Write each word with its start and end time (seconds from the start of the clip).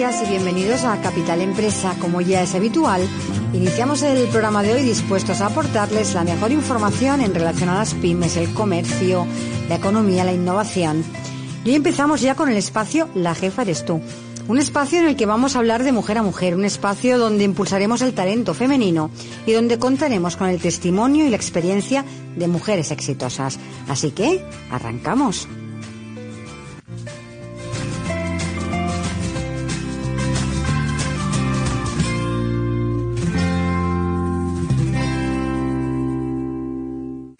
Días 0.00 0.22
y 0.26 0.30
bienvenidos 0.30 0.84
a 0.84 0.98
Capital 1.02 1.42
Empresa. 1.42 1.94
Como 2.00 2.22
ya 2.22 2.40
es 2.40 2.54
habitual, 2.54 3.06
iniciamos 3.52 4.02
el 4.02 4.28
programa 4.28 4.62
de 4.62 4.72
hoy 4.72 4.82
dispuestos 4.82 5.42
a 5.42 5.48
aportarles 5.48 6.14
la 6.14 6.24
mejor 6.24 6.52
información 6.52 7.20
en 7.20 7.34
relación 7.34 7.68
a 7.68 7.74
las 7.74 7.92
pymes, 7.92 8.38
el 8.38 8.50
comercio, 8.54 9.26
la 9.68 9.74
economía, 9.74 10.24
la 10.24 10.32
innovación. 10.32 11.04
Y 11.66 11.68
hoy 11.68 11.74
empezamos 11.74 12.22
ya 12.22 12.34
con 12.34 12.48
el 12.48 12.56
espacio 12.56 13.10
La 13.14 13.34
jefa 13.34 13.60
eres 13.60 13.84
tú. 13.84 14.00
Un 14.48 14.58
espacio 14.58 15.00
en 15.00 15.06
el 15.06 15.16
que 15.16 15.26
vamos 15.26 15.54
a 15.54 15.58
hablar 15.58 15.84
de 15.84 15.92
mujer 15.92 16.16
a 16.16 16.22
mujer, 16.22 16.54
un 16.54 16.64
espacio 16.64 17.18
donde 17.18 17.44
impulsaremos 17.44 18.00
el 18.00 18.14
talento 18.14 18.54
femenino 18.54 19.10
y 19.44 19.52
donde 19.52 19.78
contaremos 19.78 20.34
con 20.38 20.48
el 20.48 20.62
testimonio 20.62 21.26
y 21.26 21.28
la 21.28 21.36
experiencia 21.36 22.06
de 22.36 22.48
mujeres 22.48 22.90
exitosas. 22.90 23.58
Así 23.86 24.12
que, 24.12 24.42
arrancamos. 24.70 25.46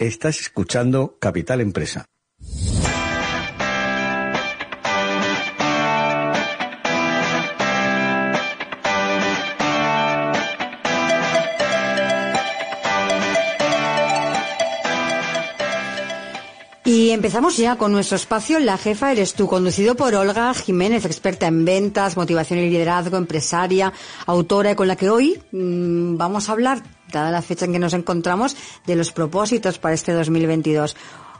Estás 0.00 0.40
escuchando 0.40 1.18
Capital 1.20 1.60
Empresa. 1.60 2.06
Empezamos 17.30 17.58
ya 17.58 17.76
con 17.76 17.92
nuestro 17.92 18.16
espacio 18.16 18.58
La 18.58 18.76
jefa 18.76 19.12
eres 19.12 19.34
tú, 19.34 19.46
conducido 19.46 19.94
por 19.94 20.16
Olga 20.16 20.52
Jiménez, 20.52 21.04
experta 21.04 21.46
en 21.46 21.64
ventas, 21.64 22.16
motivación 22.16 22.58
y 22.58 22.70
liderazgo, 22.70 23.16
empresaria, 23.16 23.92
autora, 24.26 24.72
y 24.72 24.74
con 24.74 24.88
la 24.88 24.96
que 24.96 25.10
hoy 25.10 25.40
mmm, 25.52 26.16
vamos 26.16 26.48
a 26.48 26.52
hablar, 26.52 26.82
dada 27.12 27.30
la 27.30 27.40
fecha 27.40 27.66
en 27.66 27.72
que 27.72 27.78
nos 27.78 27.94
encontramos, 27.94 28.56
de 28.84 28.96
los 28.96 29.12
propósitos 29.12 29.78
para 29.78 29.94
este 29.94 30.12
2022. 30.12 30.96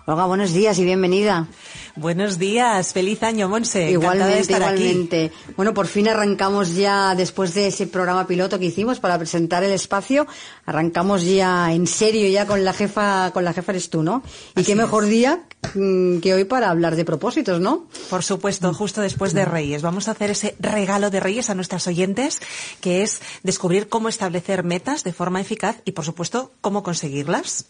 Olga, 0.07 0.25
buenos 0.27 0.53
días 0.53 0.79
y 0.79 0.85
bienvenida. 0.85 1.47
Buenos 1.95 2.39
días, 2.39 2.93
feliz 2.93 3.23
año, 3.23 3.49
Monse. 3.49 3.91
Igualmente, 3.91 4.35
de 4.35 4.41
estar 4.41 4.61
igualmente. 4.63 5.25
Aquí. 5.27 5.53
Bueno, 5.57 5.75
por 5.75 5.87
fin 5.87 6.09
arrancamos 6.09 6.75
ya, 6.75 7.15
después 7.15 7.53
de 7.55 7.67
ese 7.67 7.87
programa 7.87 8.27
piloto 8.27 8.59
que 8.59 8.67
hicimos 8.67 8.99
para 9.01 9.19
presentar 9.19 9.63
el 9.63 9.73
espacio, 9.73 10.27
arrancamos 10.67 11.25
ya 11.25 11.73
en 11.73 11.87
serio 11.87 12.27
ya 12.29 12.47
con 12.47 12.65
la 12.65 12.73
jefa, 12.73 13.31
con 13.33 13.45
la 13.45 13.53
jefa 13.53 13.73
eres 13.73 13.91
tú, 13.91 14.03
¿no? 14.03 14.23
Y 14.57 14.61
Así 14.61 14.67
qué 14.67 14.75
mejor 14.75 15.05
es. 15.05 15.11
día 15.11 15.43
mm, 15.75 16.19
que 16.19 16.33
hoy 16.33 16.45
para 16.45 16.71
hablar 16.71 16.97
de 16.97 17.05
propósitos, 17.05 17.61
¿no? 17.61 17.87
Por 18.09 18.23
supuesto, 18.23 18.73
justo 18.73 19.01
después 19.03 19.35
de 19.35 19.45
Reyes. 19.45 19.83
Vamos 19.83 20.09
a 20.09 20.13
hacer 20.13 20.31
ese 20.31 20.57
regalo 20.59 21.11
de 21.11 21.21
Reyes 21.21 21.51
a 21.51 21.55
nuestras 21.55 21.87
oyentes, 21.87 22.41
que 22.81 23.03
es 23.03 23.21
descubrir 23.43 23.89
cómo 23.89 24.09
establecer 24.09 24.65
metas 24.65 25.05
de 25.05 25.13
forma 25.13 25.41
eficaz 25.41 25.77
y, 25.85 25.93
por 25.93 26.05
supuesto, 26.05 26.53
cómo 26.61 26.83
conseguirlas. 26.83 27.67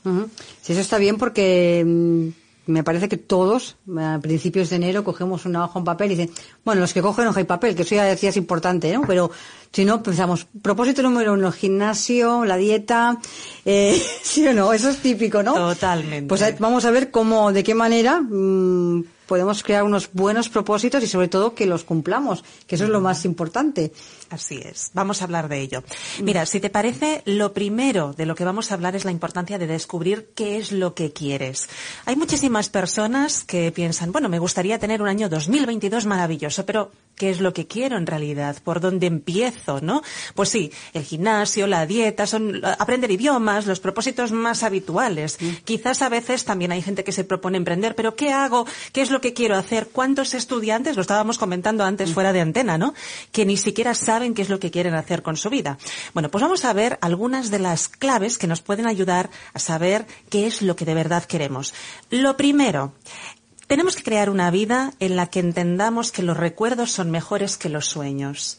Sí, 0.63 0.73
eso 0.73 0.81
está 0.81 0.99
bien 0.99 1.17
porque 1.19 1.85
mm, 1.87 2.30
me 2.67 2.85
parece 2.85 3.09
que 3.09 3.17
todos 3.17 3.77
a 3.99 4.19
principios 4.21 4.71
de 4.71 4.77
enero 4.77 5.05
cogemos 5.05 5.45
una 5.47 5.65
hoja, 5.65 5.79
un 5.79 5.85
papel 5.85 6.13
y 6.13 6.17
dicen, 6.17 6.35
bueno, 6.65 6.81
los 6.81 6.93
que 6.93 7.03
cogen 7.03 7.27
hoja 7.27 7.41
y 7.41 7.45
papel, 7.45 7.75
que 7.75 7.83
eso 7.83 7.95
ya 7.95 8.05
decía 8.05 8.31
es 8.31 8.37
importante, 8.37 8.93
¿no? 8.93 9.03
Pero 9.07 9.31
si 9.73 9.85
no, 9.85 10.03
pensamos, 10.03 10.47
propósito 10.63 11.03
número 11.03 11.33
uno, 11.33 11.53
gimnasio, 11.53 12.45
la 12.45 12.57
dieta, 12.57 13.19
eh, 13.65 14.01
sí 14.23 14.47
o 14.47 14.55
no, 14.55 14.73
eso 14.73 14.91
es 14.91 14.99
típico, 14.99 15.43
¿no? 15.43 15.55
Totalmente. 15.55 16.29
Pues 16.29 16.43
eh, 16.43 16.57
vamos 16.59 16.85
a 16.85 16.91
ver 16.91 17.11
cómo, 17.11 17.53
de 17.53 17.65
qué 17.65 17.75
manera 17.75 18.21
mm, 18.21 19.05
podemos 19.31 19.63
crear 19.63 19.85
unos 19.85 20.11
buenos 20.13 20.49
propósitos 20.49 21.05
y 21.05 21.07
sobre 21.07 21.29
todo 21.29 21.55
que 21.55 21.65
los 21.65 21.85
cumplamos, 21.85 22.43
que 22.67 22.75
eso 22.75 22.83
es 22.83 22.91
lo 22.91 23.01
más 23.01 23.25
importante. 23.25 23.93
Así 24.29 24.61
es. 24.61 24.91
Vamos 24.93 25.21
a 25.21 25.25
hablar 25.25 25.49
de 25.49 25.61
ello. 25.61 25.85
Mira, 26.21 26.47
si 26.47 26.59
te 26.59 26.69
parece, 26.69 27.23
lo 27.27 27.53
primero 27.53 28.13
de 28.13 28.27
lo 28.27 28.35
que 28.35 28.45
vamos 28.45 28.71
a 28.71 28.75
hablar 28.75 28.97
es 28.97 29.05
la 29.05 29.13
importancia 29.13 29.57
de 29.57 29.69
descubrir 29.69 30.31
qué 30.35 30.59
es 30.59 30.73
lo 30.73 30.95
que 30.95 31.13
quieres. 31.13 31.69
Hay 32.07 32.17
muchísimas 32.17 32.71
personas 32.71 33.45
que 33.45 33.71
piensan, 33.71 34.11
bueno, 34.11 34.29
me 34.29 34.41
gustaría 34.41 34.81
tener 34.81 35.01
un 35.01 35.07
año 35.07 35.29
2022 35.29 36.07
maravilloso, 36.07 36.67
pero 36.67 36.91
¿qué 37.15 37.31
es 37.31 37.41
lo 37.41 37.53
que 37.53 37.69
quiero 37.69 37.99
en 37.99 38.07
realidad? 38.07 38.57
¿Por 38.65 38.81
dónde 38.81 39.07
empiezo, 39.07 39.81
no? 39.81 40.03
Pues 40.35 40.49
sí, 40.49 40.73
el 40.93 41.05
gimnasio, 41.05 41.69
la 41.69 41.87
dieta, 41.87 42.27
son 42.27 42.63
aprender 42.65 43.11
idiomas, 43.13 43.67
los 43.67 43.79
propósitos 43.79 44.33
más 44.33 44.65
habituales. 44.65 45.39
Quizás 45.65 46.03
a 46.03 46.09
veces 46.09 46.45
también 46.45 46.73
hay 46.73 46.83
gente 46.83 47.05
que 47.05 47.13
se 47.13 47.25
propone 47.25 47.59
emprender, 47.59 47.95
pero 47.95 48.17
¿qué 48.17 48.33
hago? 48.33 48.67
¿Qué 48.93 49.03
es 49.03 49.11
lo 49.11 49.20
que 49.21 49.35
quiero 49.35 49.57
hacer? 49.57 49.89
¿Cuántos 49.89 50.35
estudiantes, 50.35 50.97
lo 50.97 51.03
estábamos 51.03 51.39
comentando 51.39 51.85
antes 51.85 52.13
fuera 52.13 52.33
de 52.33 52.41
antena, 52.41 52.79
¿no? 52.79 52.95
Que 53.33 53.47
ni 53.47 53.57
siquiera 53.57 53.95
saben 53.95 54.35
qué 54.35 54.43
es 54.43 54.49
lo 54.49 54.61
que 54.61 54.71
quieren 54.71 54.95
hacer 54.95 55.23
con 55.23 55.37
su 55.37 55.51
vida. 55.51 55.79
Bueno, 56.15 56.31
pues 56.31 56.43
vamos 56.43 56.65
a 56.65 56.73
ver 56.73 56.99
algunas 57.01 57.51
de 57.51 57.59
las 57.59 57.89
claves 57.89 58.39
que 58.39 58.47
nos 58.47 58.63
pueden 58.63 58.87
ayudar 58.87 59.31
a 59.53 59.59
saber 59.59 60.07
qué 60.29 60.47
es 60.47 60.63
lo 60.63 60.77
que 60.77 60.85
de 60.85 60.95
verdad 60.95 61.25
queremos. 61.25 61.75
Lo 62.11 62.37
primero, 62.37 62.95
tenemos 63.67 63.95
que 63.95 64.03
crear 64.03 64.31
una 64.31 64.51
vida 64.51 64.95
en 64.99 65.17
la 65.17 65.27
que 65.27 65.41
entendamos 65.41 66.11
que 66.11 66.23
los 66.23 66.37
recuerdos 66.37 66.91
son 66.91 67.11
mejores 67.11 67.57
que 67.57 67.69
los 67.69 67.87
sueños. 67.87 68.59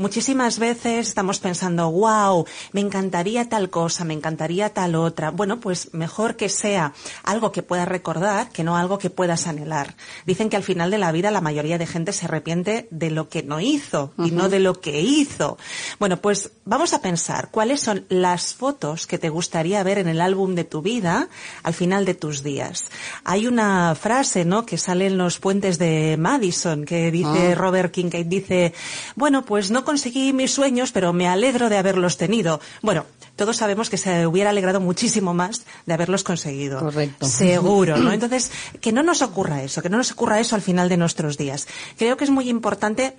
Muchísimas 0.00 0.58
veces 0.58 1.08
estamos 1.08 1.40
pensando, 1.40 1.90
wow, 1.90 2.46
me 2.72 2.80
encantaría 2.80 3.50
tal 3.50 3.68
cosa, 3.68 4.02
me 4.06 4.14
encantaría 4.14 4.72
tal 4.72 4.94
otra. 4.94 5.30
Bueno, 5.30 5.60
pues 5.60 5.92
mejor 5.92 6.36
que 6.36 6.48
sea 6.48 6.94
algo 7.22 7.52
que 7.52 7.62
puedas 7.62 7.86
recordar 7.86 8.48
que 8.48 8.64
no 8.64 8.78
algo 8.78 8.96
que 8.96 9.10
puedas 9.10 9.46
anhelar. 9.46 9.96
Dicen 10.24 10.48
que 10.48 10.56
al 10.56 10.62
final 10.62 10.90
de 10.90 10.96
la 10.96 11.12
vida 11.12 11.30
la 11.30 11.42
mayoría 11.42 11.76
de 11.76 11.86
gente 11.86 12.14
se 12.14 12.24
arrepiente 12.24 12.88
de 12.90 13.10
lo 13.10 13.28
que 13.28 13.42
no 13.42 13.60
hizo 13.60 14.14
y 14.16 14.22
uh 14.22 14.24
-huh. 14.28 14.32
no 14.32 14.48
de 14.48 14.60
lo 14.60 14.80
que 14.80 15.02
hizo. 15.02 15.58
Bueno, 15.98 16.16
pues 16.16 16.50
vamos 16.64 16.94
a 16.94 17.02
pensar 17.02 17.50
cuáles 17.50 17.82
son 17.82 18.06
las 18.08 18.54
fotos 18.54 19.06
que 19.06 19.18
te 19.18 19.28
gustaría 19.28 19.82
ver 19.82 19.98
en 19.98 20.08
el 20.08 20.22
álbum 20.22 20.54
de 20.54 20.64
tu 20.64 20.80
vida 20.80 21.28
al 21.62 21.74
final 21.74 22.06
de 22.06 22.14
tus 22.14 22.42
días. 22.42 22.86
Hay 23.24 23.46
una 23.46 23.94
frase, 23.94 24.46
¿no?, 24.46 24.64
que 24.64 24.78
sale 24.78 25.08
en 25.08 25.18
los 25.18 25.38
puentes 25.38 25.78
de 25.78 26.16
Madison 26.18 26.86
que 26.86 27.10
dice 27.10 27.52
ah. 27.52 27.54
Robert 27.54 27.92
Kincaid, 27.92 28.26
dice, 28.26 28.72
bueno, 29.14 29.44
pues 29.44 29.70
no 29.70 29.84
conseguí 29.90 30.32
mis 30.32 30.52
sueños, 30.52 30.92
pero 30.92 31.12
me 31.12 31.26
alegro 31.26 31.68
de 31.68 31.76
haberlos 31.76 32.16
tenido. 32.16 32.60
Bueno, 32.80 33.06
todos 33.34 33.56
sabemos 33.56 33.90
que 33.90 33.96
se 33.96 34.24
hubiera 34.24 34.50
alegrado 34.50 34.78
muchísimo 34.78 35.34
más 35.34 35.62
de 35.84 35.94
haberlos 35.94 36.22
conseguido. 36.22 36.78
Correcto. 36.78 37.26
Seguro, 37.26 37.96
¿no? 37.96 38.12
Entonces, 38.18 38.52
que 38.80 38.92
no 38.92 39.02
nos 39.02 39.20
ocurra 39.20 39.64
eso, 39.64 39.82
que 39.82 39.88
no 39.88 39.96
nos 39.96 40.12
ocurra 40.12 40.38
eso 40.38 40.54
al 40.54 40.62
final 40.62 40.88
de 40.88 40.96
nuestros 40.96 41.36
días. 41.36 41.66
Creo 41.98 42.16
que 42.16 42.22
es 42.22 42.30
muy 42.30 42.48
importante 42.48 43.16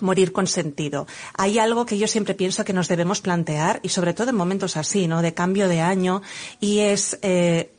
morir 0.00 0.32
con 0.32 0.48
sentido. 0.48 1.06
Hay 1.38 1.60
algo 1.60 1.86
que 1.86 1.98
yo 1.98 2.08
siempre 2.08 2.34
pienso 2.34 2.64
que 2.64 2.72
nos 2.72 2.88
debemos 2.88 3.20
plantear 3.20 3.78
y 3.84 3.90
sobre 3.90 4.12
todo 4.12 4.30
en 4.30 4.36
momentos 4.36 4.76
así, 4.76 5.06
¿no? 5.06 5.22
De 5.22 5.34
cambio 5.34 5.68
de 5.68 5.82
año 5.82 6.20
y 6.58 6.80
es, 6.80 7.16
eh, 7.22 7.70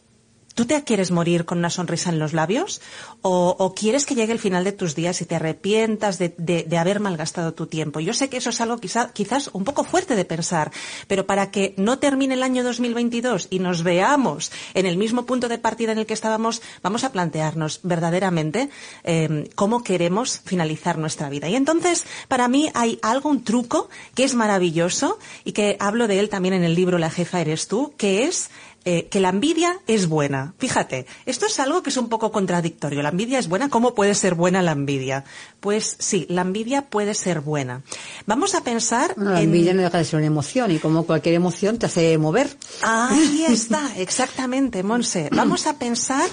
¿Tú 0.53 0.65
te 0.65 0.83
quieres 0.83 1.09
morir 1.09 1.45
con 1.45 1.57
una 1.57 1.71
sonrisa 1.71 2.11
en 2.11 2.19
los 2.19 2.33
labios? 2.33 2.79
¿O, 3.21 3.73
quieres 3.75 4.05
que 4.05 4.13
llegue 4.13 4.33
el 4.33 4.39
final 4.39 4.63
de 4.63 4.71
tus 4.71 4.93
días 4.93 5.19
y 5.21 5.25
te 5.25 5.35
arrepientas 5.35 6.19
de, 6.19 6.77
haber 6.77 6.99
malgastado 6.99 7.53
tu 7.53 7.65
tiempo? 7.65 7.99
Yo 7.99 8.13
sé 8.13 8.29
que 8.29 8.37
eso 8.37 8.51
es 8.51 8.61
algo 8.61 8.77
quizás 8.79 9.49
un 9.53 9.63
poco 9.63 9.83
fuerte 9.83 10.15
de 10.15 10.25
pensar, 10.25 10.71
pero 11.07 11.25
para 11.25 11.49
que 11.49 11.73
no 11.77 11.97
termine 11.97 12.35
el 12.35 12.43
año 12.43 12.63
2022 12.63 13.47
y 13.49 13.59
nos 13.59 13.81
veamos 13.81 14.51
en 14.75 14.85
el 14.85 14.97
mismo 14.97 15.25
punto 15.25 15.47
de 15.47 15.57
partida 15.57 15.91
en 15.91 15.97
el 15.97 16.05
que 16.05 16.13
estábamos, 16.13 16.61
vamos 16.83 17.03
a 17.03 17.11
plantearnos 17.11 17.79
verdaderamente 17.81 18.69
eh, 19.03 19.49
cómo 19.55 19.83
queremos 19.83 20.41
finalizar 20.45 20.99
nuestra 20.99 21.29
vida. 21.29 21.49
Y 21.49 21.55
entonces, 21.55 22.05
para 22.27 22.47
mí 22.47 22.69
hay 22.75 22.99
algo, 23.01 23.29
un 23.29 23.43
truco 23.43 23.89
que 24.13 24.23
es 24.23 24.35
maravilloso 24.35 25.17
y 25.43 25.53
que 25.53 25.77
hablo 25.79 26.07
de 26.07 26.19
él 26.19 26.29
también 26.29 26.53
en 26.53 26.63
el 26.63 26.75
libro 26.75 26.99
La 26.99 27.09
jefa 27.09 27.41
eres 27.41 27.67
tú, 27.67 27.93
que 27.97 28.25
es 28.25 28.51
eh, 28.85 29.07
que 29.09 29.19
la 29.19 29.29
envidia 29.29 29.79
es 29.87 30.07
buena. 30.07 30.53
Fíjate, 30.57 31.05
esto 31.25 31.45
es 31.45 31.59
algo 31.59 31.83
que 31.83 31.89
es 31.89 31.97
un 31.97 32.09
poco 32.09 32.31
contradictorio. 32.31 33.01
La 33.01 33.09
envidia 33.09 33.39
es 33.39 33.47
buena. 33.47 33.69
¿Cómo 33.69 33.95
puede 33.95 34.13
ser 34.13 34.35
buena 34.35 34.61
la 34.61 34.73
envidia? 34.73 35.23
Pues 35.59 35.95
sí, 35.99 36.25
la 36.29 36.41
envidia 36.41 36.89
puede 36.89 37.13
ser 37.13 37.41
buena. 37.41 37.81
Vamos 38.25 38.55
a 38.55 38.63
pensar. 38.63 39.13
la 39.15 39.41
envidia 39.41 39.73
no 39.73 39.81
deja 39.81 39.97
de 39.97 40.05
ser 40.05 40.17
una 40.17 40.27
emoción 40.27 40.71
y 40.71 40.79
como 40.79 41.05
cualquier 41.05 41.35
emoción 41.35 41.79
te 41.79 41.85
hace 41.85 42.17
mover. 42.17 42.57
Ahí 42.81 43.45
está, 43.49 43.91
exactamente, 43.97 44.83
Monse. 44.83 45.29
Vamos 45.31 45.65
a 45.67 45.79
pensar 45.79 46.29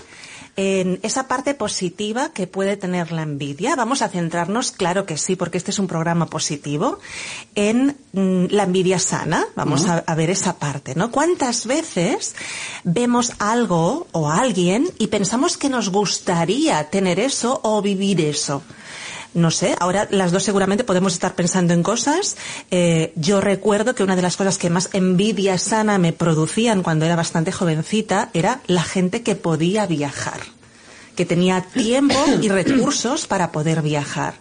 en 0.56 1.00
esa 1.02 1.28
parte 1.28 1.54
positiva 1.54 2.30
que 2.32 2.46
puede 2.46 2.76
tener 2.76 3.12
la 3.12 3.22
envidia. 3.22 3.76
Vamos 3.76 4.02
a 4.02 4.08
centrarnos, 4.08 4.72
claro 4.72 5.06
que 5.06 5.16
sí, 5.16 5.36
porque 5.36 5.58
este 5.58 5.70
es 5.70 5.78
un 5.78 5.86
programa 5.86 6.26
positivo, 6.26 6.98
en 7.54 7.96
mm, 8.12 8.46
la 8.50 8.64
envidia 8.64 8.98
sana. 8.98 9.46
Vamos 9.54 9.86
a, 9.86 9.98
a, 9.98 10.14
ver 10.14 10.30
esa 10.30 10.58
parte, 10.58 10.94
¿no? 10.94 11.10
¿Cuántas 11.10 11.66
veces 11.66 12.34
vemos 12.84 13.32
algo 13.38 14.06
o 14.12 14.28
a 14.28 14.40
alguien 14.40 14.90
y 14.98 15.08
pensamos 15.08 15.56
que 15.56 15.68
nos 15.68 15.90
gustaría 15.90 16.90
tener 16.90 17.20
eso 17.20 17.60
o 17.62 17.82
vivir 17.82 18.20
eso? 18.20 18.62
No 19.34 19.50
sé, 19.50 19.76
ahora 19.78 20.08
las 20.10 20.32
dos 20.32 20.42
seguramente 20.42 20.84
podemos 20.84 21.12
estar 21.12 21.34
pensando 21.34 21.72
en 21.74 21.82
cosas. 21.82 22.36
Eh, 22.70 23.12
yo 23.16 23.40
recuerdo 23.40 23.94
que 23.94 24.02
una 24.02 24.16
de 24.16 24.22
las 24.22 24.36
cosas 24.36 24.58
que 24.58 24.70
más 24.70 24.90
envidia 24.92 25.58
sana 25.58 25.98
me 25.98 26.12
producían 26.12 26.82
cuando 26.82 27.04
era 27.04 27.16
bastante 27.16 27.52
jovencita 27.52 28.30
era 28.34 28.60
la 28.66 28.82
gente 28.82 29.22
que 29.22 29.36
podía 29.36 29.86
viajar, 29.86 30.40
que 31.16 31.26
tenía 31.26 31.62
tiempo 31.62 32.18
y 32.40 32.48
recursos 32.48 33.26
para 33.26 33.52
poder 33.52 33.82
viajar. 33.82 34.34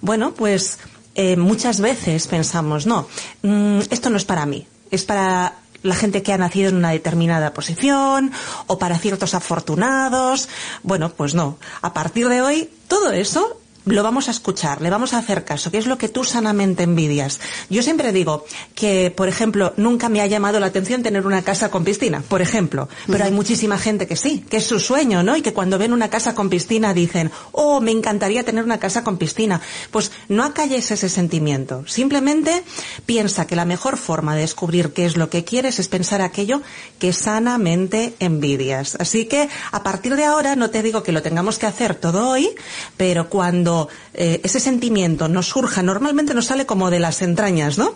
Bueno, 0.00 0.32
pues 0.34 0.78
eh, 1.14 1.36
muchas 1.36 1.80
veces 1.80 2.26
pensamos, 2.26 2.86
no, 2.86 3.06
mm, 3.42 3.80
esto 3.90 4.08
no 4.10 4.16
es 4.16 4.24
para 4.24 4.46
mí, 4.46 4.66
es 4.90 5.04
para 5.04 5.56
la 5.82 5.94
gente 5.94 6.22
que 6.22 6.32
ha 6.32 6.38
nacido 6.38 6.70
en 6.70 6.76
una 6.76 6.90
determinada 6.90 7.52
posición 7.52 8.32
o 8.66 8.78
para 8.78 8.98
ciertos 8.98 9.34
afortunados. 9.34 10.48
Bueno, 10.84 11.12
pues 11.12 11.34
no. 11.34 11.58
A 11.80 11.92
partir 11.92 12.28
de 12.28 12.40
hoy, 12.40 12.70
todo 12.86 13.10
eso 13.10 13.58
lo 13.84 14.02
vamos 14.02 14.28
a 14.28 14.30
escuchar, 14.30 14.80
le 14.80 14.90
vamos 14.90 15.14
a 15.14 15.18
hacer 15.18 15.44
caso, 15.44 15.70
¿Qué 15.70 15.78
es 15.78 15.86
lo 15.86 15.98
que 15.98 16.08
tú 16.08 16.24
sanamente 16.24 16.84
envidias. 16.84 17.40
Yo 17.68 17.82
siempre 17.82 18.12
digo 18.12 18.44
que, 18.74 19.12
por 19.14 19.28
ejemplo, 19.28 19.72
nunca 19.76 20.08
me 20.08 20.20
ha 20.20 20.26
llamado 20.26 20.60
la 20.60 20.66
atención 20.66 21.02
tener 21.02 21.26
una 21.26 21.42
casa 21.42 21.70
con 21.70 21.84
piscina, 21.84 22.22
por 22.28 22.42
ejemplo, 22.42 22.88
pero 23.06 23.24
hay 23.24 23.32
muchísima 23.32 23.78
gente 23.78 24.06
que 24.06 24.16
sí, 24.16 24.44
que 24.48 24.58
es 24.58 24.66
su 24.66 24.78
sueño, 24.78 25.22
¿no? 25.22 25.36
Y 25.36 25.42
que 25.42 25.52
cuando 25.52 25.78
ven 25.78 25.92
una 25.92 26.10
casa 26.10 26.34
con 26.34 26.48
piscina 26.48 26.94
dicen, 26.94 27.30
oh, 27.52 27.80
me 27.80 27.90
encantaría 27.90 28.44
tener 28.44 28.64
una 28.64 28.78
casa 28.78 29.02
con 29.02 29.18
piscina. 29.18 29.60
Pues 29.90 30.12
no 30.28 30.44
acalles 30.44 30.90
ese 30.90 31.08
sentimiento, 31.08 31.84
simplemente 31.86 32.62
piensa 33.06 33.46
que 33.46 33.56
la 33.56 33.64
mejor 33.64 33.96
forma 33.96 34.34
de 34.34 34.42
descubrir 34.42 34.92
qué 34.92 35.04
es 35.04 35.16
lo 35.16 35.30
que 35.30 35.44
quieres 35.44 35.78
es 35.78 35.88
pensar 35.88 36.20
aquello 36.22 36.62
que 36.98 37.12
sanamente 37.12 38.14
envidias. 38.20 38.96
Así 38.98 39.26
que, 39.26 39.48
a 39.70 39.82
partir 39.82 40.16
de 40.16 40.24
ahora, 40.24 40.56
no 40.56 40.70
te 40.70 40.82
digo 40.82 41.02
que 41.02 41.12
lo 41.12 41.22
tengamos 41.22 41.58
que 41.58 41.66
hacer 41.66 41.94
todo 41.94 42.28
hoy, 42.28 42.50
pero 42.96 43.28
cuando 43.28 43.71
eh, 44.14 44.40
ese 44.44 44.60
sentimiento 44.60 45.28
nos 45.28 45.48
surja, 45.48 45.82
normalmente 45.82 46.34
nos 46.34 46.46
sale 46.46 46.66
como 46.66 46.90
de 46.90 47.00
las 47.00 47.22
entrañas, 47.22 47.78
¿no? 47.78 47.94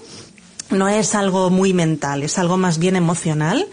No 0.70 0.88
es 0.88 1.14
algo 1.14 1.50
muy 1.50 1.72
mental, 1.72 2.22
es 2.22 2.38
algo 2.38 2.56
más 2.56 2.78
bien 2.78 2.96
emocional. 2.96 3.68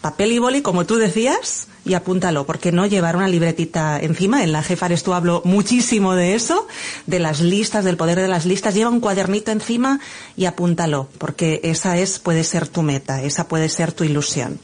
Papel 0.00 0.32
y 0.32 0.38
boli, 0.38 0.62
como 0.62 0.84
tú 0.84 0.96
decías, 0.96 1.68
y 1.84 1.94
apúntalo, 1.94 2.46
porque 2.46 2.72
no 2.72 2.86
llevar 2.86 3.16
una 3.16 3.28
libretita 3.28 3.98
encima. 3.98 4.44
En 4.44 4.52
la 4.52 4.62
jefa 4.62 4.88
tú 5.02 5.14
hablo 5.14 5.42
muchísimo 5.44 6.14
de 6.14 6.34
eso, 6.34 6.66
de 7.06 7.18
las 7.18 7.40
listas, 7.40 7.84
del 7.84 7.96
poder 7.96 8.18
de 8.20 8.28
las 8.28 8.46
listas. 8.46 8.74
Lleva 8.74 8.90
un 8.90 9.00
cuadernito 9.00 9.50
encima 9.50 10.00
y 10.36 10.44
apúntalo, 10.44 11.08
porque 11.18 11.60
esa 11.64 11.98
es, 11.98 12.18
puede 12.18 12.44
ser 12.44 12.68
tu 12.68 12.82
meta, 12.82 13.22
esa 13.22 13.48
puede 13.48 13.68
ser 13.68 13.92
tu 13.92 14.04
ilusión. 14.04 14.60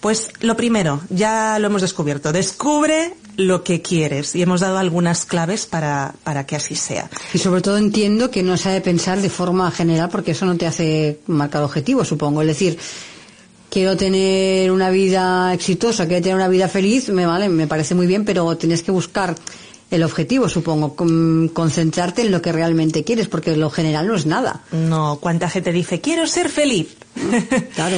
Pues 0.00 0.30
lo 0.40 0.56
primero, 0.56 1.00
ya 1.10 1.58
lo 1.58 1.66
hemos 1.66 1.82
descubierto, 1.82 2.32
descubre 2.32 3.14
lo 3.36 3.64
que 3.64 3.82
quieres 3.82 4.34
y 4.36 4.42
hemos 4.42 4.60
dado 4.60 4.78
algunas 4.78 5.24
claves 5.24 5.66
para, 5.66 6.14
para 6.22 6.46
que 6.46 6.56
así 6.56 6.76
sea. 6.76 7.10
Y 7.32 7.38
sobre 7.38 7.62
todo 7.62 7.78
entiendo 7.78 8.30
que 8.30 8.42
no 8.42 8.56
se 8.56 8.68
ha 8.68 8.72
de 8.72 8.80
pensar 8.80 9.20
de 9.20 9.30
forma 9.30 9.70
general 9.70 10.08
porque 10.08 10.32
eso 10.32 10.46
no 10.46 10.56
te 10.56 10.66
hace 10.66 11.20
marcar 11.26 11.62
objetivos, 11.62 12.08
supongo. 12.08 12.42
Es 12.42 12.48
decir, 12.48 12.78
quiero 13.74 13.96
tener 13.96 14.70
una 14.70 14.88
vida 14.88 15.52
exitosa, 15.52 16.06
quiero 16.06 16.22
tener 16.22 16.36
una 16.36 16.46
vida 16.46 16.68
feliz, 16.68 17.08
me 17.08 17.26
vale, 17.26 17.48
me 17.48 17.66
parece 17.66 17.96
muy 17.96 18.06
bien, 18.06 18.24
pero 18.24 18.56
tienes 18.56 18.84
que 18.84 18.92
buscar 18.92 19.34
el 19.90 20.04
objetivo, 20.04 20.48
supongo, 20.48 20.94
concentrarte 20.94 22.22
en 22.22 22.30
lo 22.30 22.40
que 22.40 22.52
realmente 22.52 23.02
quieres, 23.02 23.26
porque 23.26 23.56
lo 23.56 23.70
general 23.70 24.06
no 24.06 24.14
es 24.14 24.26
nada. 24.26 24.62
No, 24.70 25.18
¿cuánta 25.20 25.50
gente 25.50 25.72
dice, 25.72 26.00
quiero 26.00 26.28
ser 26.28 26.50
feliz? 26.50 26.96
Claro. 27.74 27.96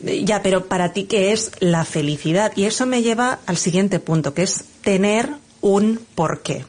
ya, 0.00 0.42
pero 0.42 0.66
para 0.66 0.92
ti, 0.92 1.04
¿qué 1.04 1.32
es 1.32 1.52
la 1.60 1.84
felicidad? 1.84 2.52
Y 2.56 2.64
eso 2.64 2.84
me 2.84 3.02
lleva 3.02 3.38
al 3.46 3.58
siguiente 3.58 4.00
punto, 4.00 4.34
que 4.34 4.42
es 4.42 4.64
tener 4.82 5.30
un 5.60 6.00
porqué. 6.16 6.64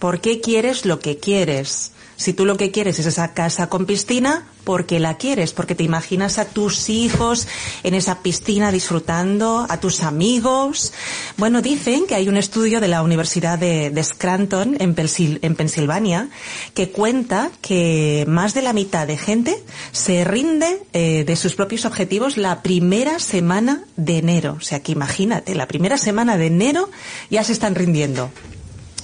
¿Por 0.00 0.20
qué 0.20 0.40
quieres 0.40 0.84
lo 0.84 0.98
que 0.98 1.18
quieres? 1.18 1.92
Si 2.20 2.34
tú 2.34 2.44
lo 2.44 2.58
que 2.58 2.70
quieres 2.70 2.98
es 2.98 3.06
esa 3.06 3.32
casa 3.32 3.70
con 3.70 3.86
piscina, 3.86 4.44
¿por 4.64 4.84
qué 4.84 5.00
la 5.00 5.16
quieres? 5.16 5.54
Porque 5.54 5.74
te 5.74 5.84
imaginas 5.84 6.36
a 6.36 6.44
tus 6.44 6.90
hijos 6.90 7.48
en 7.82 7.94
esa 7.94 8.18
piscina 8.18 8.70
disfrutando, 8.70 9.64
a 9.66 9.80
tus 9.80 10.02
amigos. 10.02 10.92
Bueno, 11.38 11.62
dicen 11.62 12.06
que 12.06 12.14
hay 12.14 12.28
un 12.28 12.36
estudio 12.36 12.82
de 12.82 12.88
la 12.88 13.02
Universidad 13.02 13.58
de, 13.58 14.04
Scranton, 14.04 14.76
en, 14.80 14.94
Pensilvania, 14.94 16.28
que 16.74 16.90
cuenta 16.90 17.50
que 17.62 18.26
más 18.28 18.52
de 18.52 18.60
la 18.60 18.74
mitad 18.74 19.06
de 19.06 19.16
gente 19.16 19.64
se 19.92 20.22
rinde 20.24 20.82
eh, 20.92 21.24
de 21.24 21.36
sus 21.36 21.54
propios 21.54 21.86
objetivos 21.86 22.36
la 22.36 22.62
primera 22.62 23.18
semana 23.18 23.84
de 23.96 24.18
enero. 24.18 24.58
O 24.58 24.60
sea 24.60 24.80
que 24.80 24.92
imagínate, 24.92 25.54
la 25.54 25.66
primera 25.66 25.96
semana 25.96 26.36
de 26.36 26.48
enero 26.48 26.90
ya 27.30 27.42
se 27.44 27.52
están 27.52 27.74
rindiendo 27.74 28.30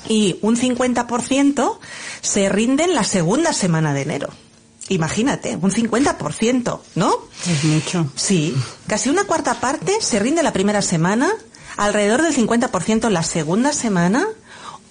y 0.08 0.38
un 0.43 0.56
50% 0.56 1.79
se 2.20 2.49
rinden 2.49 2.94
la 2.94 3.05
segunda 3.05 3.53
semana 3.53 3.94
de 3.94 4.03
enero. 4.03 4.29
Imagínate, 4.88 5.56
un 5.56 5.70
50%, 5.70 6.81
¿no? 6.94 7.19
Es 7.47 7.64
mucho. 7.64 8.11
Sí, 8.14 8.55
casi 8.87 9.11
una 9.11 9.25
cuarta 9.25 9.61
parte 9.61 9.93
se 10.00 10.19
rinde 10.19 10.43
la 10.43 10.53
primera 10.53 10.81
semana, 10.81 11.31
alrededor 11.76 12.23
del 12.23 12.35
50% 12.35 13.08
la 13.11 13.25
segunda 13.25 13.73
semana, 13.73 14.29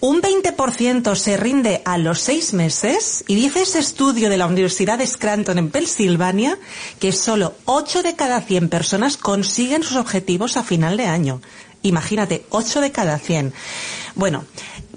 un 0.01 0.21
20% 0.21 1.15
se 1.15 1.37
rinde 1.37 1.81
a 1.85 1.97
los 1.97 2.19
seis 2.19 2.53
meses 2.53 3.23
y 3.27 3.35
dice 3.35 3.61
ese 3.61 3.79
estudio 3.79 4.29
de 4.29 4.37
la 4.37 4.45
Universidad 4.45 4.97
de 4.97 5.07
Scranton 5.07 5.57
en 5.57 5.71
Pensilvania 5.71 6.59
que 6.99 7.11
solo 7.11 7.55
8 7.65 8.03
de 8.03 8.15
cada 8.15 8.41
100 8.41 8.69
personas 8.69 9.17
consiguen 9.17 9.83
sus 9.83 9.97
objetivos 9.97 10.57
a 10.57 10.63
final 10.63 10.97
de 10.97 11.05
año. 11.05 11.41
Imagínate, 11.81 12.45
8 12.49 12.81
de 12.81 12.91
cada 12.91 13.17
100. 13.17 13.53
Bueno, 14.15 14.45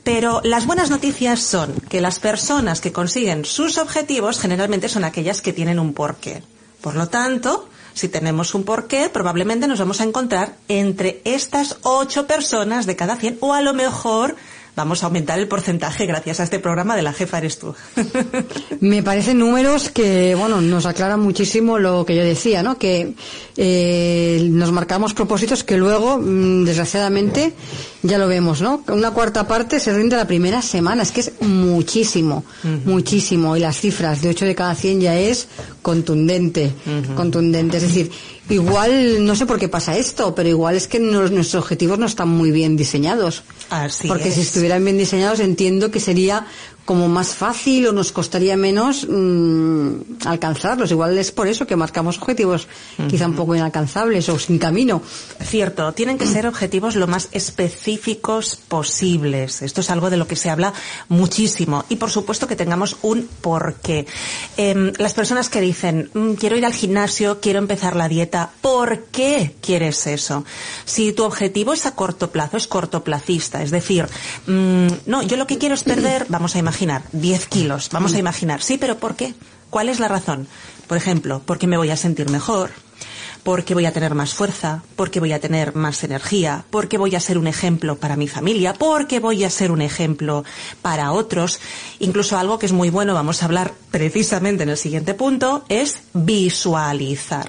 pero 0.09 0.41
las 0.43 0.65
buenas 0.65 0.89
noticias 0.89 1.39
son 1.39 1.75
que 1.91 2.01
las 2.01 2.19
personas 2.19 2.81
que 2.81 2.93
consiguen 2.93 3.45
sus 3.45 3.77
objetivos 3.77 4.41
generalmente 4.41 4.89
son 4.89 5.05
aquellas 5.05 5.43
que 5.43 5.53
tienen 5.53 5.79
un 5.79 5.93
porqué. 5.93 6.43
Por 6.81 6.95
lo 6.95 7.09
tanto, 7.09 7.69
si 7.93 8.09
tenemos 8.09 8.55
un 8.55 8.65
porqué, 8.65 9.11
probablemente 9.13 9.69
nos 9.69 9.81
vamos 9.81 10.01
a 10.01 10.05
encontrar 10.05 10.57
entre 10.69 11.21
estas 11.27 11.77
ocho 11.83 12.27
personas 12.27 12.87
de 12.87 12.97
cada 12.97 13.17
cien, 13.17 13.37
o 13.41 13.53
a 13.53 13.61
lo 13.61 13.75
mejor 13.75 14.35
vamos 14.79 15.03
a 15.03 15.07
aumentar 15.07 15.41
el 15.41 15.49
porcentaje 15.49 16.07
gracias 16.07 16.39
a 16.39 16.45
este 16.45 16.61
programa 16.61 16.95
de 16.95 17.03
la 17.03 17.13
jefa 17.13 17.39
eres 17.39 17.59
tú. 17.59 17.75
Me 18.81 19.03
parecen 19.03 19.39
números 19.41 19.91
que, 19.91 20.37
bueno, 20.37 20.61
nos 20.61 20.87
aclaran 20.87 21.19
muchísimo 21.19 21.81
lo 21.81 22.07
que 22.07 22.15
yo 22.15 22.23
decía, 22.23 22.63
¿no? 22.63 22.79
Que 22.79 23.15
eh, 23.57 24.49
nos 24.53 24.71
marcamos 24.71 25.15
propósitos 25.15 25.65
que 25.65 25.77
luego, 25.77 26.19
mm, 26.19 26.65
desgraciadamente, 26.65 27.55
ya 28.03 28.19
lo 28.19 28.29
vemos, 28.29 28.61
¿no? 28.61 28.83
Una 28.89 29.11
cuarta 29.11 29.49
parte 29.49 29.81
se 29.81 29.93
rinde 29.93 30.17
la 30.17 30.27
primera 30.27 30.63
semana, 30.63 31.03
es 31.03 31.11
que 31.11 31.21
es 31.21 31.33
muchísimo, 31.41 32.45
muchísimo. 32.85 33.57
Y 33.57 33.61
las 33.61 33.81
cifras 33.81 34.23
de 34.23 34.29
8 34.29 34.45
de 34.45 34.55
cada 34.55 34.75
100 34.75 35.01
ya 35.01 35.19
es 35.19 35.49
contundente, 35.83 36.73
contundente. 37.17 37.79
Es 37.79 37.83
decir, 37.83 38.11
igual, 38.49 39.25
no 39.25 39.35
sé 39.35 39.47
por 39.47 39.59
qué 39.59 39.69
pasa 39.69 39.97
esto, 39.97 40.35
pero 40.35 40.49
igual 40.49 40.77
es 40.77 40.87
que 40.87 41.01
nuestros 41.01 41.57
objetivos 41.57 41.99
no 41.99 42.07
están 42.07 42.29
muy 42.29 42.53
bien 42.53 42.77
diseñados. 42.77 43.43
Así 43.71 44.07
Porque 44.07 44.31
si 44.31 44.43
estuvieran 44.43 44.85
bien 44.85 44.97
diseñados 44.97 45.41
entiendo 45.41 45.91
que 45.91 46.01
sería 46.01 46.47
como 46.89 47.07
más 47.07 47.35
fácil 47.35 47.87
o 47.89 47.93
nos 47.93 48.13
costaría 48.13 48.57
menos 48.57 49.07
mm, 49.07 50.25
alcanzarlos. 50.25 50.91
Igual 50.91 51.19
es 51.19 51.31
por 51.33 51.47
eso 51.47 51.67
que 51.67 51.77
marcamos 51.77 52.17
objetivos 52.17 52.67
quizá 53.11 53.27
un 53.27 53.37
poco 53.37 53.55
inalcanzables 53.55 54.27
o 54.31 54.39
sin 54.39 54.59
camino. 54.59 55.03
Cierto, 55.39 55.93
tienen 55.93 56.17
que 56.17 56.25
ser 56.25 56.47
objetivos 56.47 56.97
lo 56.97 57.07
más 57.07 57.29
específicos 57.33 58.57
posibles. 58.57 59.61
Esto 59.61 59.83
es 59.83 59.91
algo 59.91 60.09
de 60.09 60.17
lo 60.17 60.27
que 60.27 60.35
se 60.35 60.49
habla 60.49 60.73
muchísimo. 61.11 61.85
Y 61.91 61.97
por 61.97 62.09
supuesto 62.09 62.47
que 62.47 62.57
tengamos 62.57 62.97
un 63.03 63.29
porqué. 63.43 64.07
Em, 64.57 64.95
las 64.97 65.13
personas 65.13 65.51
que 65.51 65.61
dicen, 65.61 66.09
mm, 66.15 66.33
quiero 66.41 66.57
ir 66.57 66.65
al 66.65 66.73
gimnasio, 66.73 67.39
quiero 67.39 67.59
empezar 67.59 67.97
la 67.97 68.09
dieta, 68.09 68.49
¿por 68.63 69.05
qué 69.13 69.57
quieres 69.61 70.07
eso? 70.07 70.47
Si 70.87 71.13
tu 71.13 71.25
objetivo 71.25 71.75
es 71.75 71.85
a 71.85 71.95
corto 71.95 72.31
plazo, 72.31 72.57
es 72.57 72.67
cortoplacista, 72.67 73.63
es 73.63 73.71
decir, 73.71 74.07
mm, 74.47 74.87
no, 75.05 75.23
yo 75.23 75.37
lo 75.37 75.47
que 75.47 75.59
quiero 75.59 75.75
es 75.75 75.85
perder, 75.85 76.25
vamos 76.31 76.57
a 76.57 76.59
imaginar, 76.59 76.78
10 77.13 77.47
kilos, 77.47 77.89
vamos 77.93 78.15
a 78.15 78.19
imaginar, 78.19 78.63
sí, 78.63 78.79
pero 78.79 78.99
¿por 78.99 79.17
qué? 79.17 79.35
¿Cuál 79.71 79.89
es 79.89 80.01
la 80.01 80.09
razón? 80.09 80.49
Por 80.87 80.97
ejemplo, 80.97 81.43
porque 81.45 81.67
me 81.67 81.77
voy 81.77 81.91
a 81.91 81.97
sentir 81.97 82.31
mejor, 82.31 82.71
porque 83.43 83.75
voy 83.75 83.87
a 83.87 83.93
tener 83.93 84.15
más 84.15 84.35
fuerza, 84.35 84.83
porque 84.97 85.21
voy 85.21 85.33
a 85.33 85.41
tener 85.41 85.75
más 85.75 86.05
energía, 86.05 86.65
porque 86.71 86.99
voy 86.99 87.15
a 87.15 87.21
ser 87.21 87.39
un 87.39 87.47
ejemplo 87.47 87.97
para 87.97 88.17
mi 88.17 88.29
familia, 88.29 88.75
porque 88.75 89.21
voy 89.21 89.45
a 89.45 89.51
ser 89.51 89.71
un 89.71 89.83
ejemplo 89.83 90.45
para 90.83 91.13
otros. 91.13 91.61
Incluso 91.99 92.39
algo 92.39 92.59
que 92.59 92.67
es 92.67 92.73
muy 92.73 92.91
bueno, 92.91 93.15
vamos 93.15 93.43
a 93.43 93.47
hablar 93.47 93.73
precisamente 93.91 94.63
en 94.63 94.69
el 94.69 94.77
siguiente 94.77 95.15
punto, 95.15 95.65
es 95.69 96.03
visualizar. 96.13 97.49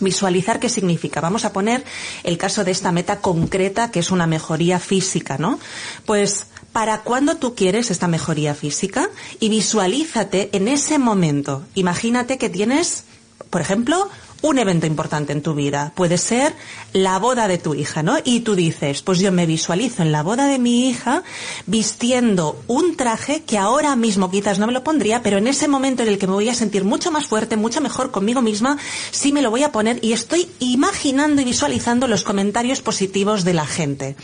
Visualizar 0.00 0.58
qué 0.58 0.68
significa. 0.68 1.20
Vamos 1.20 1.44
a 1.44 1.52
poner 1.52 1.84
el 2.24 2.36
caso 2.36 2.64
de 2.64 2.72
esta 2.72 2.90
meta 2.90 3.20
concreta 3.20 3.90
que 3.90 4.00
es 4.00 4.10
una 4.10 4.26
mejoría 4.26 4.80
física, 4.80 5.38
¿no? 5.38 5.60
Pues 6.06 6.46
para 6.74 7.02
cuándo 7.02 7.36
tú 7.36 7.54
quieres 7.54 7.92
esta 7.92 8.08
mejoría 8.08 8.52
física 8.52 9.08
y 9.38 9.48
visualízate 9.48 10.50
en 10.52 10.66
ese 10.66 10.98
momento. 10.98 11.62
Imagínate 11.76 12.36
que 12.36 12.50
tienes, 12.50 13.04
por 13.48 13.60
ejemplo, 13.60 14.10
un 14.44 14.58
evento 14.58 14.86
importante 14.86 15.32
en 15.32 15.40
tu 15.40 15.54
vida. 15.54 15.92
Puede 15.94 16.18
ser 16.18 16.54
la 16.92 17.18
boda 17.18 17.48
de 17.48 17.56
tu 17.56 17.74
hija, 17.74 18.02
¿no? 18.02 18.18
Y 18.24 18.40
tú 18.40 18.54
dices, 18.54 19.00
pues 19.00 19.18
yo 19.18 19.32
me 19.32 19.46
visualizo 19.46 20.02
en 20.02 20.12
la 20.12 20.22
boda 20.22 20.46
de 20.46 20.58
mi 20.58 20.86
hija 20.86 21.22
vistiendo 21.64 22.62
un 22.66 22.94
traje 22.94 23.42
que 23.42 23.56
ahora 23.56 23.96
mismo 23.96 24.30
quizás 24.30 24.58
no 24.58 24.66
me 24.66 24.74
lo 24.74 24.84
pondría, 24.84 25.22
pero 25.22 25.38
en 25.38 25.46
ese 25.46 25.66
momento 25.66 26.02
en 26.02 26.10
el 26.10 26.18
que 26.18 26.26
me 26.26 26.34
voy 26.34 26.50
a 26.50 26.54
sentir 26.54 26.84
mucho 26.84 27.10
más 27.10 27.26
fuerte, 27.26 27.56
mucho 27.56 27.80
mejor 27.80 28.10
conmigo 28.10 28.42
misma, 28.42 28.76
sí 29.12 29.32
me 29.32 29.40
lo 29.40 29.50
voy 29.50 29.62
a 29.62 29.72
poner 29.72 29.98
y 30.02 30.12
estoy 30.12 30.46
imaginando 30.58 31.40
y 31.40 31.46
visualizando 31.46 32.06
los 32.06 32.22
comentarios 32.22 32.82
positivos 32.82 33.44
de 33.44 33.54
la 33.54 33.64
gente. 33.64 34.14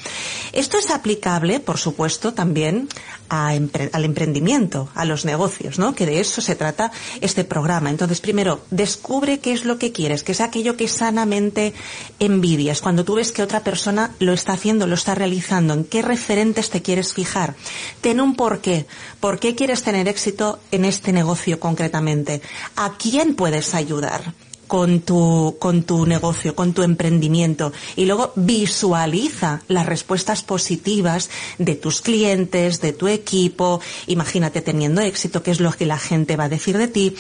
Esto 0.53 0.77
es 0.77 0.91
aplicable, 0.91 1.61
por 1.61 1.79
supuesto, 1.79 2.35
también 2.35 2.91
al 3.31 4.05
emprendimiento, 4.05 4.89
a 4.95 5.05
los 5.05 5.25
negocios, 5.25 5.79
¿no? 5.79 5.95
Que 5.95 6.05
de 6.05 6.21
eso 6.21 6.41
se 6.41 6.57
trata 6.57 6.91
este 7.21 7.45
programa. 7.45 7.89
Entonces, 7.89 8.21
primero, 8.21 8.61
descubre 8.71 9.39
qué 9.39 9.53
es 9.53 9.65
lo 9.65 9.79
que 9.79 9.93
quieres, 9.93 10.25
que 10.25 10.33
es 10.33 10.41
aquello 10.41 10.77
que 10.77 10.89
sanamente 10.89 11.73
envidias. 12.19 12.81
Cuando 12.81 13.05
tú 13.05 13.15
ves 13.15 13.31
que 13.31 13.43
otra 13.43 13.61
persona 13.61 14.15
lo 14.19 14.33
está 14.33 14.55
haciendo, 14.55 14.89
lo 14.89 14.95
está 14.95 15.15
realizando, 15.15 15.75
en 15.75 15.85
qué 15.85 16.03
referentes 16.03 16.71
te 16.71 16.83
quieres 16.83 17.15
fijar. 17.15 17.55
Ten 18.01 18.21
un 18.21 18.35
porqué. 18.35 18.87
¿Por 19.21 19.39
qué 19.39 19.55
quieres 19.55 19.83
tener 19.83 20.09
éxito 20.09 20.59
en 20.73 20.85
este 20.85 21.13
negocio 21.13 21.61
concretamente? 21.61 22.43
¿A 22.75 22.97
quién 22.99 23.37
puedes 23.37 23.75
ayudar? 23.75 24.35
Con 24.71 25.01
tu, 25.01 25.57
con 25.59 25.83
tu 25.83 26.07
negocio, 26.07 26.55
con 26.55 26.73
tu 26.73 26.85
emprendimiento 26.85 27.73
y 27.97 28.07
luego 28.07 28.33
visualiza 28.37 29.63
las 29.67 29.85
respuestas 29.85 30.45
positivas 30.45 31.29
de 31.59 31.75
tus 31.75 32.01
clientes, 32.01 32.81
de 32.81 32.93
tu 32.93 33.09
equipo. 33.09 33.81
Imagínate 34.07 34.61
teniendo 34.61 35.01
éxito, 35.01 35.43
qué 35.43 35.51
es 35.51 35.59
lo 35.59 35.73
que 35.73 35.87
la 35.87 35.99
gente 35.99 36.37
va 36.37 36.45
a 36.45 36.49
decir 36.49 36.79
de 36.79 36.87
ti. 36.87 37.17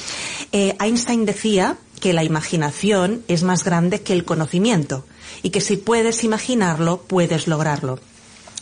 Eh, 0.52 0.76
Einstein 0.78 1.26
decía 1.26 1.76
que 2.00 2.12
la 2.12 2.22
imaginación 2.22 3.24
es 3.26 3.42
más 3.42 3.64
grande 3.64 4.02
que 4.02 4.12
el 4.12 4.24
conocimiento 4.24 5.04
y 5.42 5.50
que 5.50 5.60
si 5.60 5.76
puedes 5.76 6.22
imaginarlo, 6.22 7.02
puedes 7.02 7.48
lograrlo. 7.48 7.98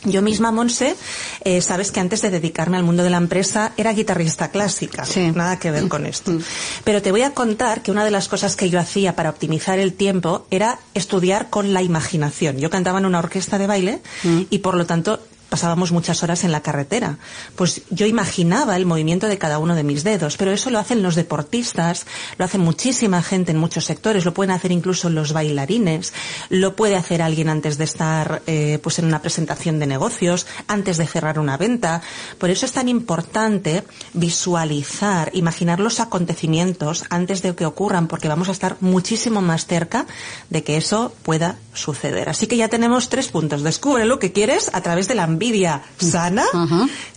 Yo 0.05 0.21
misma, 0.21 0.51
Monse, 0.51 0.95
eh, 1.43 1.61
sabes 1.61 1.91
que 1.91 1.99
antes 1.99 2.21
de 2.21 2.29
dedicarme 2.29 2.77
al 2.77 2.83
mundo 2.83 3.03
de 3.03 3.09
la 3.09 3.17
empresa 3.17 3.73
era 3.75 3.91
guitarrista 3.91 4.49
clásica. 4.49 5.05
Nada 5.35 5.59
que 5.59 5.71
ver 5.71 5.89
con 5.89 6.05
esto. 6.05 6.31
Mm. 6.31 6.41
Pero 6.85 7.01
te 7.01 7.11
voy 7.11 7.23
a 7.23 7.33
contar 7.33 7.81
que 7.81 7.91
una 7.91 8.05
de 8.05 8.11
las 8.11 8.29
cosas 8.29 8.55
que 8.55 8.69
yo 8.69 8.79
hacía 8.79 9.15
para 9.15 9.29
optimizar 9.29 9.77
el 9.77 9.93
tiempo 9.93 10.47
era 10.51 10.79
estudiar 10.93 11.49
con 11.49 11.73
la 11.73 11.81
imaginación. 11.81 12.57
Yo 12.59 12.69
cantaba 12.69 12.99
en 12.99 13.05
una 13.07 13.19
orquesta 13.19 13.57
de 13.57 13.67
baile 13.67 14.01
mm. 14.23 14.41
y 14.49 14.59
por 14.59 14.75
lo 14.75 14.85
tanto 14.85 15.19
pasábamos 15.49 15.91
muchas 15.91 16.23
horas 16.23 16.43
en 16.43 16.51
la 16.51 16.61
carretera. 16.61 17.17
Pues 17.55 17.81
yo 17.89 18.05
imaginaba 18.05 18.75
el 18.75 18.85
movimiento 18.85 19.27
de 19.27 19.37
cada 19.37 19.59
uno 19.59 19.75
de 19.75 19.83
mis 19.83 20.03
dedos, 20.03 20.37
pero 20.37 20.51
eso 20.51 20.69
lo 20.69 20.79
hacen 20.79 21.01
los 21.01 21.15
deportistas, 21.15 22.05
lo 22.37 22.45
hace 22.45 22.57
muchísima 22.57 23.21
gente 23.21 23.51
en 23.51 23.57
muchos 23.57 23.85
sectores, 23.85 24.25
lo 24.25 24.33
pueden 24.33 24.51
hacer 24.51 24.71
incluso 24.71 25.09
los 25.09 25.33
bailarines, 25.33 26.13
lo 26.49 26.75
puede 26.75 26.95
hacer 26.95 27.21
alguien 27.21 27.49
antes 27.49 27.77
de 27.77 27.83
estar 27.83 28.41
eh, 28.47 28.79
pues 28.81 28.99
en 28.99 29.05
una 29.05 29.21
presentación 29.21 29.79
de 29.79 29.87
negocios, 29.87 30.45
antes 30.67 30.97
de 30.97 31.07
cerrar 31.07 31.39
una 31.39 31.57
venta. 31.57 32.01
Por 32.37 32.49
eso 32.49 32.65
es 32.65 32.71
tan 32.71 32.87
importante 32.87 33.83
visualizar, 34.13 35.31
imaginar 35.33 35.79
los 35.79 35.99
acontecimientos 35.99 37.05
antes 37.09 37.41
de 37.41 37.55
que 37.55 37.65
ocurran, 37.65 38.07
porque 38.07 38.27
vamos 38.27 38.49
a 38.49 38.53
estar 38.53 38.77
muchísimo 38.79 39.41
más 39.41 39.65
cerca 39.65 40.05
de 40.49 40.63
que 40.63 40.77
eso 40.77 41.13
pueda 41.23 41.57
suceder. 41.73 42.29
Así 42.29 42.47
que 42.47 42.57
ya 42.57 42.67
tenemos 42.67 43.09
tres 43.09 43.29
puntos. 43.29 43.63
Descubre 43.63 44.05
lo 44.05 44.19
que 44.19 44.31
quieres 44.31 44.69
a 44.73 44.81
través 44.81 45.07
de 45.07 45.15
la 45.15 45.23
envidia 45.39 45.81
sana, 45.97 46.43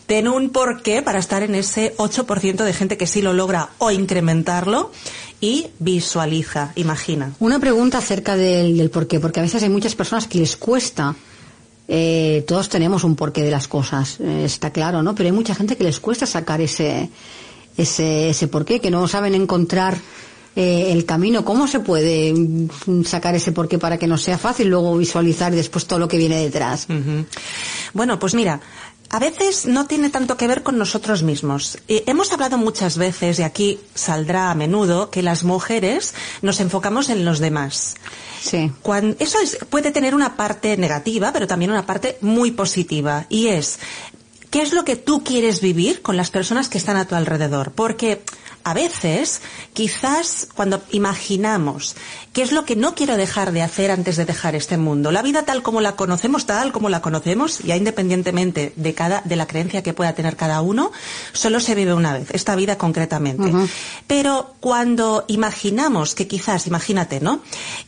ten 0.07 0.29
un 0.29 0.51
porqué 0.51 1.03
para 1.03 1.19
estar 1.19 1.43
en 1.43 1.57
ese 1.57 1.97
8% 1.97 2.63
de 2.63 2.73
gente 2.73 2.97
que 2.97 3.09
sí 3.09 3.21
lo 3.21 3.33
logra 3.33 3.71
o 3.79 3.91
incrementarlo 3.91 4.93
y 5.41 5.67
visualiza, 5.81 6.71
imagina. 6.77 7.33
Una 7.41 7.59
pregunta 7.59 7.99
acerca 7.99 8.37
del, 8.37 8.77
del 8.79 8.91
porqué, 8.91 9.19
porque 9.19 9.41
a 9.41 9.43
veces 9.43 9.63
hay 9.65 9.71
muchas 9.71 9.97
personas 9.97 10.29
que 10.29 10.39
les 10.39 10.57
cuesta 10.57 11.17
eh, 11.89 12.45
todos 12.47 12.69
tenemos 12.69 13.03
un 13.03 13.17
porqué 13.17 13.43
de 13.43 13.51
las 13.51 13.67
cosas, 13.67 14.21
eh, 14.21 14.45
está 14.45 14.71
claro, 14.71 15.03
¿no? 15.03 15.15
Pero 15.17 15.27
hay 15.27 15.33
mucha 15.33 15.55
gente 15.55 15.77
que 15.77 15.85
les 15.85 15.99
cuesta 15.99 16.27
sacar 16.27 16.61
ese, 16.61 17.11
ese, 17.77 18.31
ese 18.31 18.49
porqué, 18.49 18.81
que 18.81 18.91
no 18.91 19.09
saben 19.09 19.35
encontrar 19.35 19.99
eh, 20.57 20.93
el 20.93 21.05
camino. 21.05 21.45
¿Cómo 21.45 21.67
se 21.67 21.81
puede 21.81 22.33
mm, 22.35 23.05
sacar 23.05 23.35
ese 23.35 23.53
porqué 23.53 23.79
para 23.79 23.99
que 23.99 24.07
no 24.07 24.19
sea 24.19 24.39
fácil 24.39 24.69
luego 24.69 24.97
visualizar 24.97 25.55
después 25.55 25.87
todo 25.87 25.99
lo 25.99 26.09
que 26.09 26.19
viene 26.19 26.37
detrás? 26.37 26.87
Bueno, 27.95 28.19
pues 28.19 28.35
mira, 28.35 28.61
a 29.13 29.19
veces 29.19 29.67
no 29.67 29.87
tiene 29.87 30.09
tanto 30.09 30.39
que 30.39 30.49
ver 30.49 30.63
con 30.63 30.79
nosotros 30.79 31.23
mismos. 31.23 31.77
Eh, 31.87 32.03
hemos 32.07 32.33
hablado 32.33 32.57
muchas 32.57 32.97
veces, 32.97 33.39
y 33.39 33.43
aquí 33.43 33.79
saldrá 33.95 34.51
a 34.51 34.55
menudo, 34.55 35.11
que 35.11 35.23
las 35.23 35.45
mujeres 35.45 36.15
nos 36.41 36.61
enfocamos 36.61 37.11
en 37.11 37.27
los 37.27 37.39
demás. 37.39 37.95
Sí. 38.41 38.73
eso 39.19 39.39
puede 39.69 39.93
tener 39.93 40.15
una 40.15 40.35
parte 40.35 40.79
negativa, 40.79 41.31
pero 41.31 41.47
también 41.47 41.71
una 41.71 41.85
parte 41.85 42.17
muy 42.23 42.53
positiva. 42.53 43.27
Y 43.29 43.49
es, 43.49 43.79
¿qué 44.51 44.63
es 44.63 44.73
lo 44.73 44.83
que 44.85 44.97
tú 44.97 45.23
quieres 45.23 45.61
vivir 45.61 46.01
con 46.01 46.17
las 46.17 46.31
personas 46.31 46.71
que 46.71 46.79
están 46.79 46.97
a 46.97 47.07
tu 47.07 47.15
alrededor? 47.15 47.73
Porque 47.73 48.23
a 48.65 48.75
veces, 48.75 49.41
quizás 49.73 50.49
cuando 50.55 50.83
imaginamos 50.91 51.97
qué 52.33 52.43
es 52.43 52.53
lo 52.53 52.65
que 52.65 52.77
no 52.77 52.95
quiero 52.95 53.17
dejar 53.17 53.53
de 53.53 53.63
hacer 53.63 53.91
antes 53.91 54.17
de 54.17 54.25
dejar 54.25 54.55
este 54.55 54.77
mundo, 54.77 55.11
la 55.11 55.23
vida 55.23 55.45
tal 55.45 55.63
como 55.63 55.81
la 55.81 55.97
conocemos, 55.97 56.47
tal 56.47 56.73
como 56.73 56.89
la 56.89 57.01
conocemos, 57.01 57.59
ya 57.61 57.77
independientemente 57.77 58.73
de 58.77 58.95
cada, 58.95 59.23
de 59.25 59.37
la 59.37 59.47
creencia 59.47 59.83
que 59.83 59.93
pueda 59.93 60.15
tener 60.15 60.37
cada 60.37 60.61
uno, 60.63 60.93
solo 61.33 61.61
se 61.61 61.75
vive 61.75 61.95
una 61.95 62.13
vez, 62.13 62.31
esta 62.33 62.57
vida 62.57 62.79
concretamente. 62.79 63.53
Pero 64.07 64.55
cuando 64.61 65.25
imaginamos 65.29 66.15
que 66.15 66.27
quizás, 66.27 66.67
imagínate, 66.67 67.21
¿no? 67.21 67.41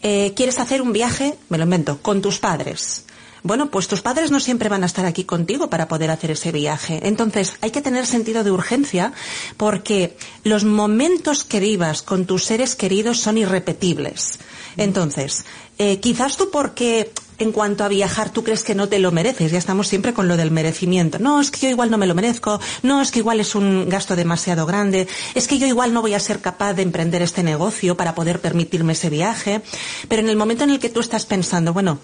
Eh, 0.02 0.33
quieres 0.37 0.59
hacer 0.59 0.83
un 0.83 0.93
viaje, 0.93 1.37
me 1.49 1.59
lo 1.59 1.64
invento, 1.64 1.99
con 2.02 2.21
tus 2.21 2.38
padres 2.38 3.04
bueno, 3.44 3.70
pues 3.70 3.88
tus 3.88 4.00
padres 4.00 4.30
no 4.30 4.40
siempre 4.40 4.70
van 4.70 4.82
a 4.82 4.86
estar 4.86 5.04
aquí 5.04 5.24
contigo 5.24 5.68
para 5.68 5.86
poder 5.86 6.10
hacer 6.10 6.30
ese 6.30 6.50
viaje. 6.50 7.00
Entonces, 7.02 7.52
hay 7.60 7.70
que 7.70 7.82
tener 7.82 8.06
sentido 8.06 8.42
de 8.42 8.50
urgencia 8.50 9.12
porque 9.58 10.16
los 10.44 10.64
momentos 10.64 11.44
que 11.44 11.60
vivas 11.60 12.00
con 12.00 12.24
tus 12.24 12.44
seres 12.44 12.74
queridos 12.74 13.20
son 13.20 13.36
irrepetibles. 13.36 14.38
Entonces, 14.78 15.44
eh, 15.76 16.00
quizás 16.00 16.38
tú 16.38 16.50
porque 16.50 17.12
en 17.38 17.52
cuanto 17.52 17.84
a 17.84 17.88
viajar 17.88 18.30
tú 18.30 18.44
crees 18.44 18.64
que 18.64 18.74
no 18.74 18.88
te 18.88 18.98
lo 18.98 19.12
mereces, 19.12 19.52
ya 19.52 19.58
estamos 19.58 19.88
siempre 19.88 20.14
con 20.14 20.26
lo 20.26 20.38
del 20.38 20.50
merecimiento. 20.50 21.18
No, 21.18 21.38
es 21.38 21.50
que 21.50 21.60
yo 21.60 21.68
igual 21.68 21.90
no 21.90 21.98
me 21.98 22.06
lo 22.06 22.14
merezco, 22.14 22.60
no, 22.82 23.02
es 23.02 23.10
que 23.10 23.18
igual 23.18 23.40
es 23.40 23.54
un 23.54 23.90
gasto 23.90 24.16
demasiado 24.16 24.64
grande, 24.64 25.06
es 25.34 25.48
que 25.48 25.58
yo 25.58 25.66
igual 25.66 25.92
no 25.92 26.00
voy 26.00 26.14
a 26.14 26.20
ser 26.20 26.40
capaz 26.40 26.72
de 26.72 26.82
emprender 26.82 27.20
este 27.20 27.42
negocio 27.42 27.94
para 27.94 28.14
poder 28.14 28.40
permitirme 28.40 28.94
ese 28.94 29.10
viaje. 29.10 29.60
Pero 30.08 30.22
en 30.22 30.30
el 30.30 30.36
momento 30.36 30.64
en 30.64 30.70
el 30.70 30.78
que 30.78 30.88
tú 30.88 31.00
estás 31.00 31.26
pensando, 31.26 31.74
bueno, 31.74 31.98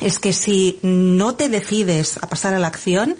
es 0.00 0.18
que 0.18 0.32
si 0.32 0.78
no 0.82 1.34
te 1.34 1.48
decides 1.48 2.18
a 2.18 2.28
pasar 2.28 2.54
a 2.54 2.58
la 2.58 2.68
acción, 2.68 3.16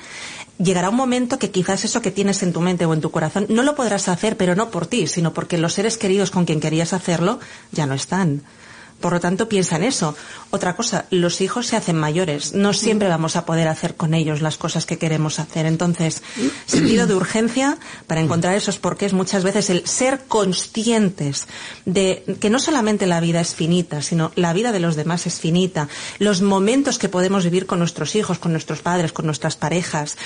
llegará 0.59 0.91
un 0.91 0.97
momento 0.97 1.39
que 1.39 1.51
quizás 1.51 1.85
eso 1.85 2.03
que 2.03 2.11
tienes 2.11 2.43
en 2.43 2.53
tu 2.53 2.61
mente 2.61 2.87
o 2.87 2.95
en 2.95 3.01
tu 3.01 3.11
corazón 3.11 3.47
no 3.49 3.63
lo 3.63 3.75
podrás 3.75 4.09
hacer, 4.09 4.37
pero 4.37 4.55
no 4.55 4.71
por 4.71 4.87
ti, 4.87 5.07
sino 5.07 5.33
porque 5.33 5.59
los 5.59 5.75
seres 5.75 5.99
queridos 5.99 6.31
con 6.31 6.45
quien 6.45 6.61
querías 6.61 6.93
hacerlo 6.93 7.41
ya 7.73 7.87
no 7.87 7.95
están. 7.95 8.43
Por 9.01 9.13
lo 9.13 9.21
tanto, 9.21 9.49
piensa 9.49 9.77
en 9.77 9.85
eso. 9.85 10.17
Otra 10.51 10.75
cosa, 10.75 11.07
los 11.11 11.41
hijos 11.41 11.67
se 11.67 11.77
hacen 11.77 11.97
mayores. 11.97 12.55
No 12.55 12.73
siempre 12.73 13.09
vamos 13.09 13.37
a 13.37 13.45
poder 13.45 13.69
hacer 13.69 13.95
con 13.95 14.13
ellos 14.13 14.43
las 14.43 14.57
cosas 14.57 14.87
que 14.87 14.99
queremos 14.99 15.39
hacer. 15.39 15.67
Entonces, 15.67 16.23
sentido 16.67 17.07
de 17.07 17.15
urgencia 17.15 17.79
para 18.07 18.21
encontrar 18.21 18.55
esos 18.55 18.79
porqués. 18.79 19.13
Muchas 19.13 19.45
veces 19.45 19.71
el 19.71 19.87
ser 19.87 20.25
conscientes 20.27 21.47
de 21.85 22.25
que 22.41 22.51
no 22.51 22.59
solamente 22.59 23.07
la 23.07 23.21
vida 23.21 23.41
es 23.41 23.55
finita, 23.55 24.03
sino 24.03 24.33
la 24.35 24.53
vida 24.53 24.73
de 24.73 24.81
los 24.81 24.97
demás 24.97 25.27
es 25.27 25.39
finita. 25.39 25.89
Los 26.19 26.43
momentos 26.43 26.99
que 26.99 27.09
podemos 27.09 27.45
vivir 27.45 27.67
con 27.67 27.79
nuestros 27.79 28.17
hijos, 28.17 28.39
con 28.39 28.53
nuestros 28.53 28.81
padres, 28.81 29.13
con 29.13 29.27
nuestras 29.27 29.57
parejas. 29.57 30.17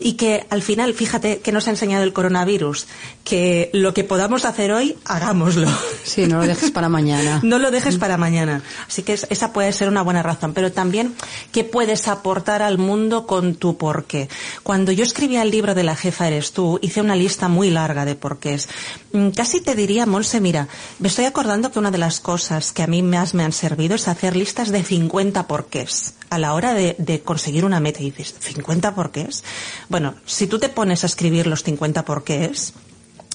Y 0.00 0.12
que 0.12 0.46
al 0.50 0.62
final, 0.62 0.94
fíjate 0.94 1.40
que 1.40 1.52
nos 1.52 1.66
ha 1.66 1.70
enseñado 1.70 2.04
el 2.04 2.12
coronavirus, 2.12 2.86
que 3.24 3.70
lo 3.72 3.94
que 3.94 4.04
podamos 4.04 4.44
hacer 4.44 4.72
hoy, 4.72 4.96
hagámoslo. 5.04 5.68
Sí, 6.04 6.26
no 6.26 6.38
lo 6.38 6.46
dejes 6.46 6.70
para 6.70 6.88
mañana. 6.88 7.40
no 7.44 7.58
lo 7.58 7.70
dejes 7.70 7.98
para 7.98 8.16
mañana. 8.16 8.62
Así 8.86 9.02
que 9.02 9.14
esa 9.14 9.52
puede 9.52 9.72
ser 9.72 9.88
una 9.88 10.02
buena 10.02 10.22
razón. 10.22 10.54
Pero 10.54 10.72
también, 10.72 11.14
¿qué 11.52 11.64
puedes 11.64 12.08
aportar 12.08 12.62
al 12.62 12.78
mundo 12.78 13.26
con 13.26 13.56
tu 13.56 13.76
porqué? 13.76 14.28
Cuando 14.62 14.92
yo 14.92 15.04
escribía 15.04 15.42
el 15.42 15.50
libro 15.50 15.74
de 15.74 15.82
la 15.82 15.96
jefa 15.96 16.28
eres 16.28 16.52
tú, 16.52 16.78
hice 16.80 17.00
una 17.00 17.16
lista 17.16 17.48
muy 17.48 17.70
larga 17.70 18.04
de 18.04 18.14
porqués. 18.14 18.68
Mm, 19.12 19.30
casi 19.30 19.60
te 19.60 19.74
diría, 19.74 20.04
Monse, 20.04 20.40
mira, 20.40 20.68
me 20.98 21.08
estoy 21.08 21.24
acordando 21.24 21.72
que 21.72 21.78
una 21.78 21.90
de 21.90 21.98
las 21.98 22.20
cosas 22.20 22.72
que 22.72 22.82
a 22.82 22.86
mí 22.86 23.02
más 23.02 23.32
me 23.32 23.42
han 23.42 23.52
servido 23.52 23.94
es 23.94 24.06
hacer 24.06 24.36
listas 24.36 24.70
de 24.70 24.82
50 24.82 25.46
porqués. 25.46 26.14
A 26.28 26.38
la 26.38 26.52
hora 26.52 26.74
de, 26.74 27.22
conseguir 27.24 27.64
una 27.64 27.80
meta 27.80 28.02
y 28.02 28.10
dices, 28.10 28.34
¿50 28.38 28.94
porqués? 28.94 29.44
Bueno, 29.88 30.14
si 30.26 30.46
tú 30.46 30.58
te 30.58 30.68
pones 30.68 31.04
a 31.04 31.06
escribir 31.06 31.46
los 31.46 31.62
50 31.62 32.04
porqués, 32.04 32.74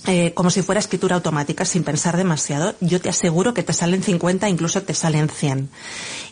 eh, 0.06 0.34
como 0.36 0.51
si 0.51 0.62
fuera 0.62 0.80
escritura 0.80 1.15
automática, 1.15 1.65
sin 1.65 1.84
pensar 1.84 2.18
demasiado, 2.18 2.75
yo 2.80 3.01
te 3.01 3.10
aseguro 3.10 3.56
que 3.56 3.63
te 3.63 3.74
salen 3.74 4.03
50, 4.03 4.50
incluso 4.50 4.84
te 4.84 4.94
salen 4.94 5.27
100. 5.27 5.70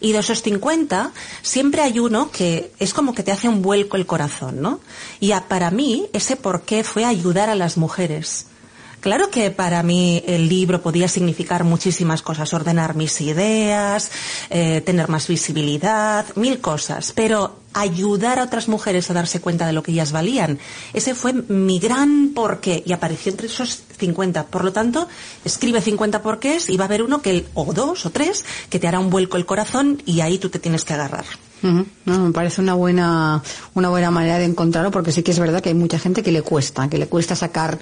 Y 0.01 0.11
de 0.11 0.19
esos 0.19 0.43
50, 0.43 1.13
siempre 1.41 1.81
hay 1.81 1.97
uno 1.97 2.29
que 2.29 2.73
es 2.77 2.93
como 2.93 3.15
que 3.15 3.23
te 3.23 3.31
hace 3.31 3.47
un 3.47 3.63
vuelco 3.63 3.97
el 3.97 4.05
corazón, 4.05 4.61
¿no? 4.61 4.81
Y 5.19 5.31
para 5.47 5.71
mí, 5.71 6.09
ese 6.13 6.35
porqué 6.35 6.83
fue 6.83 7.05
ayudar 7.05 7.49
a 7.49 7.55
las 7.55 7.77
mujeres. 7.77 8.45
Claro 9.01 9.31
que 9.31 9.49
para 9.49 9.81
mí 9.81 10.23
el 10.27 10.47
libro 10.47 10.83
podía 10.83 11.07
significar 11.07 11.63
muchísimas 11.63 12.21
cosas, 12.21 12.53
ordenar 12.53 12.95
mis 12.95 13.19
ideas, 13.19 14.11
eh, 14.51 14.81
tener 14.85 15.09
más 15.09 15.27
visibilidad, 15.27 16.25
mil 16.35 16.61
cosas, 16.61 17.11
pero 17.15 17.57
ayudar 17.73 18.37
a 18.37 18.43
otras 18.43 18.67
mujeres 18.67 19.09
a 19.09 19.13
darse 19.13 19.41
cuenta 19.41 19.65
de 19.65 19.73
lo 19.73 19.81
que 19.81 19.91
ellas 19.91 20.11
valían. 20.11 20.59
Ese 20.93 21.15
fue 21.15 21.33
mi 21.33 21.79
gran 21.79 22.29
porqué 22.35 22.83
y 22.85 22.93
apareció 22.93 23.31
entre 23.31 23.47
esos 23.47 23.81
50. 23.97 24.45
Por 24.45 24.63
lo 24.63 24.71
tanto, 24.71 25.07
escribe 25.45 25.81
50 25.81 26.21
porqués 26.21 26.69
y 26.69 26.77
va 26.77 26.83
a 26.83 26.87
haber 26.87 27.01
uno 27.01 27.23
que, 27.23 27.47
o 27.55 27.73
dos 27.73 28.05
o 28.05 28.11
tres, 28.11 28.45
que 28.69 28.77
te 28.77 28.87
hará 28.87 28.99
un 28.99 29.09
vuelco 29.09 29.35
el 29.35 29.47
corazón 29.47 30.03
y 30.05 30.21
ahí 30.21 30.37
tú 30.37 30.49
te 30.49 30.59
tienes 30.59 30.85
que 30.85 30.93
agarrar. 30.93 31.25
no, 31.63 31.85
me 32.05 32.31
parece 32.31 32.61
una 32.61 32.75
buena, 32.75 33.41
una 33.73 33.89
buena 33.89 34.11
manera 34.11 34.37
de 34.37 34.45
encontrarlo 34.45 34.91
porque 34.91 35.11
sí 35.11 35.23
que 35.23 35.31
es 35.31 35.39
verdad 35.39 35.61
que 35.61 35.69
hay 35.69 35.75
mucha 35.75 35.97
gente 35.97 36.21
que 36.21 36.31
le 36.31 36.43
cuesta, 36.43 36.87
que 36.87 36.99
le 36.99 37.07
cuesta 37.07 37.35
sacar 37.35 37.79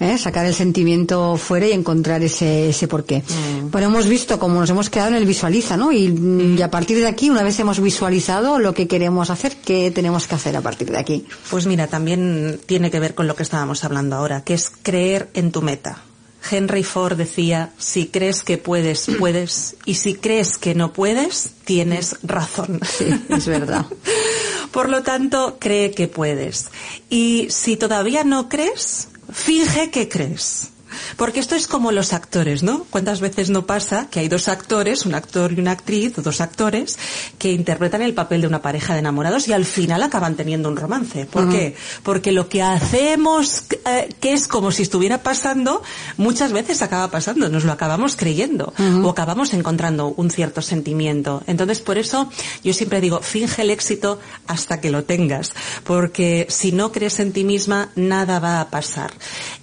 ¿eh? 0.00 0.18
sacar 0.18 0.46
el 0.46 0.54
sentimiento 0.54 1.36
fuera 1.36 1.66
y 1.66 1.72
encontrar 1.72 2.22
ese, 2.22 2.70
ese 2.70 2.88
porqué. 2.88 3.22
Mm. 3.22 3.70
Bueno, 3.70 3.88
hemos 3.88 4.06
visto 4.06 4.38
cómo 4.38 4.60
nos 4.60 4.70
hemos 4.70 4.90
quedado 4.90 5.10
en 5.10 5.16
el 5.16 5.26
visualiza, 5.26 5.76
¿no? 5.76 5.92
Y, 5.92 6.08
mm. 6.08 6.58
y, 6.58 6.62
a 6.62 6.70
partir 6.70 6.98
de 6.98 7.06
aquí, 7.06 7.30
una 7.30 7.42
vez 7.42 7.58
hemos 7.60 7.80
visualizado 7.80 8.58
lo 8.58 8.74
que 8.74 8.86
queremos 8.86 9.30
hacer, 9.30 9.56
¿qué 9.56 9.90
tenemos 9.90 10.26
que 10.26 10.34
hacer 10.34 10.56
a 10.56 10.60
partir 10.60 10.90
de 10.90 10.98
aquí? 10.98 11.26
Pues 11.50 11.66
mira, 11.66 11.86
también 11.86 12.60
tiene 12.66 12.90
que 12.90 13.00
ver 13.00 13.14
con 13.14 13.26
lo 13.26 13.36
que 13.36 13.42
estábamos 13.42 13.84
hablando 13.84 14.16
ahora, 14.16 14.42
que 14.42 14.54
es 14.54 14.70
creer 14.82 15.28
en 15.34 15.52
tu 15.52 15.62
meta. 15.62 16.02
Henry 16.50 16.82
Ford 16.84 17.16
decía, 17.16 17.72
si 17.78 18.06
crees 18.06 18.42
que 18.42 18.58
puedes, 18.58 19.06
puedes, 19.18 19.76
y 19.84 19.94
si 19.94 20.14
crees 20.14 20.58
que 20.58 20.74
no 20.74 20.92
puedes, 20.92 21.52
tienes 21.64 22.16
razón. 22.22 22.80
Sí, 22.88 23.06
es 23.28 23.46
verdad. 23.46 23.86
Por 24.72 24.88
lo 24.88 25.02
tanto, 25.02 25.56
cree 25.58 25.92
que 25.92 26.08
puedes. 26.08 26.70
Y 27.08 27.48
si 27.50 27.76
todavía 27.76 28.22
no 28.22 28.48
crees, 28.48 29.08
finge 29.32 29.90
que 29.90 30.08
crees. 30.08 30.70
Porque 31.16 31.40
esto 31.40 31.54
es 31.54 31.66
como 31.66 31.92
los 31.92 32.12
actores, 32.12 32.62
¿no? 32.62 32.86
¿Cuántas 32.90 33.20
veces 33.20 33.50
no 33.50 33.66
pasa 33.66 34.08
que 34.10 34.20
hay 34.20 34.28
dos 34.28 34.48
actores, 34.48 35.06
un 35.06 35.14
actor 35.14 35.52
y 35.52 35.60
una 35.60 35.72
actriz, 35.72 36.18
o 36.18 36.22
dos 36.22 36.40
actores, 36.40 36.98
que 37.38 37.52
interpretan 37.52 38.02
el 38.02 38.14
papel 38.14 38.40
de 38.40 38.46
una 38.46 38.62
pareja 38.62 38.94
de 38.94 39.00
enamorados 39.00 39.48
y 39.48 39.52
al 39.52 39.64
final 39.64 40.02
acaban 40.02 40.36
teniendo 40.36 40.68
un 40.68 40.76
romance? 40.76 41.26
¿Por 41.26 41.48
qué? 41.50 41.74
Porque 42.02 42.32
lo 42.32 42.48
que 42.48 42.62
hacemos, 42.62 43.64
eh, 43.86 44.08
que 44.20 44.32
es 44.32 44.48
como 44.48 44.70
si 44.70 44.82
estuviera 44.82 45.22
pasando, 45.22 45.82
muchas 46.16 46.52
veces 46.52 46.82
acaba 46.82 47.10
pasando, 47.10 47.48
nos 47.48 47.64
lo 47.64 47.72
acabamos 47.72 48.16
creyendo, 48.16 48.72
o 49.02 49.08
acabamos 49.10 49.52
encontrando 49.54 50.08
un 50.16 50.30
cierto 50.30 50.62
sentimiento. 50.62 51.42
Entonces, 51.46 51.80
por 51.80 51.98
eso, 51.98 52.30
yo 52.62 52.72
siempre 52.72 53.00
digo, 53.00 53.20
finge 53.20 53.62
el 53.62 53.70
éxito 53.70 54.18
hasta 54.46 54.80
que 54.80 54.90
lo 54.90 55.04
tengas, 55.04 55.54
porque 55.84 56.46
si 56.48 56.72
no 56.72 56.92
crees 56.92 57.20
en 57.20 57.32
ti 57.32 57.44
misma, 57.44 57.90
nada 57.94 58.38
va 58.38 58.60
a 58.60 58.70
pasar. 58.70 59.12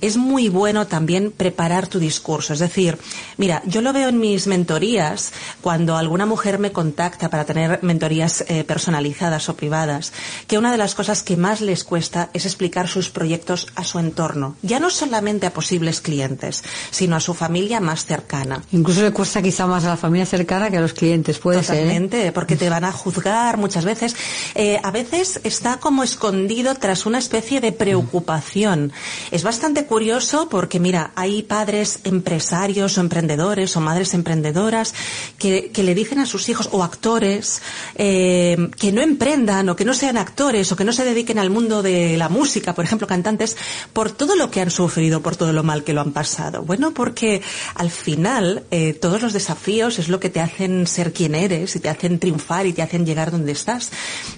Es 0.01 0.17
muy 0.17 0.49
bueno 0.49 0.87
también 0.87 1.24
preparar 1.31 1.87
tu 1.87 1.99
discurso. 1.99 2.53
Es 2.53 2.59
decir, 2.59 2.97
mira, 3.37 3.61
yo 3.65 3.81
lo 3.81 3.93
veo 3.93 4.09
en 4.09 4.19
mis 4.19 4.47
mentorías, 4.47 5.31
cuando 5.61 5.97
alguna 5.97 6.25
mujer 6.25 6.59
me 6.59 6.71
contacta 6.71 7.29
para 7.29 7.45
tener 7.45 7.79
mentorías 7.81 8.45
eh, 8.47 8.63
personalizadas 8.63 9.49
o 9.49 9.55
privadas, 9.55 10.13
que 10.47 10.57
una 10.57 10.71
de 10.71 10.77
las 10.77 10.95
cosas 10.95 11.23
que 11.23 11.37
más 11.37 11.61
les 11.61 11.83
cuesta 11.83 12.29
es 12.33 12.45
explicar 12.45 12.87
sus 12.87 13.09
proyectos 13.09 13.67
a 13.75 13.83
su 13.83 13.99
entorno. 13.99 14.55
Ya 14.61 14.79
no 14.79 14.89
solamente 14.89 15.45
a 15.47 15.53
posibles 15.53 16.01
clientes, 16.01 16.63
sino 16.91 17.15
a 17.15 17.19
su 17.19 17.33
familia 17.33 17.79
más 17.79 18.05
cercana. 18.05 18.63
Incluso 18.71 19.01
le 19.01 19.11
cuesta 19.11 19.41
quizá 19.41 19.67
más 19.67 19.85
a 19.85 19.89
la 19.89 19.97
familia 19.97 20.25
cercana 20.25 20.69
que 20.69 20.77
a 20.77 20.81
los 20.81 20.93
clientes, 20.93 21.39
puede 21.39 21.63
ser. 21.63 21.87
¿eh? 21.87 22.31
Porque 22.33 22.55
te 22.55 22.69
van 22.69 22.83
a 22.83 22.91
juzgar 22.91 23.57
muchas 23.57 23.85
veces. 23.85 24.15
Eh, 24.53 24.79
a 24.81 24.91
veces 24.91 25.39
está 25.43 25.77
como 25.77 26.03
escondido 26.03 26.75
tras 26.75 27.05
una 27.05 27.17
especie 27.17 27.61
de 27.61 27.71
preocupación. 27.71 28.91
Es 29.31 29.43
bastante 29.43 29.85
curioso 29.85 30.49
porque, 30.49 30.79
mira, 30.79 31.04
hay 31.15 31.43
padres 31.43 31.99
empresarios 32.03 32.97
o 32.97 33.01
emprendedores 33.01 33.75
o 33.75 33.81
madres 33.81 34.13
emprendedoras 34.13 34.93
que, 35.37 35.71
le 35.75 35.93
dicen 35.93 36.19
a 36.19 36.25
sus 36.25 36.49
hijos 36.49 36.69
o 36.71 36.83
actores 36.83 37.61
eh, 37.95 38.69
que 38.79 38.91
no 38.91 39.01
emprendan 39.01 39.69
o 39.69 39.75
que 39.75 39.85
no 39.85 39.93
sean 39.93 40.17
actores 40.17 40.71
o 40.71 40.75
que 40.75 40.83
no 40.83 40.93
se 40.93 41.05
dediquen 41.05 41.37
al 41.37 41.49
mundo 41.49 41.83
de 41.83 42.17
la 42.17 42.29
música, 42.29 42.73
por 42.73 42.85
ejemplo, 42.85 43.07
cantantes, 43.07 43.55
por 43.93 44.11
todo 44.11 44.35
lo 44.35 44.49
que 44.49 44.61
han 44.61 44.71
sufrido, 44.71 45.21
por 45.21 45.35
todo 45.35 45.53
lo 45.53 45.63
mal 45.63 45.83
que 45.83 45.93
lo 45.93 46.01
han 46.01 46.11
pasado. 46.11 46.63
Bueno, 46.63 46.91
porque 46.91 47.41
al 47.75 47.91
final 47.91 48.63
eh, 48.71 48.93
todos 48.93 49.21
los 49.21 49.33
desafíos 49.33 49.99
es 49.99 50.09
lo 50.09 50.19
que 50.19 50.29
te 50.29 50.41
hacen 50.41 50.87
ser 50.87 51.13
quien 51.13 51.35
eres 51.35 51.75
y 51.75 51.79
te 51.79 51.89
hacen 51.89 52.19
triunfar 52.19 52.65
y 52.65 52.73
te 52.73 52.81
hacen 52.81 53.05
llegar 53.05 53.31
donde 53.31 53.51
estás. 53.51 53.91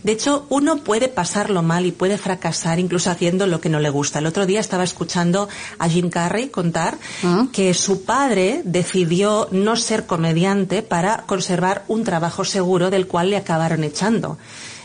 De 0.03 0.11
hecho, 0.11 0.45
uno 0.49 0.77
puede 0.83 1.07
pasarlo 1.07 1.63
mal 1.63 1.85
y 1.85 1.91
puede 1.91 2.17
fracasar 2.17 2.79
incluso 2.79 3.09
haciendo 3.09 3.47
lo 3.47 3.61
que 3.61 3.69
no 3.69 3.79
le 3.79 3.89
gusta. 3.89 4.19
El 4.19 4.25
otro 4.25 4.45
día 4.45 4.59
estaba 4.59 4.83
escuchando 4.83 5.47
a 5.79 5.89
Jim 5.89 6.09
Carrey 6.09 6.49
contar 6.57 6.97
ah. 7.23 7.45
que 7.53 7.75
su 7.75 8.01
padre 8.01 8.63
decidió 8.65 9.47
no 9.51 9.75
ser 9.75 10.07
comediante 10.07 10.81
para 10.81 11.21
conservar 11.27 11.83
un 11.87 12.03
trabajo 12.03 12.43
seguro 12.43 12.89
del 12.89 13.05
cual 13.05 13.29
le 13.29 13.37
acabaron 13.37 13.83
echando. 13.83 14.39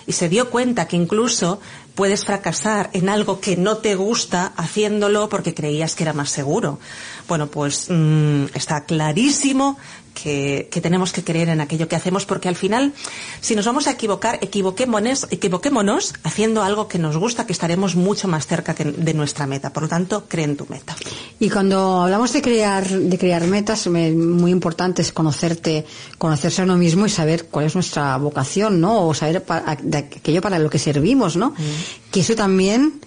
Y 0.06 0.12
se 0.12 0.28
dio 0.28 0.50
cuenta 0.50 0.86
que 0.86 0.96
incluso 0.96 1.60
puedes 1.94 2.26
fracasar 2.26 2.90
en 2.92 3.08
algo 3.08 3.40
que 3.40 3.56
no 3.56 3.78
te 3.78 3.94
gusta 3.94 4.52
haciéndolo 4.56 5.30
porque 5.30 5.54
creías 5.54 5.94
que 5.94 6.04
era 6.04 6.12
más 6.12 6.28
seguro. 6.28 6.78
Bueno, 7.26 7.46
pues 7.46 7.86
mmm, 7.88 8.44
está 8.52 8.84
clarísimo 8.84 9.78
que, 10.14 10.68
que, 10.70 10.80
tenemos 10.80 11.12
que 11.12 11.24
creer 11.24 11.48
en 11.48 11.60
aquello 11.60 11.88
que 11.88 11.96
hacemos 11.96 12.26
porque 12.26 12.48
al 12.48 12.56
final, 12.56 12.92
si 13.40 13.54
nos 13.54 13.66
vamos 13.66 13.86
a 13.86 13.92
equivocar, 13.92 14.38
equivoquémonos, 14.42 15.26
equivoquémonos 15.30 16.14
haciendo 16.22 16.62
algo 16.62 16.88
que 16.88 16.98
nos 16.98 17.16
gusta, 17.16 17.46
que 17.46 17.52
estaremos 17.52 17.96
mucho 17.96 18.28
más 18.28 18.46
cerca 18.46 18.74
que 18.74 18.84
de 18.84 19.14
nuestra 19.14 19.46
meta. 19.46 19.72
Por 19.72 19.84
lo 19.84 19.88
tanto, 19.88 20.24
cree 20.28 20.44
en 20.44 20.56
tu 20.56 20.66
meta. 20.68 20.94
Y 21.40 21.50
cuando 21.50 22.02
hablamos 22.02 22.32
de 22.32 22.42
crear, 22.42 22.88
de 22.88 23.18
crear 23.18 23.46
metas, 23.46 23.86
muy 23.86 24.50
importante 24.50 25.02
es 25.02 25.12
conocerte, 25.12 25.84
conocerse 26.18 26.62
a 26.62 26.64
uno 26.64 26.76
mismo 26.76 27.06
y 27.06 27.10
saber 27.10 27.46
cuál 27.46 27.66
es 27.66 27.74
nuestra 27.74 28.16
vocación, 28.16 28.80
¿no? 28.80 29.06
O 29.06 29.14
saber 29.14 29.42
para, 29.42 29.76
de 29.76 29.98
aquello 29.98 30.40
para 30.40 30.58
lo 30.58 30.70
que 30.70 30.78
servimos, 30.78 31.36
¿no? 31.36 31.50
Mm. 31.50 32.10
Que 32.10 32.20
eso 32.20 32.34
también 32.34 33.00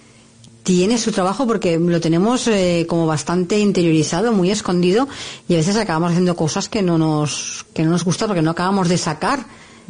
tiene 0.66 0.98
su 0.98 1.12
trabajo 1.12 1.46
porque 1.46 1.78
lo 1.78 2.00
tenemos 2.00 2.48
eh, 2.48 2.86
como 2.88 3.06
bastante 3.06 3.56
interiorizado, 3.56 4.32
muy 4.32 4.50
escondido 4.50 5.06
y 5.48 5.54
a 5.54 5.58
veces 5.58 5.76
acabamos 5.76 6.10
haciendo 6.10 6.34
cosas 6.34 6.68
que 6.68 6.82
no 6.82 6.98
nos 6.98 7.64
que 7.72 7.84
no 7.84 7.90
nos 7.92 8.04
gusta 8.04 8.26
porque 8.26 8.42
no 8.42 8.50
acabamos 8.50 8.88
de 8.88 8.98
sacar 8.98 9.46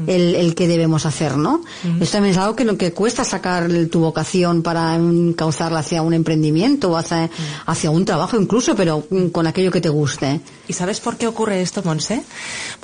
el, 0.07 0.35
el 0.35 0.55
que 0.55 0.69
debemos 0.69 1.07
hacer, 1.07 1.39
¿no? 1.39 1.62
Esto 1.99 2.19
también 2.19 2.35
es 2.35 2.39
algo 2.39 2.55
que, 2.55 2.67
lo 2.67 2.77
que 2.77 2.93
cuesta 2.93 3.25
sacar 3.25 3.71
tu 3.91 4.01
vocación 4.01 4.62
para 4.62 5.01
causarla 5.35 5.79
hacia 5.79 6.03
un 6.03 6.12
emprendimiento 6.12 6.91
o 6.91 6.97
hacia, 6.99 7.31
hacia 7.65 7.91
un 7.91 8.05
trabajo 8.05 8.39
incluso, 8.39 8.77
pero 8.77 9.07
con 9.33 9.47
aquello 9.47 9.71
que 9.71 9.81
te 9.81 9.89
guste. 9.89 10.43
¿Y 10.69 10.75
sabes 10.75 11.01
por 11.01 11.17
qué 11.17 11.27
ocurre 11.27 11.62
esto, 11.62 11.81
Monse? 11.83 12.23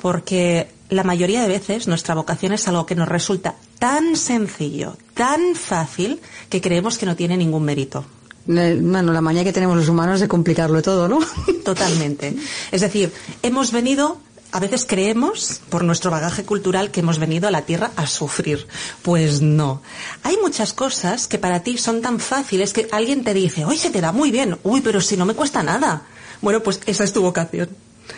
Porque 0.01 0.67
la 0.93 1.03
mayoría 1.03 1.41
de 1.41 1.47
veces 1.47 1.87
nuestra 1.87 2.15
vocación 2.15 2.53
es 2.53 2.67
algo 2.67 2.85
que 2.85 2.95
nos 2.95 3.07
resulta 3.07 3.55
tan 3.79 4.15
sencillo, 4.15 4.97
tan 5.13 5.55
fácil, 5.55 6.21
que 6.49 6.61
creemos 6.61 6.97
que 6.97 7.05
no 7.05 7.15
tiene 7.15 7.37
ningún 7.37 7.63
mérito. 7.63 8.05
Bueno, 8.45 9.13
la 9.13 9.21
manía 9.21 9.43
que 9.43 9.53
tenemos 9.53 9.77
los 9.77 9.87
humanos 9.87 10.19
de 10.19 10.27
complicarlo 10.27 10.81
todo, 10.81 11.07
¿no? 11.07 11.19
Totalmente. 11.63 12.35
Es 12.71 12.81
decir, 12.81 13.11
hemos 13.41 13.71
venido 13.71 14.19
a 14.53 14.59
veces 14.59 14.85
creemos, 14.87 15.61
por 15.69 15.83
nuestro 15.83 16.11
bagaje 16.11 16.43
cultural, 16.43 16.91
que 16.91 16.99
hemos 16.99 17.17
venido 17.17 17.47
a 17.47 17.51
la 17.51 17.63
Tierra 17.63 17.89
a 17.95 18.05
sufrir. 18.05 18.67
Pues 19.01 19.41
no. 19.41 19.81
Hay 20.21 20.37
muchas 20.43 20.73
cosas 20.73 21.27
que 21.27 21.39
para 21.39 21.63
ti 21.63 21.79
son 21.79 22.03
tan 22.03 22.19
fáciles 22.19 22.71
que 22.71 22.87
alguien 22.91 23.23
te 23.23 23.33
dice, 23.33 23.65
oye, 23.65 23.79
se 23.79 23.89
te 23.89 23.99
da 23.99 24.11
muy 24.11 24.29
bien. 24.29 24.59
Uy, 24.61 24.81
pero 24.81 25.01
si 25.01 25.17
no 25.17 25.25
me 25.25 25.33
cuesta 25.33 25.63
nada. 25.63 26.03
Bueno, 26.39 26.61
pues 26.61 26.81
esa 26.85 27.03
es 27.03 27.11
tu 27.11 27.23
vocación. 27.23 27.69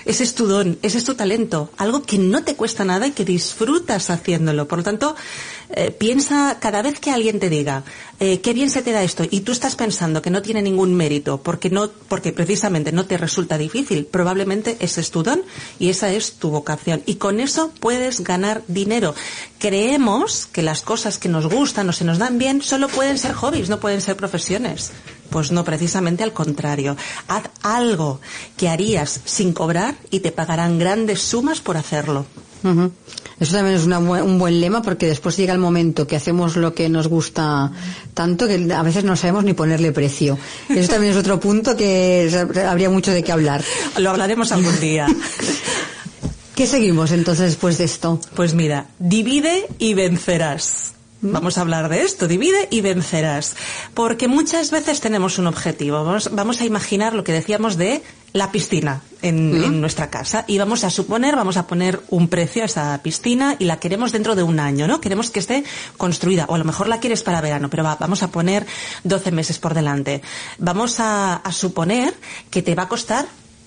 Ese 0.06 0.24
es 0.24 0.36
tu 0.36 0.48
don, 0.48 0.78
ese 0.82 0.98
es 0.98 1.04
tu 1.04 1.16
talento, 1.16 1.70
algo 1.78 2.04
que 2.04 2.18
no 2.18 2.44
te 2.44 2.56
cuesta 2.56 2.86
nada 2.86 3.08
y 3.08 3.12
que 3.12 3.26
disfrutas 3.26 4.10
haciéndolo. 4.10 4.68
Por 4.68 4.80
lo 4.80 4.84
tanto, 4.84 5.16
eh, 5.70 5.92
piensa 5.92 6.58
cada 6.60 6.82
vez 6.82 7.00
que 7.00 7.12
alguien 7.12 7.40
te 7.40 7.50
diga 7.50 7.84
eh, 8.20 8.40
qué 8.40 8.54
bien 8.54 8.70
se 8.70 8.82
te 8.82 8.92
da 8.92 9.04
esto 9.04 9.26
y 9.30 9.42
tú 9.42 9.52
estás 9.52 9.76
pensando 9.76 10.22
que 10.22 10.30
no 10.30 10.42
tiene 10.42 10.62
ningún 10.62 10.94
mérito 10.94 11.42
porque 11.42 11.70
no, 11.70 11.90
porque 12.08 12.32
precisamente 12.32 12.92
no 12.92 13.06
te 13.06 13.18
resulta 13.18 13.58
difícil, 13.58 14.06
probablemente 14.06 14.78
ese 14.80 15.02
es 15.02 15.12
tu 15.12 15.24
don 15.24 15.42
y 15.80 15.90
esa 15.90 16.12
es 16.12 16.34
tu 16.34 16.50
vocación. 16.50 17.04
Y 17.06 17.16
con 17.16 17.40
eso 17.40 17.72
puedes 17.80 18.22
ganar 18.22 18.64
dinero. 18.68 19.16
Creemos 19.60 20.46
que 20.46 20.62
las 20.62 20.82
cosas 20.82 21.18
que 21.18 21.30
nos 21.30 21.48
gustan 21.48 21.90
o 21.90 21.94
se 21.94 22.06
nos 22.06 22.18
dan 22.18 22.38
bien 22.38 22.62
solo 22.62 22.88
pueden 22.88 23.18
ser 23.18 23.34
hobbies, 23.34 23.70
no 23.70 23.80
pueden 23.80 24.02
ser 24.02 24.16
profesiones. 24.16 24.92
Pues 25.30 25.52
no, 25.52 25.66
precisamente 25.66 26.24
al 26.24 26.32
contrario. 26.32 26.96
Haz 27.28 27.50
algo 27.64 28.22
que 28.56 28.70
harías 28.70 29.20
sin 29.26 29.52
cobrar 29.52 29.96
y 30.10 30.22
te 30.22 30.32
pagarán 30.32 30.80
grandes 30.80 31.22
sumas 31.22 31.60
por 31.60 31.76
hacerlo. 31.76 32.26
Eso 33.40 33.56
también 33.56 33.76
es 33.76 33.86
un 33.86 34.40
buen 34.40 34.62
lema 34.62 34.82
porque 34.82 35.08
después 35.08 35.36
llega 35.38 35.54
el 35.54 35.60
momento 35.60 36.08
que 36.08 36.16
hacemos 36.16 36.56
lo 36.56 36.74
que 36.74 36.90
nos 36.90 37.08
gusta 37.08 37.72
tanto 38.14 38.48
que 38.48 38.74
a 38.74 38.82
veces 38.82 39.04
no 39.04 39.16
sabemos 39.16 39.44
ni 39.44 39.54
ponerle 39.54 39.92
precio. 39.92 40.38
Eso 40.70 40.90
también 40.90 41.14
es 41.14 41.20
otro 41.20 41.40
punto 41.40 41.76
que 41.76 42.30
habría 42.68 42.90
mucho 42.90 43.12
de 43.12 43.24
qué 43.24 43.32
hablar. 43.32 43.64
Lo 43.98 44.10
hablaremos 44.10 44.52
algún 44.52 44.80
día. 44.80 45.08
¿Qué 46.56 46.68
seguimos 46.68 47.12
entonces 47.12 47.48
después 47.48 47.78
de 47.78 47.84
esto? 47.84 48.22
Pues 48.34 48.54
mira, 48.54 48.88
divide 48.98 49.68
y 49.78 49.94
vencerás. 49.94 50.94
Vamos 51.22 51.58
a 51.58 51.62
hablar 51.62 51.90
de 51.90 52.04
esto, 52.04 52.28
divide 52.28 52.68
y 52.70 52.82
vencerás. 52.82 53.56
Porque 53.94 54.28
muchas 54.28 54.70
veces 54.70 55.00
tenemos 55.00 55.40
un 55.40 55.48
objetivo. 55.48 56.04
Vamos, 56.04 56.62
a 56.62 56.66
imaginar 56.66 57.14
lo 57.14 57.24
que 57.24 57.32
decíamos 57.32 57.78
de 57.78 58.04
la 58.34 58.52
piscina 58.52 59.02
en, 59.22 59.80
nuestra 59.80 60.10
casa 60.10 60.44
y 60.46 60.58
vamos 60.58 60.84
a 60.84 60.90
suponer, 60.90 61.36
vamos 61.36 61.58
a 61.58 61.68
poner 61.68 62.02
un 62.10 62.28
precio 62.28 62.64
a 62.64 62.66
esa 62.66 63.02
piscina 63.02 63.56
y 63.60 63.66
la 63.66 63.80
queremos 63.80 64.12
dentro 64.12 64.36
de 64.36 64.44
un 64.44 64.60
año, 64.60 64.88
¿no? 64.88 65.00
Queremos 65.00 65.32
que 65.32 65.40
esté 65.40 65.64
construida 65.98 66.46
o 66.50 66.56
a 66.56 66.58
lo 66.58 66.66
mejor 66.66 66.88
la 66.88 67.00
quieres 67.00 67.24
para 67.24 67.42
verano, 67.42 67.70
pero 67.70 67.84
vamos 67.84 68.22
a 68.22 68.32
poner 68.32 68.66
12 69.06 69.32
meses 69.32 69.58
por 69.58 69.74
delante. 69.74 70.22
Vamos 70.60 70.98
a 71.00 71.42
suponer 71.52 72.14
que 72.52 72.62
te 72.62 72.76
va 72.76 72.84
a 72.84 72.88
costar 72.90 73.26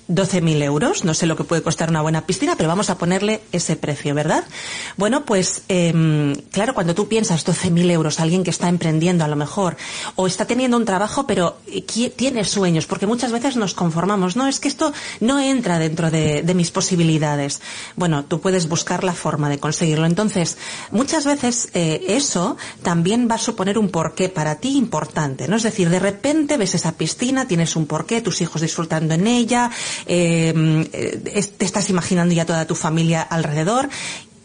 12.000 0.08 0.62
euros. 0.62 1.04
No 1.04 1.14
sé 1.14 1.26
lo 1.26 1.36
que 1.36 1.44
puede 1.44 1.62
costar 1.62 1.90
una 1.90 2.02
buena 2.02 2.26
piscina, 2.26 2.54
pero 2.56 2.68
vamos 2.68 2.90
a 2.90 2.98
ponerle 2.98 3.42
ese 3.52 3.76
precio, 3.76 4.14
¿verdad? 4.14 4.44
Bueno, 4.96 5.24
pues 5.24 5.62
eh, 5.68 6.34
claro, 6.50 6.74
cuando 6.74 6.94
tú 6.94 7.08
piensas 7.08 7.46
12.000 7.46 7.90
euros, 7.90 8.20
alguien 8.20 8.44
que 8.44 8.50
está 8.50 8.68
emprendiendo 8.68 9.24
a 9.24 9.28
lo 9.28 9.36
mejor, 9.36 9.76
o 10.16 10.26
está 10.26 10.46
teniendo 10.46 10.76
un 10.76 10.84
trabajo, 10.84 11.26
pero 11.26 11.58
tiene 12.16 12.44
sueños, 12.44 12.86
porque 12.86 13.06
muchas 13.06 13.32
veces 13.32 13.56
nos 13.56 13.74
conformamos. 13.74 14.36
No, 14.36 14.48
es 14.48 14.60
que 14.60 14.68
esto 14.68 14.92
no 15.20 15.38
entra 15.38 15.78
dentro 15.78 16.10
de, 16.10 16.42
de 16.42 16.54
mis 16.54 16.70
posibilidades. 16.70 17.60
Bueno, 17.96 18.24
tú 18.24 18.40
puedes 18.40 18.68
buscar 18.68 19.04
la 19.04 19.12
forma 19.12 19.48
de 19.48 19.58
conseguirlo. 19.58 20.06
Entonces, 20.06 20.56
muchas 20.90 21.24
veces 21.24 21.68
eh, 21.74 22.04
eso 22.08 22.56
también 22.82 23.28
va 23.30 23.36
a 23.36 23.38
suponer 23.38 23.78
un 23.78 23.90
porqué 23.90 24.28
para 24.28 24.56
ti 24.56 24.76
importante, 24.76 25.48
¿no? 25.48 25.56
Es 25.56 25.62
decir, 25.62 25.90
de 25.90 25.98
repente 25.98 26.56
ves 26.56 26.74
esa 26.74 26.92
piscina, 26.92 27.46
tienes 27.46 27.76
un 27.76 27.86
porqué, 27.86 28.20
tus 28.20 28.40
hijos 28.40 28.62
disfrutando 28.62 29.14
en 29.14 29.26
ella, 29.26 29.70
eh, 30.06 31.20
te 31.58 31.64
estás 31.64 31.90
imaginando 31.90 32.34
ya 32.34 32.46
toda 32.46 32.66
tu 32.66 32.74
familia 32.74 33.22
alrededor 33.22 33.88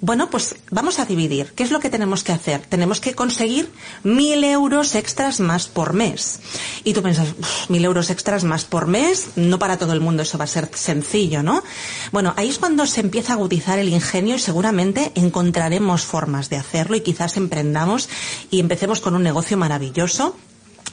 bueno, 0.03 0.29
pues 0.29 0.55
vamos 0.69 0.99
a 0.99 1.05
dividir. 1.05 1.53
¿Qué 1.55 1.63
es 1.63 1.71
lo 1.71 1.79
que 1.79 1.89
tenemos 1.89 2.25
que 2.25 2.33
hacer? 2.33 2.59
Tenemos 2.67 2.99
que 2.99 3.15
conseguir 3.15 3.71
mil 4.03 4.43
euros 4.43 4.95
extras 4.95 5.39
más 5.39 5.69
por 5.69 5.93
mes. 5.93 6.41
Y 6.83 6.91
tú 6.91 7.01
piensas, 7.01 7.29
mil 7.69 7.85
euros 7.85 8.09
extras 8.09 8.43
más 8.43 8.65
por 8.65 8.85
mes, 8.85 9.29
no 9.37 9.59
para 9.59 9.77
todo 9.77 9.93
el 9.93 10.01
mundo 10.01 10.23
eso 10.23 10.37
va 10.37 10.43
a 10.43 10.47
ser 10.47 10.69
sencillo, 10.73 11.41
¿no? 11.41 11.63
Bueno, 12.11 12.33
ahí 12.35 12.49
es 12.49 12.59
cuando 12.59 12.85
se 12.85 12.99
empieza 12.99 13.31
a 13.31 13.35
agudizar 13.37 13.79
el 13.79 13.87
ingenio 13.87 14.35
y 14.35 14.39
seguramente 14.39 15.13
encontraremos 15.15 16.01
formas 16.01 16.49
de 16.49 16.57
hacerlo 16.57 16.97
y 16.97 17.01
quizás 17.01 17.37
emprendamos 17.37 18.09
y 18.51 18.59
empecemos 18.59 18.99
con 18.99 19.15
un 19.15 19.23
negocio 19.23 19.55
maravilloso 19.55 20.35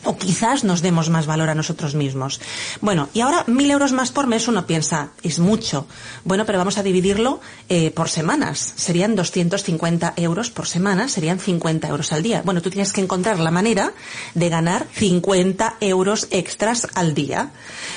o 0.05 0.17
quizás 0.17 0.65
nos 0.65 0.83
demos 0.83 1.11
más 1.11 1.27
valor 1.27 1.49
a 1.51 1.55
nosotros 1.55 1.95
mismos. 1.95 2.41
Bueno, 2.81 3.09
y 3.13 3.21
ahora 3.21 3.45
mil 3.47 3.71
euros 3.71 3.93
más 3.93 4.11
por 4.13 4.27
mes 4.27 4.49
uno 4.49 4.67
piensa, 4.67 5.11
es 5.23 5.39
mucho. 5.39 5.87
Bueno, 6.25 6.47
pero 6.47 6.59
vamos 6.59 6.79
a 6.79 6.83
dividirlo 6.83 7.41
eh, 7.69 7.91
por 7.91 8.09
semanas. 8.09 8.73
Serían 8.77 9.15
250 9.17 10.15
euros 10.17 10.51
por 10.51 10.67
semana, 10.67 11.09
serían 11.09 11.39
50 11.39 11.89
euros 11.89 12.13
al 12.13 12.23
día. 12.23 12.43
Bueno, 12.45 12.63
tú 12.63 12.71
tienes 12.71 12.93
que 12.93 13.01
encontrar 13.01 13.39
la 13.39 13.51
manera 13.51 13.93
de 14.35 14.49
ganar 14.49 14.87
50 14.93 15.77
euros 15.81 16.29
extras 16.31 16.87
al 16.95 17.15
día. 17.15 17.51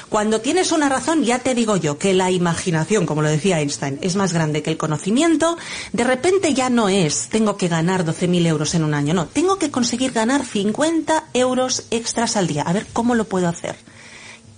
Cuando 0.10 0.42
tienes 0.42 0.72
una 0.72 0.90
razón, 0.90 1.24
ya 1.24 1.40
te 1.40 1.56
digo 1.56 1.78
yo 1.78 1.98
que 1.98 2.14
la 2.14 2.32
imaginación, 2.32 3.06
como 3.06 3.22
lo 3.22 3.30
decía 3.30 3.60
Einstein, 3.60 4.00
es 4.02 4.16
más 4.16 4.34
grande 4.34 4.62
que 4.62 4.72
el 4.72 4.78
conocimiento. 4.78 5.58
De 5.92 6.04
repente 6.04 6.54
ya 6.54 6.70
no 6.70 6.90
es, 6.90 7.30
tengo 7.30 7.58
que 7.58 7.68
ganar 7.68 8.06
12.000 8.06 8.46
euros 8.46 8.76
en 8.76 8.84
un 8.84 8.94
año. 8.94 9.14
No, 9.14 9.28
tengo 9.28 9.58
que 9.58 9.72
conseguir 9.72 10.12
ganar 10.12 10.46
50 10.46 11.26
euros 11.34 11.84
extras 11.96 12.36
al 12.36 12.48
día. 12.48 12.64
A 12.64 12.74
ver 12.74 12.88
cómo 12.94 13.16
lo 13.16 13.26
puedo 13.26 13.48
hacer. 13.48 13.76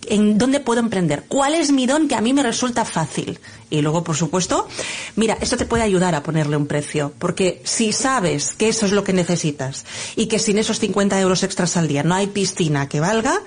¿En 0.08 0.38
dónde 0.38 0.60
puedo 0.60 0.80
emprender? 0.80 1.24
¿Cuál 1.28 1.56
es 1.56 1.71
mi 1.71 1.88
don 1.88 2.08
que 2.08 2.15
a 2.15 2.21
mí 2.21 2.34
me 2.34 2.43
resulta 2.43 2.86
fácil? 2.86 3.39
Y 3.69 3.82
luego, 3.82 4.04
por 4.04 4.15
supuesto, 4.15 4.67
mira, 5.15 5.38
esto 5.41 5.58
te 5.58 5.65
puede 5.65 5.84
ayudar 5.84 6.13
a 6.13 6.21
ponerle 6.21 6.58
un 6.58 6.67
precio, 6.67 7.12
porque 7.17 7.62
si 7.63 7.91
sabes 7.91 8.54
que 8.54 8.69
eso 8.69 8.86
es 8.86 8.91
lo 8.91 9.04
que 9.04 9.13
necesitas 9.13 9.86
y 10.15 10.28
que 10.28 10.38
sin 10.38 10.60
esos 10.60 10.80
50 10.80 11.19
euros 11.19 11.43
extras 11.43 11.76
al 11.78 11.88
día 11.88 12.04
no 12.04 12.13
hay 12.13 12.28
piscina 12.28 12.88
que 12.88 13.00
valga, 13.00 13.41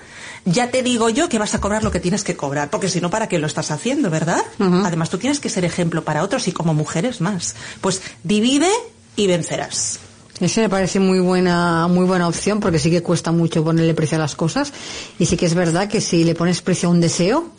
ya 0.45 0.69
te 0.69 0.83
digo 0.83 1.09
yo 1.09 1.29
que 1.29 1.39
vas 1.39 1.55
a 1.55 1.61
cobrar 1.61 1.83
lo 1.83 1.91
que 1.91 1.99
tienes 1.99 2.23
que 2.23 2.35
cobrar, 2.35 2.69
porque 2.69 2.89
si 2.89 2.99
no, 2.99 3.09
¿para 3.09 3.27
qué 3.27 3.39
lo 3.39 3.47
estás 3.47 3.71
haciendo, 3.71 4.09
verdad? 4.09 4.43
Además, 4.59 5.09
tú 5.09 5.17
tienes 5.17 5.39
que 5.39 5.49
ser 5.49 5.63
ejemplo 5.63 6.03
para 6.03 6.23
otros 6.23 6.47
y 6.47 6.51
como 6.51 6.73
mujeres 6.73 7.21
más. 7.21 7.55
Pues 7.81 8.01
divide 8.23 8.69
y 9.15 9.27
vencerás. 9.27 9.99
Ese 10.39 10.61
me 10.61 10.69
parece 10.69 10.99
muy 10.99 11.19
buena, 11.19 11.87
muy 11.87 12.05
buena 12.05 12.27
opción 12.27 12.59
porque 12.59 12.79
sí 12.79 12.89
que 12.89 13.03
cuesta 13.03 13.31
mucho 13.31 13.63
ponerle 13.63 13.93
precio 13.93 14.17
a 14.17 14.21
las 14.21 14.35
cosas. 14.35 14.71
Y 15.17 15.25
sí 15.25 15.35
que 15.35 15.45
es 15.45 15.53
verdad 15.53 15.89
que 15.89 15.99
si 15.99 16.23
le 16.23 16.35
pones 16.35 16.61
precio 16.61 16.87
a 16.87 16.91
un 16.91 17.01
deseo, 17.01 17.51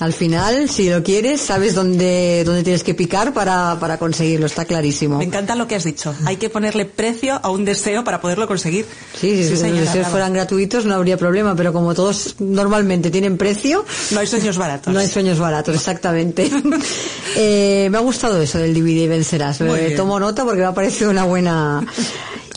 al 0.00 0.12
final, 0.12 0.68
si 0.68 0.90
lo 0.90 1.04
quieres, 1.04 1.40
sabes 1.40 1.74
dónde, 1.74 2.42
dónde 2.44 2.64
tienes 2.64 2.82
que 2.82 2.94
picar 2.94 3.32
para, 3.32 3.78
para 3.78 3.96
conseguirlo, 3.96 4.46
está 4.46 4.64
clarísimo. 4.64 5.18
Me 5.18 5.24
encanta 5.24 5.54
lo 5.54 5.68
que 5.68 5.76
has 5.76 5.84
dicho. 5.84 6.12
Hay 6.24 6.36
que 6.36 6.50
ponerle 6.50 6.84
precio 6.84 7.38
a 7.40 7.50
un 7.50 7.64
deseo 7.64 8.02
para 8.02 8.20
poderlo 8.20 8.48
conseguir. 8.48 8.86
Sí, 9.18 9.44
si 9.44 9.50
los 9.50 9.62
deseos 9.62 10.08
fueran 10.08 10.32
gratuitos 10.32 10.84
no 10.84 10.94
habría 10.94 11.16
problema, 11.16 11.54
pero 11.54 11.72
como 11.72 11.94
todos 11.94 12.36
normalmente 12.40 13.10
tienen 13.10 13.36
precio... 13.36 13.84
No 14.10 14.18
hay 14.18 14.26
sueños 14.26 14.58
baratos. 14.58 14.92
No 14.92 14.98
hay 14.98 15.08
sueños 15.08 15.38
baratos, 15.38 15.76
exactamente. 15.76 16.50
eh, 17.36 17.88
me 17.90 17.96
ha 17.96 18.00
gustado 18.00 18.42
eso 18.42 18.58
del 18.58 18.74
divide 18.74 19.04
y 19.04 19.08
vencerás. 19.08 19.60
tomo 19.96 20.18
nota 20.18 20.44
porque 20.44 20.60
me 20.60 20.66
ha 20.66 20.74
parecido 20.74 21.10
una 21.10 21.24
buena... 21.24 21.86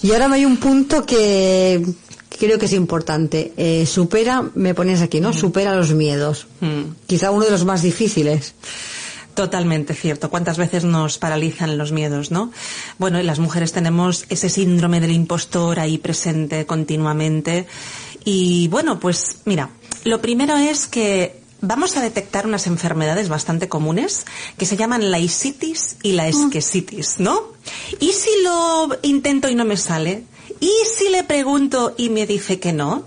Y 0.01 0.11
ahora 0.11 0.27
me 0.27 0.35
hay 0.35 0.45
un 0.45 0.57
punto 0.57 1.05
que 1.05 1.83
creo 2.37 2.57
que 2.59 2.65
es 2.65 2.73
importante. 2.73 3.53
Eh, 3.57 3.85
supera, 3.85 4.43
me 4.55 4.73
pones 4.73 5.01
aquí, 5.01 5.19
¿no? 5.19 5.29
Mm. 5.29 5.33
Supera 5.33 5.75
los 5.75 5.93
miedos. 5.93 6.47
Mm. 6.61 6.93
Quizá 7.05 7.31
uno 7.31 7.45
de 7.45 7.51
los 7.51 7.65
más 7.65 7.81
difíciles. 7.81 8.53
Totalmente 9.33 9.93
cierto. 9.93 10.31
¿Cuántas 10.31 10.57
veces 10.57 10.83
nos 10.83 11.19
paralizan 11.19 11.77
los 11.77 11.91
miedos, 11.91 12.31
no? 12.31 12.51
Bueno, 12.97 13.19
y 13.19 13.23
las 13.23 13.37
mujeres 13.37 13.71
tenemos 13.71 14.25
ese 14.29 14.49
síndrome 14.49 14.99
del 14.99 15.11
impostor 15.11 15.79
ahí 15.79 15.99
presente 15.99 16.65
continuamente. 16.65 17.67
Y 18.25 18.67
bueno, 18.69 18.99
pues 18.99 19.37
mira, 19.45 19.69
lo 20.05 20.21
primero 20.21 20.57
es 20.57 20.87
que 20.87 21.39
vamos 21.61 21.97
a 21.97 22.01
detectar 22.01 22.47
unas 22.47 22.67
enfermedades 22.67 23.29
bastante 23.29 23.69
comunes 23.69 24.25
que 24.57 24.65
se 24.65 24.77
llaman 24.77 25.11
la 25.11 25.19
isitis 25.19 25.97
y 26.03 26.13
la 26.13 26.23
mm. 26.23 26.27
esquesitis, 26.29 27.19
¿no? 27.19 27.53
Y 27.99 28.13
si 28.13 28.29
lo 28.43 28.89
intento 29.03 29.49
y 29.49 29.55
no 29.55 29.65
me 29.65 29.77
sale, 29.77 30.23
y 30.59 30.71
si 30.95 31.09
le 31.09 31.23
pregunto 31.23 31.93
y 31.97 32.09
me 32.09 32.25
dice 32.25 32.59
que 32.59 32.73
no, 32.73 33.05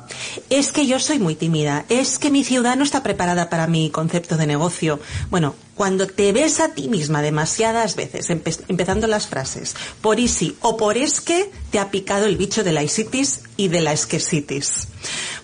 es 0.51 0.73
que 0.73 0.87
yo 0.87 0.99
soy 0.99 1.19
muy 1.19 1.35
tímida, 1.35 1.85
es 1.89 2.19
que 2.19 2.31
mi 2.31 2.45
ciudad 2.45 2.77
no 2.77 2.85
está 2.85 3.03
preparada 3.03 3.51
para 3.51 3.67
mi 3.67 3.91
concepto 3.91 4.37
de 4.37 4.47
negocio. 4.47 5.01
Bueno, 5.31 5.55
cuando 5.75 6.07
te 6.07 6.33
ves 6.33 6.61
a 6.61 6.75
ti 6.75 6.89
misma 6.89 7.23
demasiadas 7.23 7.97
veces, 7.97 8.31
empezando 8.31 9.07
las 9.07 9.27
frases, 9.27 9.75
por 10.01 10.21
y 10.21 10.29
si 10.29 10.57
o 10.61 10.77
por 10.77 10.97
es 10.97 11.21
que, 11.21 11.51
te 11.71 11.79
ha 11.79 11.91
picado 11.91 12.27
el 12.27 12.37
bicho 12.37 12.63
de 12.63 12.73
la 12.73 12.83
isitis 12.83 13.41
y 13.57 13.69
de 13.69 13.81
la 13.81 13.93
esquesitis. 13.93 14.89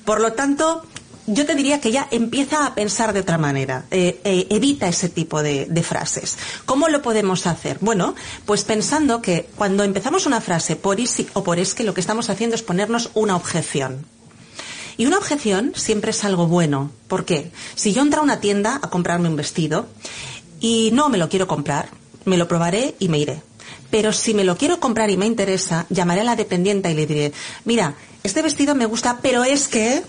Por 0.05 0.21
lo 0.21 0.35
tanto, 0.35 0.85
yo 1.27 1.45
te 1.45 1.55
diría 1.55 1.81
que 1.81 1.91
ya 1.91 2.09
empieza 2.11 2.67
a 2.67 2.75
pensar 2.75 3.13
de 3.13 3.21
otra 3.21 3.39
manera. 3.39 3.85
Eh, 3.91 4.21
eh, 4.25 4.47
evita 4.51 4.89
ese 4.89 5.09
tipo 5.09 5.43
de, 5.43 5.67
frases. 5.83 6.37
¿Cómo 6.65 6.89
lo 6.89 7.03
podemos 7.03 7.47
hacer? 7.47 7.79
Bueno, 7.81 8.15
pues 8.45 8.65
pensando 8.65 9.23
que 9.23 9.49
cuando 9.57 9.85
empezamos 9.85 10.27
una 10.27 10.41
frase 10.41 10.77
por 10.77 10.99
y 11.01 11.09
o 11.35 11.45
por 11.45 11.59
es 11.59 11.75
que 11.75 11.85
lo 11.85 11.95
que 11.95 12.01
estamos 12.01 12.31
haciendo 12.31 12.57
es 12.57 12.63
ponernos 12.63 13.11
una 13.15 13.37
objeción. 13.37 14.07
Y 14.97 15.07
una 15.07 15.19
objeción 15.19 15.73
siempre 15.77 16.11
es 16.11 16.25
algo 16.25 16.47
bueno. 16.47 16.91
¿Por 17.07 17.25
qué? 17.25 17.51
Si 17.75 17.93
yo 17.93 18.03
entro 18.03 18.21
a 18.21 18.25
una 18.25 18.41
tienda 18.41 18.81
a 18.83 18.91
comprarme 18.91 19.29
un 19.29 19.37
vestido 19.37 19.87
y 20.61 20.91
no 20.93 21.09
me 21.09 21.19
lo 21.19 21.29
quiero 21.29 21.47
comprar, 21.47 21.91
me 22.25 22.37
lo 22.37 22.49
probaré 22.49 22.95
y 22.99 23.09
me 23.09 23.19
iré. 23.19 23.43
Pero 23.91 24.13
si 24.13 24.35
me 24.35 24.45
lo 24.45 24.57
quiero 24.57 24.81
comprar 24.81 25.11
y 25.11 25.17
me 25.17 25.27
interesa, 25.27 25.87
llamaré 25.91 26.23
a 26.23 26.25
la 26.25 26.37
dependiente 26.37 26.91
y 26.91 26.95
le 26.95 27.07
diré, 27.07 27.33
mira, 27.65 27.95
este 28.23 28.43
vestido 28.43 28.75
me 28.75 28.87
gusta, 28.87 29.21
pero 29.23 29.45
es 29.45 29.69
que 29.69 30.03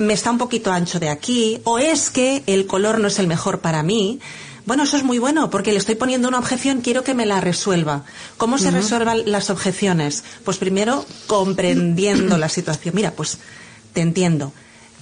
me 0.00 0.14
está 0.14 0.30
un 0.30 0.38
poquito 0.38 0.72
ancho 0.72 0.98
de 0.98 1.10
aquí, 1.10 1.60
o 1.64 1.78
es 1.78 2.10
que 2.10 2.42
el 2.46 2.66
color 2.66 2.98
no 2.98 3.08
es 3.08 3.18
el 3.18 3.26
mejor 3.26 3.60
para 3.60 3.82
mí. 3.82 4.18
Bueno, 4.64 4.84
eso 4.84 4.96
es 4.96 5.04
muy 5.04 5.18
bueno, 5.18 5.50
porque 5.50 5.72
le 5.72 5.78
estoy 5.78 5.94
poniendo 5.94 6.28
una 6.28 6.38
objeción, 6.38 6.80
quiero 6.80 7.04
que 7.04 7.14
me 7.14 7.26
la 7.26 7.40
resuelva. 7.40 8.04
¿Cómo 8.36 8.56
se 8.58 8.70
resuelvan 8.70 9.22
las 9.26 9.50
objeciones? 9.50 10.24
Pues 10.44 10.56
primero, 10.56 11.04
comprendiendo 11.26 12.38
la 12.38 12.48
situación. 12.48 12.94
Mira, 12.94 13.12
pues 13.12 13.38
te 13.92 14.00
entiendo. 14.00 14.52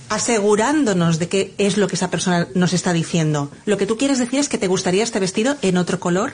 Asegurándonos 0.09 1.19
de 1.19 1.29
qué 1.29 1.55
es 1.59 1.77
lo 1.77 1.87
que 1.87 1.97
esa 1.97 2.11
persona 2.11 2.49
nos 2.55 2.73
está 2.73 2.93
diciendo. 2.93 3.51
Lo 3.67 3.77
que 3.77 3.87
tú 3.87 3.99
quieres 3.99 4.19
decir 4.19 4.41
es 4.41 4.49
que 4.49 4.59
te 4.59 4.69
gustaría 4.69 5.05
este 5.05 5.21
vestido 5.21 5.57
en 5.63 5.77
otro 5.77 6.01
color. 6.01 6.33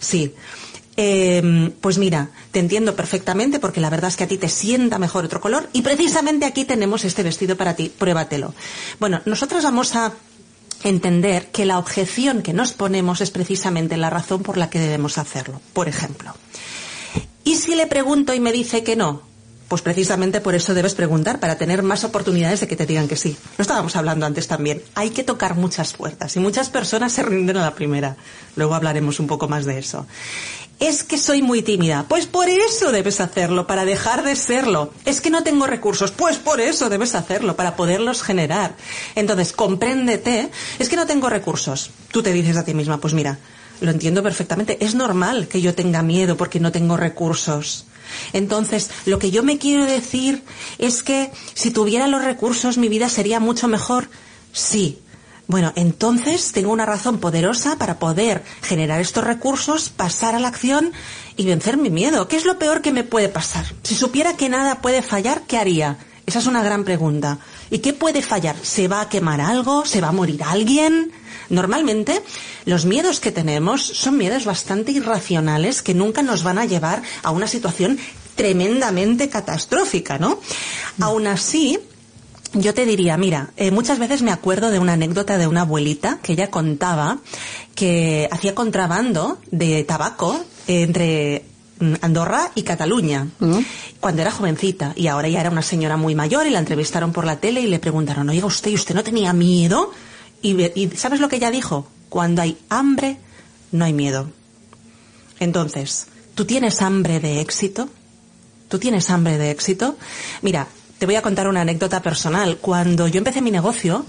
Sí. 0.00 0.34
Eh, 0.96 1.72
pues 1.80 1.96
mira, 1.96 2.30
te 2.50 2.58
entiendo 2.58 2.94
perfectamente 2.94 3.58
porque 3.58 3.80
la 3.80 3.88
verdad 3.88 4.10
es 4.10 4.16
que 4.16 4.24
a 4.24 4.28
ti 4.28 4.36
te 4.36 4.48
sienta 4.48 4.98
mejor 4.98 5.24
otro 5.24 5.40
color 5.40 5.68
y 5.72 5.82
precisamente 5.82 6.44
aquí 6.44 6.64
tenemos 6.64 7.04
este 7.04 7.22
vestido 7.22 7.56
para 7.56 7.74
ti, 7.74 7.90
pruébatelo. 7.96 8.54
Bueno, 9.00 9.22
nosotros 9.24 9.64
vamos 9.64 9.96
a 9.96 10.12
entender 10.84 11.46
que 11.46 11.64
la 11.64 11.78
objeción 11.78 12.42
que 12.42 12.52
nos 12.52 12.72
ponemos 12.72 13.20
es 13.20 13.30
precisamente 13.30 13.96
la 13.96 14.10
razón 14.10 14.42
por 14.42 14.56
la 14.56 14.68
que 14.68 14.80
debemos 14.80 15.16
hacerlo. 15.16 15.60
Por 15.72 15.88
ejemplo, 15.88 16.34
¿y 17.44 17.56
si 17.56 17.74
le 17.74 17.86
pregunto 17.86 18.34
y 18.34 18.40
me 18.40 18.52
dice 18.52 18.82
que 18.82 18.96
no? 18.96 19.22
Pues 19.68 19.80
precisamente 19.80 20.42
por 20.42 20.54
eso 20.54 20.74
debes 20.74 20.94
preguntar, 20.94 21.40
para 21.40 21.56
tener 21.56 21.82
más 21.82 22.04
oportunidades 22.04 22.60
de 22.60 22.68
que 22.68 22.76
te 22.76 22.84
digan 22.84 23.08
que 23.08 23.16
sí. 23.16 23.34
Lo 23.56 23.62
estábamos 23.62 23.96
hablando 23.96 24.26
antes 24.26 24.46
también. 24.46 24.82
Hay 24.94 25.08
que 25.08 25.24
tocar 25.24 25.54
muchas 25.54 25.94
puertas 25.94 26.36
y 26.36 26.40
muchas 26.40 26.68
personas 26.68 27.12
se 27.12 27.22
rinden 27.22 27.56
a 27.56 27.62
la 27.62 27.74
primera. 27.74 28.16
Luego 28.54 28.74
hablaremos 28.74 29.18
un 29.18 29.28
poco 29.28 29.48
más 29.48 29.64
de 29.64 29.78
eso. 29.78 30.06
Es 30.82 31.04
que 31.04 31.16
soy 31.16 31.42
muy 31.42 31.62
tímida. 31.62 32.06
Pues 32.08 32.26
por 32.26 32.48
eso 32.48 32.90
debes 32.90 33.20
hacerlo, 33.20 33.68
para 33.68 33.84
dejar 33.84 34.24
de 34.24 34.34
serlo. 34.34 34.92
Es 35.04 35.20
que 35.20 35.30
no 35.30 35.44
tengo 35.44 35.68
recursos. 35.68 36.10
Pues 36.10 36.38
por 36.38 36.60
eso 36.60 36.88
debes 36.88 37.14
hacerlo, 37.14 37.54
para 37.54 37.76
poderlos 37.76 38.20
generar. 38.20 38.74
Entonces, 39.14 39.52
compréndete. 39.52 40.50
Es 40.80 40.88
que 40.88 40.96
no 40.96 41.06
tengo 41.06 41.30
recursos. 41.30 41.90
Tú 42.10 42.20
te 42.20 42.32
dices 42.32 42.56
a 42.56 42.64
ti 42.64 42.74
misma, 42.74 42.98
pues 42.98 43.14
mira, 43.14 43.38
lo 43.80 43.92
entiendo 43.92 44.24
perfectamente. 44.24 44.84
Es 44.84 44.96
normal 44.96 45.46
que 45.46 45.60
yo 45.60 45.72
tenga 45.72 46.02
miedo 46.02 46.36
porque 46.36 46.58
no 46.58 46.72
tengo 46.72 46.96
recursos. 46.96 47.86
Entonces, 48.32 48.90
lo 49.06 49.20
que 49.20 49.30
yo 49.30 49.44
me 49.44 49.58
quiero 49.58 49.86
decir 49.86 50.42
es 50.78 51.04
que 51.04 51.30
si 51.54 51.70
tuviera 51.70 52.08
los 52.08 52.24
recursos 52.24 52.76
mi 52.76 52.88
vida 52.88 53.08
sería 53.08 53.38
mucho 53.38 53.68
mejor. 53.68 54.08
Sí. 54.52 54.98
Bueno, 55.48 55.72
entonces 55.76 56.52
tengo 56.52 56.72
una 56.72 56.86
razón 56.86 57.18
poderosa 57.18 57.76
para 57.76 57.98
poder 57.98 58.42
generar 58.62 59.00
estos 59.00 59.24
recursos, 59.24 59.90
pasar 59.90 60.34
a 60.34 60.38
la 60.38 60.48
acción 60.48 60.92
y 61.36 61.44
vencer 61.44 61.76
mi 61.76 61.90
miedo. 61.90 62.28
¿Qué 62.28 62.36
es 62.36 62.44
lo 62.44 62.58
peor 62.58 62.80
que 62.80 62.92
me 62.92 63.04
puede 63.04 63.28
pasar? 63.28 63.66
Si 63.82 63.94
supiera 63.94 64.36
que 64.36 64.48
nada 64.48 64.80
puede 64.80 65.02
fallar, 65.02 65.42
¿qué 65.42 65.58
haría? 65.58 65.98
Esa 66.24 66.38
es 66.38 66.46
una 66.46 66.62
gran 66.62 66.84
pregunta. 66.84 67.38
¿Y 67.70 67.78
qué 67.78 67.92
puede 67.92 68.22
fallar? 68.22 68.56
¿Se 68.62 68.86
va 68.88 69.00
a 69.00 69.08
quemar 69.08 69.40
algo? 69.40 69.84
¿Se 69.84 70.00
va 70.00 70.08
a 70.08 70.12
morir 70.12 70.42
alguien? 70.44 71.12
Normalmente, 71.50 72.22
los 72.64 72.86
miedos 72.86 73.20
que 73.20 73.32
tenemos 73.32 73.82
son 73.82 74.16
miedos 74.16 74.44
bastante 74.44 74.92
irracionales 74.92 75.82
que 75.82 75.94
nunca 75.94 76.22
nos 76.22 76.44
van 76.44 76.58
a 76.58 76.64
llevar 76.64 77.02
a 77.22 77.30
una 77.30 77.48
situación 77.48 77.98
tremendamente 78.36 79.28
catastrófica, 79.28 80.18
¿no? 80.18 80.40
Aún 81.00 81.26
así, 81.26 81.78
yo 82.54 82.74
te 82.74 82.84
diría, 82.84 83.16
mira, 83.16 83.50
eh, 83.56 83.70
muchas 83.70 83.98
veces 83.98 84.22
me 84.22 84.30
acuerdo 84.30 84.70
de 84.70 84.78
una 84.78 84.92
anécdota 84.94 85.38
de 85.38 85.46
una 85.46 85.62
abuelita 85.62 86.18
que 86.22 86.32
ella 86.32 86.50
contaba 86.50 87.18
que 87.74 88.28
hacía 88.30 88.54
contrabando 88.54 89.38
de 89.50 89.84
tabaco 89.84 90.38
entre 90.66 91.46
mm, 91.80 91.94
Andorra 92.02 92.50
y 92.54 92.62
Cataluña, 92.62 93.28
cuando 94.00 94.22
era 94.22 94.30
jovencita, 94.30 94.92
y 94.96 95.06
ahora 95.06 95.28
ya 95.28 95.40
era 95.40 95.50
una 95.50 95.62
señora 95.62 95.96
muy 95.96 96.14
mayor, 96.14 96.46
y 96.46 96.50
la 96.50 96.58
entrevistaron 96.58 97.12
por 97.12 97.24
la 97.24 97.40
tele 97.40 97.60
y 97.60 97.66
le 97.66 97.78
preguntaron, 97.78 98.28
oiga 98.28 98.46
usted, 98.46 98.70
¿y 98.70 98.74
usted 98.74 98.94
no 98.94 99.02
tenía 99.02 99.32
miedo? 99.32 99.90
Y, 100.42 100.60
y 100.78 100.90
¿sabes 100.96 101.20
lo 101.20 101.28
que 101.28 101.36
ella 101.36 101.50
dijo? 101.50 101.86
Cuando 102.08 102.42
hay 102.42 102.58
hambre, 102.68 103.18
no 103.70 103.84
hay 103.84 103.92
miedo. 103.92 104.30
Entonces, 105.40 106.08
¿tú 106.34 106.44
tienes 106.44 106.82
hambre 106.82 107.18
de 107.18 107.40
éxito? 107.40 107.88
¿Tú 108.68 108.78
tienes 108.78 109.10
hambre 109.10 109.38
de 109.38 109.50
éxito? 109.50 109.96
Mira, 110.42 110.68
te 111.02 111.06
voy 111.06 111.16
a 111.16 111.22
contar 111.22 111.48
una 111.48 111.62
anécdota 111.62 112.00
personal. 112.00 112.58
Cuando 112.58 113.08
yo 113.08 113.18
empecé 113.18 113.42
mi 113.42 113.50
negocio, 113.50 114.04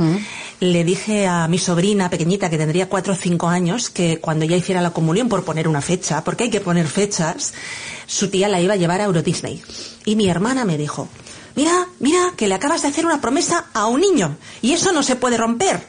le 0.60 0.84
dije 0.84 1.26
a 1.26 1.48
mi 1.48 1.58
sobrina 1.58 2.08
pequeñita, 2.08 2.52
que 2.52 2.58
tendría 2.60 2.88
cuatro 2.88 3.14
o 3.14 3.16
cinco 3.16 3.48
años, 3.48 3.90
que 3.90 4.20
cuando 4.20 4.46
ella 4.46 4.58
hiciera 4.58 4.80
la 4.80 4.92
comunión, 4.92 5.28
por 5.28 5.44
poner 5.44 5.68
una 5.68 5.82
fecha, 5.82 6.24
porque 6.24 6.44
hay 6.44 6.50
que 6.52 6.62
poner 6.62 6.86
fechas, 6.86 7.56
su 8.06 8.30
tía 8.30 8.48
la 8.48 8.62
iba 8.62 8.76
a 8.76 8.78
llevar 8.78 9.02
a 9.02 9.06
Euro 9.06 9.24
Disney. 9.24 9.60
Y 10.06 10.16
mi 10.16 10.30
hermana 10.30 10.66
me 10.66 10.78
dijo, 10.78 11.10
mira, 11.56 11.88
mira, 12.00 12.34
que 12.38 12.48
le 12.48 12.54
acabas 12.54 12.84
de 12.84 12.90
hacer 12.90 13.08
una 13.08 13.20
promesa 13.20 13.66
a 13.74 13.88
un 13.88 14.00
niño, 14.00 14.38
y 14.62 14.74
eso 14.74 14.92
no 14.92 15.02
se 15.02 15.16
puede 15.16 15.38
romper. 15.38 15.84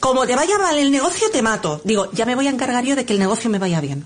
Como 0.00 0.26
te 0.26 0.34
vaya 0.34 0.58
mal 0.58 0.76
el 0.76 0.90
negocio, 0.90 1.30
te 1.30 1.40
mato. 1.40 1.80
Digo, 1.84 2.10
ya 2.10 2.26
me 2.26 2.34
voy 2.34 2.48
a 2.48 2.50
encargar 2.50 2.84
yo 2.84 2.96
de 2.96 3.04
que 3.04 3.12
el 3.12 3.20
negocio 3.20 3.48
me 3.48 3.60
vaya 3.60 3.80
bien. 3.80 4.04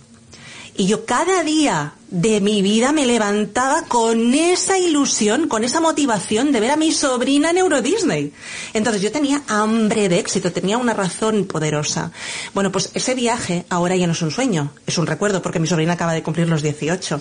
Y 0.81 0.87
yo 0.87 1.05
cada 1.05 1.43
día 1.43 1.93
de 2.09 2.41
mi 2.41 2.63
vida 2.63 2.91
me 2.93 3.05
levantaba 3.05 3.83
con 3.83 4.33
esa 4.33 4.79
ilusión, 4.79 5.47
con 5.47 5.63
esa 5.63 5.79
motivación 5.79 6.53
de 6.53 6.61
ver 6.61 6.71
a 6.71 6.77
mi 6.77 6.91
sobrina 6.91 7.51
en 7.51 7.59
Euro 7.59 7.83
Disney. 7.83 8.33
Entonces 8.73 9.03
yo 9.03 9.13
tenía 9.13 9.43
hambre 9.47 10.09
de 10.09 10.19
éxito, 10.19 10.53
tenía 10.53 10.79
una 10.79 10.95
razón 10.95 11.45
poderosa. 11.45 12.13
Bueno, 12.55 12.73
pues 12.73 12.93
ese 12.95 13.15
viaje 13.15 13.67
ahora 13.69 13.95
ya 13.95 14.07
no 14.07 14.15
es 14.15 14.23
un 14.23 14.31
sueño, 14.31 14.73
es 14.87 14.97
un 14.97 15.07
recuerdo 15.07 15.43
porque 15.43 15.59
mi 15.59 15.67
sobrina 15.67 15.93
acaba 15.93 16.15
de 16.15 16.23
cumplir 16.23 16.49
los 16.49 16.63
18. 16.63 17.21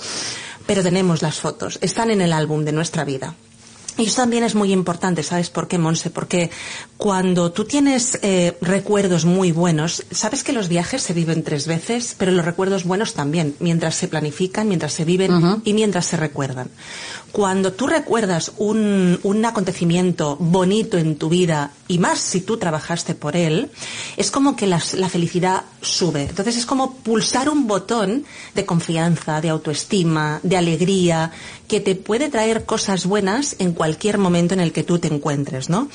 Pero 0.66 0.82
tenemos 0.82 1.22
las 1.22 1.38
fotos, 1.38 1.80
están 1.82 2.12
en 2.12 2.22
el 2.22 2.32
álbum 2.32 2.64
de 2.64 2.72
nuestra 2.72 3.04
vida. 3.04 3.36
Y 4.00 4.06
eso 4.06 4.22
también 4.22 4.46
es 4.46 4.56
muy 4.56 4.72
importante, 4.72 5.24
¿sabes 5.24 5.50
por 5.50 5.68
qué, 5.68 5.78
Monse? 5.78 6.10
Porque 6.10 6.50
cuando 6.96 7.52
tú 7.52 7.66
tienes 7.66 8.18
eh, 8.22 8.58
recuerdos 8.62 9.26
muy 9.26 9.52
buenos, 9.52 10.06
sabes 10.10 10.42
que 10.42 10.54
los 10.54 10.70
viajes 10.70 11.02
se 11.02 11.14
viven 11.14 11.44
tres 11.44 11.68
veces, 11.68 12.16
pero 12.18 12.32
los 12.32 12.46
recuerdos 12.46 12.86
buenos 12.86 13.14
también, 13.14 13.56
mientras 13.60 13.96
se 13.96 14.08
planifican, 14.08 14.70
mientras 14.70 14.94
se 14.94 15.04
viven 15.04 15.62
y 15.66 15.74
mientras 15.74 16.06
se 16.06 16.16
recuerdan. 16.16 16.70
Cuando 17.34 17.74
tú 17.74 17.88
recuerdas 17.88 18.54
un, 18.58 19.20
un 19.22 19.46
acontecimiento 19.46 20.38
bonito 20.40 20.98
en 20.98 21.18
tu 21.18 21.28
vida, 21.28 21.74
y 21.90 22.00
más 22.00 22.20
si 22.20 22.42
tú 22.42 22.58
trabajaste 22.58 23.16
por 23.16 23.36
él, 23.36 23.70
es 24.16 24.32
como 24.32 24.56
que 24.56 24.66
la, 24.66 24.82
la 24.94 25.10
felicidad 25.10 25.64
sube. 25.82 26.24
Entonces 26.24 26.56
es 26.56 26.66
como 26.66 26.96
pulsar 26.96 27.50
un 27.50 27.68
botón 27.68 28.24
de 28.56 28.66
confianza, 28.66 29.42
de 29.42 29.50
autoestima, 29.50 30.40
de 30.42 30.58
alegría, 30.58 31.32
que 31.68 31.80
te 31.80 31.96
puede 31.96 32.30
traer 32.30 32.66
cosas 32.66 33.06
buenas 33.06 33.56
en 33.60 33.74
cualquier 33.74 33.89
momento 34.18 34.54
en 34.54 34.60
el 34.60 34.72
que 34.72 34.84
tú 34.84 35.00
te 35.00 35.08
encuentres, 35.08 35.70
¿no? 35.70 35.90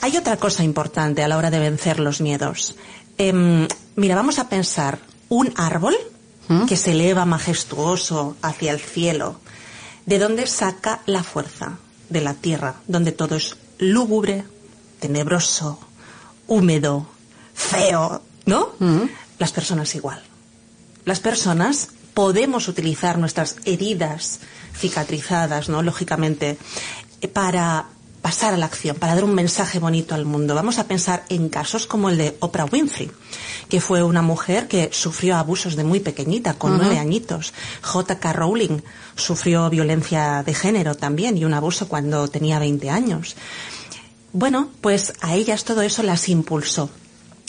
Hay 0.00 0.16
otra 0.16 0.36
cosa 0.36 0.62
importante 0.62 1.22
a 1.22 1.28
la 1.28 1.36
hora 1.36 1.50
de 1.50 1.58
vencer 1.58 1.98
los 1.98 2.20
miedos. 2.20 2.76
Em, 3.16 3.66
mira, 3.96 4.14
vamos 4.14 4.38
a 4.38 4.48
pensar 4.48 5.00
un 5.28 5.52
árbol 5.56 5.96
que 6.66 6.76
se 6.76 6.92
eleva 6.92 7.26
majestuoso 7.26 8.36
hacia 8.40 8.72
el 8.72 8.80
cielo. 8.80 9.38
¿De 10.06 10.18
dónde 10.18 10.46
saca 10.46 11.02
la 11.04 11.22
fuerza? 11.22 11.78
De 12.08 12.22
la 12.22 12.32
tierra, 12.32 12.76
donde 12.86 13.12
todo 13.12 13.36
es 13.36 13.56
lúgubre, 13.78 14.44
tenebroso, 14.98 15.78
húmedo, 16.46 17.06
feo, 17.54 18.22
¿no? 18.46 18.70
Las 19.38 19.52
personas 19.52 19.94
igual. 19.94 20.22
Las 21.04 21.20
personas 21.20 21.88
podemos 22.14 22.66
utilizar 22.68 23.18
nuestras 23.18 23.56
heridas 23.64 24.40
cicatrizadas, 24.76 25.68
¿no? 25.68 25.82
Lógicamente, 25.82 26.58
para 27.32 27.86
pasar 28.22 28.52
a 28.52 28.56
la 28.56 28.66
acción, 28.66 28.96
para 28.96 29.14
dar 29.14 29.24
un 29.24 29.34
mensaje 29.34 29.78
bonito 29.78 30.14
al 30.14 30.24
mundo. 30.24 30.54
Vamos 30.54 30.78
a 30.78 30.86
pensar 30.86 31.24
en 31.28 31.48
casos 31.48 31.86
como 31.86 32.10
el 32.10 32.18
de 32.18 32.36
Oprah 32.40 32.66
Winfrey, 32.66 33.10
que 33.68 33.80
fue 33.80 34.02
una 34.02 34.22
mujer 34.22 34.68
que 34.68 34.90
sufrió 34.92 35.36
abusos 35.36 35.76
de 35.76 35.84
muy 35.84 36.00
pequeñita, 36.00 36.54
con 36.54 36.76
nueve 36.76 36.98
añitos. 36.98 37.54
J.K. 37.82 38.32
Rowling 38.32 38.80
sufrió 39.16 39.70
violencia 39.70 40.42
de 40.44 40.54
género 40.54 40.94
también 40.94 41.36
y 41.36 41.44
un 41.44 41.54
abuso 41.54 41.88
cuando 41.88 42.28
tenía 42.28 42.58
20 42.58 42.90
años. 42.90 43.36
Bueno, 44.32 44.68
pues 44.80 45.14
a 45.20 45.34
ellas 45.34 45.64
todo 45.64 45.82
eso 45.82 46.02
las 46.02 46.28
impulsó. 46.28 46.90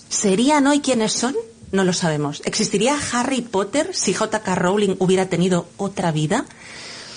¿Serían 0.08 0.66
hoy 0.68 0.80
quienes 0.80 1.14
son? 1.14 1.36
No 1.72 1.84
lo 1.84 1.94
sabemos. 1.94 2.42
¿Existiría 2.46 2.98
Harry 3.12 3.42
Potter 3.42 3.92
si 3.94 4.14
J.K. 4.14 4.56
Rowling 4.56 4.96
hubiera 5.00 5.28
tenido 5.28 5.68
otra 5.78 6.12
vida? 6.12 6.46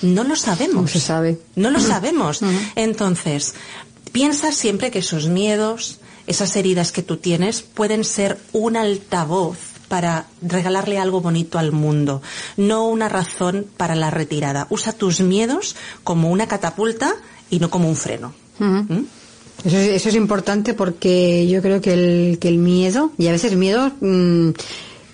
No 0.02 0.24
lo 0.24 0.36
sabemos. 0.36 0.82
No 0.82 0.88
se 0.88 1.00
sabe. 1.00 1.40
No 1.56 1.70
lo 1.70 1.80
sabemos. 1.80 2.40
Entonces, 2.76 3.54
piensa 4.12 4.52
siempre 4.52 4.90
que 4.90 5.00
esos 5.00 5.28
miedos, 5.28 5.98
esas 6.26 6.54
heridas 6.56 6.92
que 6.92 7.02
tú 7.02 7.16
tienes, 7.16 7.62
pueden 7.62 8.04
ser 8.04 8.38
un 8.52 8.76
altavoz 8.76 9.58
para 9.88 10.26
regalarle 10.40 10.98
algo 10.98 11.20
bonito 11.20 11.58
al 11.58 11.70
mundo, 11.70 12.22
no 12.56 12.86
una 12.86 13.10
razón 13.10 13.66
para 13.76 13.94
la 13.94 14.10
retirada. 14.10 14.66
Usa 14.70 14.94
tus 14.94 15.20
miedos 15.20 15.76
como 16.02 16.30
una 16.30 16.48
catapulta 16.48 17.14
y 17.50 17.58
no 17.58 17.68
como 17.68 17.90
un 17.90 17.96
freno. 17.96 18.32
¿Mm? 18.58 19.02
Eso 19.64 19.76
es, 19.76 19.88
eso 19.90 20.08
es 20.08 20.14
importante 20.14 20.72
porque 20.72 21.46
yo 21.46 21.60
creo 21.60 21.82
que 21.82 21.92
el, 21.92 22.38
que 22.38 22.48
el 22.48 22.56
miedo, 22.56 23.12
y 23.18 23.26
a 23.26 23.32
veces 23.32 23.54
miedo 23.54 23.92
mm, 24.00 24.50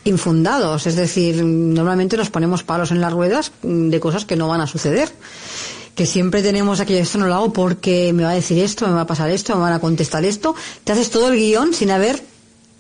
infundados, 0.09 0.87
es 0.87 0.97
decir, 0.97 1.45
normalmente 1.45 2.17
nos 2.17 2.31
ponemos 2.31 2.63
palos 2.63 2.91
en 2.91 3.01
las 3.01 3.13
ruedas 3.13 3.53
de 3.63 4.01
cosas 4.01 4.25
que 4.25 4.37
no 4.37 4.49
van 4.49 4.61
a 4.61 4.67
suceder. 4.67 5.13
Que 5.95 6.07
siempre 6.07 6.43
tenemos 6.43 6.79
aquello, 6.79 7.01
esto 7.01 7.19
no 7.19 7.27
lo 7.27 7.35
hago 7.35 7.53
porque 7.53 8.13
me 8.13 8.23
va 8.23 8.31
a 8.31 8.35
decir 8.35 8.59
esto, 8.63 8.87
me 8.87 8.95
va 8.95 9.01
a 9.01 9.07
pasar 9.07 9.31
esto, 9.31 9.55
me 9.57 9.63
van 9.63 9.73
a 9.73 9.81
contestar 9.81 10.25
esto. 10.25 10.55
Te 10.85 10.93
haces 10.93 11.11
todo 11.11 11.33
el 11.33 11.39
guion 11.39 11.75
sin 11.75 11.91
haber 11.91 12.23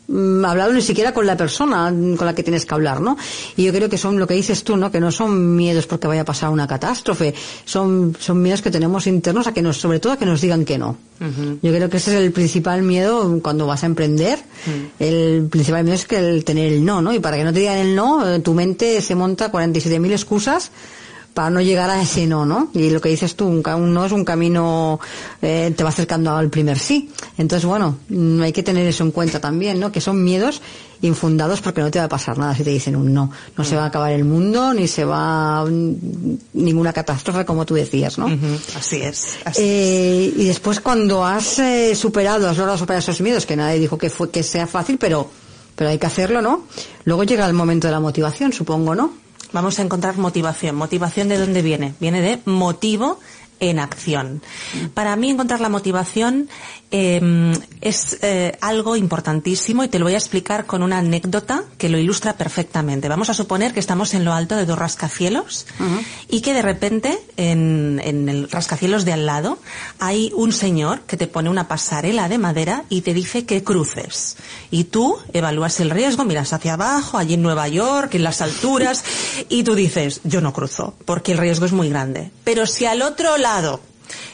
hablado 0.09 0.73
ni 0.73 0.81
siquiera 0.81 1.12
con 1.12 1.27
la 1.27 1.37
persona 1.37 1.92
con 2.16 2.27
la 2.27 2.35
que 2.35 2.42
tienes 2.42 2.64
que 2.64 2.75
hablar, 2.75 3.01
¿no? 3.01 3.16
Y 3.57 3.64
yo 3.64 3.73
creo 3.73 3.88
que 3.88 3.99
son 3.99 4.18
lo 4.18 4.27
que 4.27 4.35
dices 4.35 4.64
tú, 4.64 4.77
¿no? 4.77 4.90
Que 4.90 5.01
no 5.01 5.12
son 5.12 5.55
miedos 5.57 5.87
porque 5.87 6.07
vaya 6.07 6.23
a 6.23 6.25
pasar 6.25 6.51
una 6.51 6.66
catástrofe, 6.66 7.35
son, 7.64 8.16
son 8.18 8.40
miedos 8.40 8.62
que 8.62 8.71
tenemos 8.71 9.07
internos 9.07 9.47
a 9.47 9.53
que 9.53 9.61
nos, 9.61 9.77
sobre 9.77 10.01
todo 10.01 10.12
a 10.12 10.16
que 10.16 10.27
nos 10.27 10.40
digan 10.40 10.64
que 10.64 10.79
no. 10.79 10.97
Yo 11.62 11.73
creo 11.73 11.90
que 11.90 11.97
ese 11.97 12.16
es 12.16 12.23
el 12.23 12.33
principal 12.33 12.83
miedo 12.83 13.40
cuando 13.42 13.66
vas 13.66 13.83
a 13.83 13.87
emprender. 13.87 14.38
El 14.99 15.49
principal 15.51 15.85
miedo 15.85 15.97
es 15.97 16.07
que 16.07 16.16
el 16.16 16.44
tener 16.44 16.73
el 16.73 16.85
no, 16.85 17.03
¿no? 17.03 17.12
Y 17.12 17.18
para 17.18 17.37
que 17.37 17.44
no 17.44 17.53
te 17.53 17.61
digan 17.61 17.79
el 17.79 17.94
no, 17.94 18.27
eh, 18.27 18.38
tu 18.40 18.55
mente 18.55 19.01
se 19.03 19.14
monta 19.14 19.51
47.000 19.51 20.12
excusas 20.12 20.71
para 21.38 21.51
no 21.51 21.61
llegar 21.61 21.88
a 21.88 22.03
ese 22.03 22.27
no, 22.27 22.44
¿no? 22.44 22.68
Y 22.74 22.90
lo 22.90 23.01
que 23.01 23.11
dices 23.11 23.37
tú, 23.37 23.46
un, 23.46 23.62
un 23.64 23.94
no 23.94 24.05
es 24.05 24.11
un 24.11 24.24
camino, 24.24 24.98
eh, 25.40 25.72
te 25.77 25.85
va 25.85 25.90
acercando 25.90 26.35
al 26.35 26.51
primer 26.51 26.81
sí. 26.81 27.11
Entonces, 27.37 27.64
bueno, 27.64 27.96
mm, 28.09 28.42
hay 28.42 28.53
que 28.53 28.64
tener 28.64 28.85
eso 28.88 29.05
en 29.05 29.12
cuenta 29.12 29.38
también, 29.38 29.79
¿no? 29.79 29.92
Que 29.92 30.01
son 30.01 30.24
miedos 30.24 30.61
infundados 31.01 31.61
porque 31.61 31.81
no 31.81 31.92
te 31.92 32.01
va 32.01 32.07
a 32.07 32.09
pasar 32.09 32.38
nada 32.38 32.57
si 32.57 32.64
te 32.64 32.70
dicen 32.70 32.96
un 32.96 33.14
no. 33.14 33.31
No 33.57 33.62
se 33.62 33.77
va 33.77 33.85
a 33.85 33.87
acabar 33.87 34.11
el 34.11 34.24
mundo, 34.24 34.74
ni 34.74 34.88
se 34.88 35.05
va 35.05 35.64
mm, 35.64 36.38
ninguna 36.55 36.92
catástrofe, 36.92 37.44
como 37.44 37.64
tú 37.64 37.74
decías, 37.74 38.18
¿no? 38.18 38.27
Ujú, 38.27 38.59
Así 38.77 38.96
es. 38.96 39.37
así 39.44 39.62
es. 39.62 39.68
Eh, 39.68 40.33
y 40.38 40.44
después 40.44 40.81
cuando 40.81 41.24
has 41.24 41.61
eh, 41.61 41.94
superado, 41.94 42.48
has 42.48 42.57
logrado 42.57 42.77
superar 42.77 42.98
esos 43.01 43.20
miedos, 43.20 43.46
que 43.46 43.55
nadie 43.55 43.79
dijo 43.79 43.96
que 43.96 44.11
fue 44.11 44.29
que 44.33 44.42
sea 44.42 44.66
fácil, 44.66 44.98
pero 44.98 45.31
pero 45.77 45.90
hay 45.90 45.98
que 45.98 46.07
hacerlo, 46.07 46.42
¿no? 46.42 46.64
Luego 47.05 47.22
llega 47.22 47.46
el 47.46 47.53
momento 47.53 47.87
de 47.87 47.92
la 47.92 48.01
motivación, 48.01 48.53
supongo, 48.53 48.96
¿no? 48.96 49.27
Vamos 49.52 49.78
a 49.78 49.82
encontrar 49.82 50.16
motivación. 50.18 50.76
¿Motivación 50.76 51.28
de 51.28 51.38
dónde 51.38 51.62
viene? 51.62 51.94
Viene 52.00 52.20
de 52.20 52.40
motivo 52.44 53.18
en 53.61 53.78
acción. 53.78 54.42
Para 54.94 55.16
mí 55.16 55.30
encontrar 55.30 55.61
la 55.61 55.68
motivación 55.68 56.48
eh, 56.90 57.53
es 57.81 58.18
eh, 58.22 58.57
algo 58.61 58.96
importantísimo 58.96 59.85
y 59.85 59.88
te 59.88 59.98
lo 59.98 60.07
voy 60.07 60.14
a 60.14 60.18
explicar 60.18 60.66
con 60.66 60.83
una 60.83 60.98
anécdota 60.98 61.64
que 61.77 61.88
lo 61.88 61.98
ilustra 61.98 62.37
perfectamente. 62.37 63.09
Vamos 63.09 63.29
a 63.29 63.35
suponer 63.35 63.72
que 63.72 63.81
estamos 63.81 64.14
en 64.14 64.24
lo 64.24 64.33
alto 64.33 64.57
de 64.57 64.64
dos 64.64 64.79
rascacielos 64.79 65.66
y 66.29 66.40
que 66.40 66.55
de 66.55 66.62
repente 66.62 67.18
en, 67.37 68.01
en 68.03 68.29
el 68.29 68.51
rascacielos 68.51 69.05
de 69.05 69.12
al 69.12 69.27
lado 69.27 69.59
hay 69.98 70.33
un 70.35 70.53
señor 70.53 71.01
que 71.03 71.16
te 71.16 71.27
pone 71.27 71.51
una 71.51 71.68
pasarela 71.68 72.29
de 72.29 72.38
madera 72.38 72.85
y 72.88 73.03
te 73.03 73.14
dice 73.14 73.44
que 73.44 73.62
cruces. 73.62 74.37
Y 74.70 74.85
tú 74.85 75.18
evalúas 75.33 75.81
el 75.81 75.90
riesgo, 75.90 76.24
miras 76.24 76.53
hacia 76.53 76.74
abajo, 76.74 77.18
allí 77.18 77.35
en 77.35 77.42
Nueva 77.42 77.68
York, 77.68 78.14
en 78.14 78.24
las 78.24 78.40
alturas, 78.40 79.05
y 79.48 79.62
tú 79.62 79.74
dices, 79.74 80.20
yo 80.24 80.40
no 80.40 80.53
cruzo, 80.53 80.94
porque 81.05 81.33
el 81.33 81.38
riesgo 81.38 81.66
es 81.66 81.72
muy 81.72 81.88
grande. 81.88 82.31
Pero 82.44 82.66
si 82.66 82.87
al 82.87 83.03
otro 83.03 83.37
lado 83.37 83.81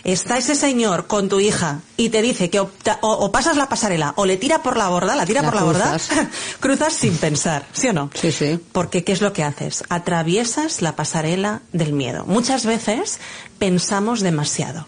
está 0.05 0.39
ese 0.39 0.55
señor 0.55 1.07
con 1.07 1.29
tu 1.29 1.41
hija 1.41 1.81
y 1.97 2.09
te 2.11 2.23
dice 2.23 2.51
que 2.51 2.61
opta- 2.61 2.99
o, 3.03 3.13
o 3.13 3.33
pasas 3.33 3.57
la 3.57 3.69
pasarela 3.69 4.13
o 4.17 4.27
le 4.27 4.37
tira 4.37 4.63
por 4.63 4.77
la 4.77 4.89
borda, 4.89 5.17
la 5.17 5.27
tira 5.27 5.43
La 5.43 5.49
por 5.51 5.55
la 5.61 5.65
borda, 5.65 5.91
cruzas. 5.91 6.11
cruzas 6.61 6.93
sin 6.93 7.17
pensar, 7.17 7.67
¿sí 7.73 7.89
o 7.89 7.93
no? 7.93 8.11
Sí, 8.15 8.33
sí. 8.33 8.59
Porque 8.73 9.05
¿qué 9.05 9.13
es 9.13 9.21
lo 9.21 9.33
que 9.33 9.45
haces? 9.45 9.85
Atraviesas 9.89 10.83
la 10.83 10.97
pasarela 10.97 11.63
del 11.73 11.93
miedo. 11.93 12.25
Muchas 12.27 12.67
veces 12.67 13.19
pensamos 13.59 14.21
demasiado 14.21 14.87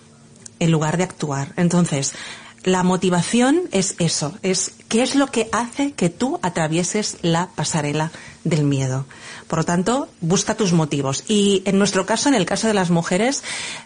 en 0.58 0.70
lugar 0.70 0.96
de 0.96 1.04
actuar. 1.04 1.52
Entonces, 1.56 2.12
la 2.64 2.82
motivación 2.82 3.62
es 3.72 3.94
eso, 3.98 4.34
es 4.42 4.72
qué 4.88 5.02
es 5.02 5.14
lo 5.14 5.28
que 5.28 5.48
hace 5.52 5.92
que 5.92 6.08
tú 6.10 6.40
atravieses 6.42 7.18
la 7.22 7.48
pasarela 7.54 8.10
del 8.46 8.64
miedo. 8.64 9.06
Por 9.48 9.60
lo 9.60 9.64
tanto, 9.64 10.08
busca 10.20 10.54
tus 10.54 10.72
motivos. 10.72 11.24
Y 11.28 11.62
en 11.66 11.78
nuestro 11.78 12.06
caso, 12.06 12.28
en 12.28 12.34
el 12.34 12.46
caso 12.46 12.68
de 12.68 12.74
las 12.74 12.90
mujeres, 12.90 13.42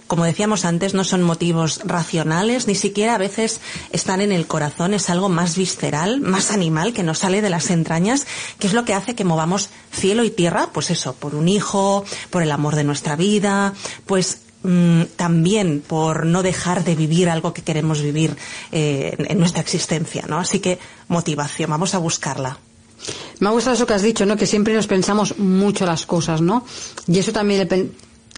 como 0.06 0.24
decíamos 0.24 0.64
antes, 0.64 0.92
no 0.94 1.02
son 1.02 1.22
motivos 1.22 1.80
racionales, 1.84 2.66
ni 2.66 2.74
siquiera 2.74 3.14
a 3.14 3.18
veces 3.18 3.60
están 3.90 4.20
en 4.20 4.32
el 4.32 4.46
corazón, 4.46 4.92
es 4.92 5.08
algo 5.08 5.28
más 5.28 5.56
visceral, 5.56 6.20
más 6.20 6.50
animal, 6.50 6.92
que 6.92 7.02
nos 7.02 7.18
sale 7.18 7.40
de 7.40 7.50
las 7.50 7.70
entrañas, 7.70 8.26
que 8.58 8.66
es 8.66 8.74
lo 8.74 8.84
que 8.84 8.94
hace 8.94 9.14
que 9.14 9.24
movamos 9.24 9.70
cielo 9.92 10.24
y 10.24 10.30
tierra, 10.30 10.68
pues 10.72 10.90
eso, 10.90 11.14
por 11.14 11.34
un 11.34 11.48
hijo, 11.48 12.04
por 12.28 12.42
el 12.42 12.52
amor 12.52 12.76
de 12.76 12.84
nuestra 12.84 13.16
vida, 13.16 13.72
pues 14.04 14.42
mm, 14.62 15.02
también 15.16 15.82
por 15.86 16.26
no 16.26 16.42
dejar 16.42 16.84
de 16.84 16.94
vivir 16.94 17.30
algo 17.30 17.54
que 17.54 17.62
queremos 17.62 18.02
vivir 18.02 18.36
eh, 18.72 19.14
en, 19.18 19.32
en 19.32 19.38
nuestra 19.38 19.62
existencia, 19.62 20.26
¿no? 20.28 20.38
Así 20.38 20.60
que 20.60 20.78
motivación, 21.08 21.70
vamos 21.70 21.94
a 21.94 21.98
buscarla. 21.98 22.58
Me 23.40 23.48
ha 23.48 23.52
gustado 23.52 23.74
eso 23.74 23.86
que 23.86 23.94
has 23.94 24.02
dicho, 24.02 24.26
¿no? 24.26 24.36
Que 24.36 24.46
siempre 24.46 24.74
nos 24.74 24.86
pensamos 24.86 25.38
mucho 25.38 25.86
las 25.86 26.06
cosas, 26.06 26.40
¿no? 26.40 26.64
Y 27.06 27.18
eso 27.18 27.32
también... 27.32 27.68
le 27.68 27.90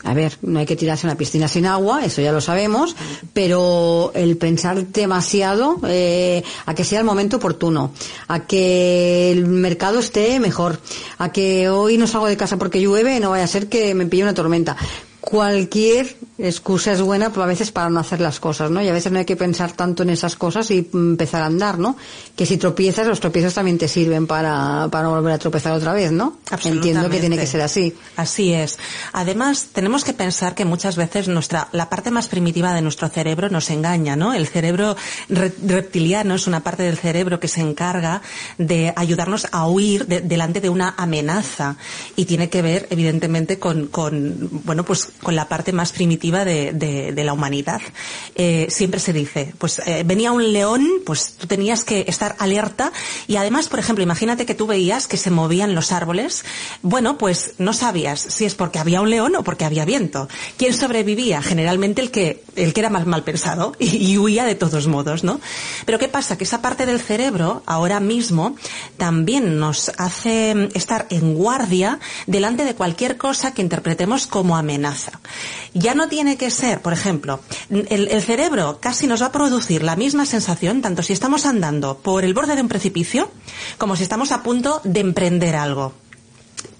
A 0.04 0.14
ver, 0.14 0.36
no 0.42 0.58
hay 0.58 0.66
que 0.66 0.74
tirarse 0.74 1.06
una 1.06 1.16
piscina 1.16 1.46
sin 1.46 1.64
agua, 1.64 2.04
eso 2.04 2.20
ya 2.20 2.32
lo 2.32 2.40
sabemos, 2.40 2.96
pero 3.32 4.10
el 4.14 4.36
pensar 4.36 4.86
demasiado 4.88 5.78
eh, 5.86 6.42
a 6.66 6.74
que 6.74 6.84
sea 6.84 6.98
el 6.98 7.04
momento 7.04 7.36
oportuno, 7.36 7.92
a 8.26 8.40
que 8.40 9.30
el 9.30 9.46
mercado 9.46 10.00
esté 10.00 10.40
mejor, 10.40 10.80
a 11.18 11.30
que 11.30 11.68
hoy 11.68 11.98
no 11.98 12.08
salgo 12.08 12.26
de 12.26 12.36
casa 12.36 12.56
porque 12.56 12.80
llueve, 12.80 13.20
no 13.20 13.30
vaya 13.30 13.44
a 13.44 13.46
ser 13.46 13.68
que 13.68 13.94
me 13.94 14.06
pille 14.06 14.24
una 14.24 14.34
tormenta. 14.34 14.76
Cualquier 15.22 16.16
excusa 16.36 16.90
es 16.90 17.00
buena, 17.00 17.26
a 17.26 17.46
veces 17.46 17.70
para 17.70 17.88
no 17.88 18.00
hacer 18.00 18.20
las 18.20 18.40
cosas, 18.40 18.72
¿no? 18.72 18.82
Y 18.82 18.88
a 18.88 18.92
veces 18.92 19.12
no 19.12 19.20
hay 19.20 19.24
que 19.24 19.36
pensar 19.36 19.70
tanto 19.70 20.02
en 20.02 20.10
esas 20.10 20.34
cosas 20.34 20.68
y 20.72 20.90
empezar 20.92 21.42
a 21.42 21.46
andar, 21.46 21.78
¿no? 21.78 21.96
Que 22.34 22.44
si 22.44 22.56
tropiezas, 22.56 23.06
los 23.06 23.20
tropiezos 23.20 23.54
también 23.54 23.78
te 23.78 23.86
sirven 23.86 24.26
para, 24.26 24.88
para 24.90 25.04
no 25.04 25.10
volver 25.14 25.32
a 25.34 25.38
tropezar 25.38 25.72
otra 25.74 25.92
vez, 25.92 26.10
¿no? 26.10 26.38
Entiendo 26.70 27.02
que 27.08 27.20
tiene 27.20 27.36
que 27.36 27.46
ser 27.46 27.60
así. 27.60 27.94
Así 28.16 28.52
es. 28.52 28.80
Además, 29.12 29.68
tenemos 29.72 30.02
que 30.02 30.12
pensar 30.12 30.56
que 30.56 30.64
muchas 30.64 30.96
veces 30.96 31.28
nuestra, 31.28 31.68
la 31.70 31.88
parte 31.88 32.10
más 32.10 32.26
primitiva 32.26 32.74
de 32.74 32.82
nuestro 32.82 33.08
cerebro 33.08 33.48
nos 33.48 33.70
engaña, 33.70 34.16
¿no? 34.16 34.34
El 34.34 34.48
cerebro 34.48 34.96
re- 35.28 35.54
reptiliano 35.64 36.34
es 36.34 36.48
una 36.48 36.64
parte 36.64 36.82
del 36.82 36.98
cerebro 36.98 37.38
que 37.38 37.46
se 37.46 37.60
encarga 37.60 38.22
de 38.58 38.92
ayudarnos 38.96 39.46
a 39.52 39.68
huir 39.68 40.06
de- 40.08 40.20
delante 40.20 40.60
de 40.60 40.68
una 40.68 40.94
amenaza 40.98 41.76
y 42.16 42.24
tiene 42.24 42.50
que 42.50 42.60
ver, 42.60 42.88
evidentemente, 42.90 43.60
con, 43.60 43.86
con 43.86 44.48
bueno, 44.64 44.84
pues 44.84 45.11
con 45.22 45.36
la 45.36 45.48
parte 45.48 45.72
más 45.72 45.92
primitiva 45.92 46.44
de, 46.44 47.12
la 47.22 47.32
humanidad. 47.32 47.80
Eh, 48.34 48.66
siempre 48.70 49.00
se 49.00 49.12
dice, 49.12 49.54
pues 49.58 49.80
eh, 49.86 50.02
venía 50.04 50.32
un 50.32 50.52
león, 50.52 50.86
pues 51.06 51.34
tú 51.38 51.46
tenías 51.46 51.84
que 51.84 52.04
estar 52.08 52.34
alerta 52.38 52.92
y 53.26 53.36
además, 53.36 53.68
por 53.68 53.78
ejemplo, 53.78 54.02
imagínate 54.02 54.46
que 54.46 54.54
tú 54.54 54.66
veías 54.66 55.06
que 55.06 55.16
se 55.16 55.30
movían 55.30 55.74
los 55.74 55.92
árboles. 55.92 56.44
Bueno, 56.82 57.18
pues 57.18 57.54
no 57.58 57.72
sabías 57.72 58.20
si 58.20 58.44
es 58.44 58.54
porque 58.54 58.78
había 58.78 59.00
un 59.00 59.10
león 59.10 59.36
o 59.36 59.44
porque 59.44 59.64
había 59.64 59.84
viento. 59.84 60.28
¿Quién 60.56 60.74
sobrevivía? 60.74 61.42
Generalmente 61.42 62.00
el 62.00 62.10
que, 62.10 62.42
el 62.56 62.72
que 62.72 62.80
era 62.80 62.90
más 62.90 63.06
mal 63.06 63.22
pensado 63.22 63.74
y 63.78 64.18
huía 64.18 64.44
de 64.44 64.54
todos 64.54 64.86
modos, 64.86 65.24
¿no? 65.24 65.40
Pero 65.86 65.98
¿qué 65.98 66.08
pasa? 66.08 66.36
Que 66.36 66.44
esa 66.44 66.62
parte 66.62 66.86
del 66.86 67.00
cerebro 67.00 67.62
ahora 67.66 68.00
mismo 68.00 68.56
también 68.96 69.58
nos 69.58 69.90
hace 69.98 70.68
estar 70.74 71.06
en 71.10 71.34
guardia 71.34 72.00
delante 72.26 72.64
de 72.64 72.74
cualquier 72.74 73.16
cosa 73.16 73.54
que 73.54 73.62
interpretemos 73.62 74.26
como 74.26 74.56
amenaza. 74.56 75.01
Ya 75.74 75.94
no 75.94 76.08
tiene 76.08 76.36
que 76.36 76.50
ser, 76.50 76.80
por 76.80 76.92
ejemplo, 76.92 77.40
el, 77.70 78.22
cerebro 78.22 78.78
casi 78.80 79.06
nos 79.06 79.22
va 79.22 79.26
a 79.26 79.32
producir 79.32 79.82
la 79.82 79.96
misma 79.96 80.26
sensación 80.26 80.82
tanto 80.82 81.02
si 81.02 81.12
estamos 81.12 81.46
andando 81.46 81.98
por 81.98 82.24
el 82.24 82.34
borde 82.34 82.56
de 82.56 82.62
un 82.62 82.68
precipicio 82.68 83.30
como 83.78 83.96
si 83.96 84.02
estamos 84.02 84.32
a 84.32 84.42
punto 84.42 84.80
de 84.84 85.00
emprender 85.00 85.56
algo. 85.56 85.92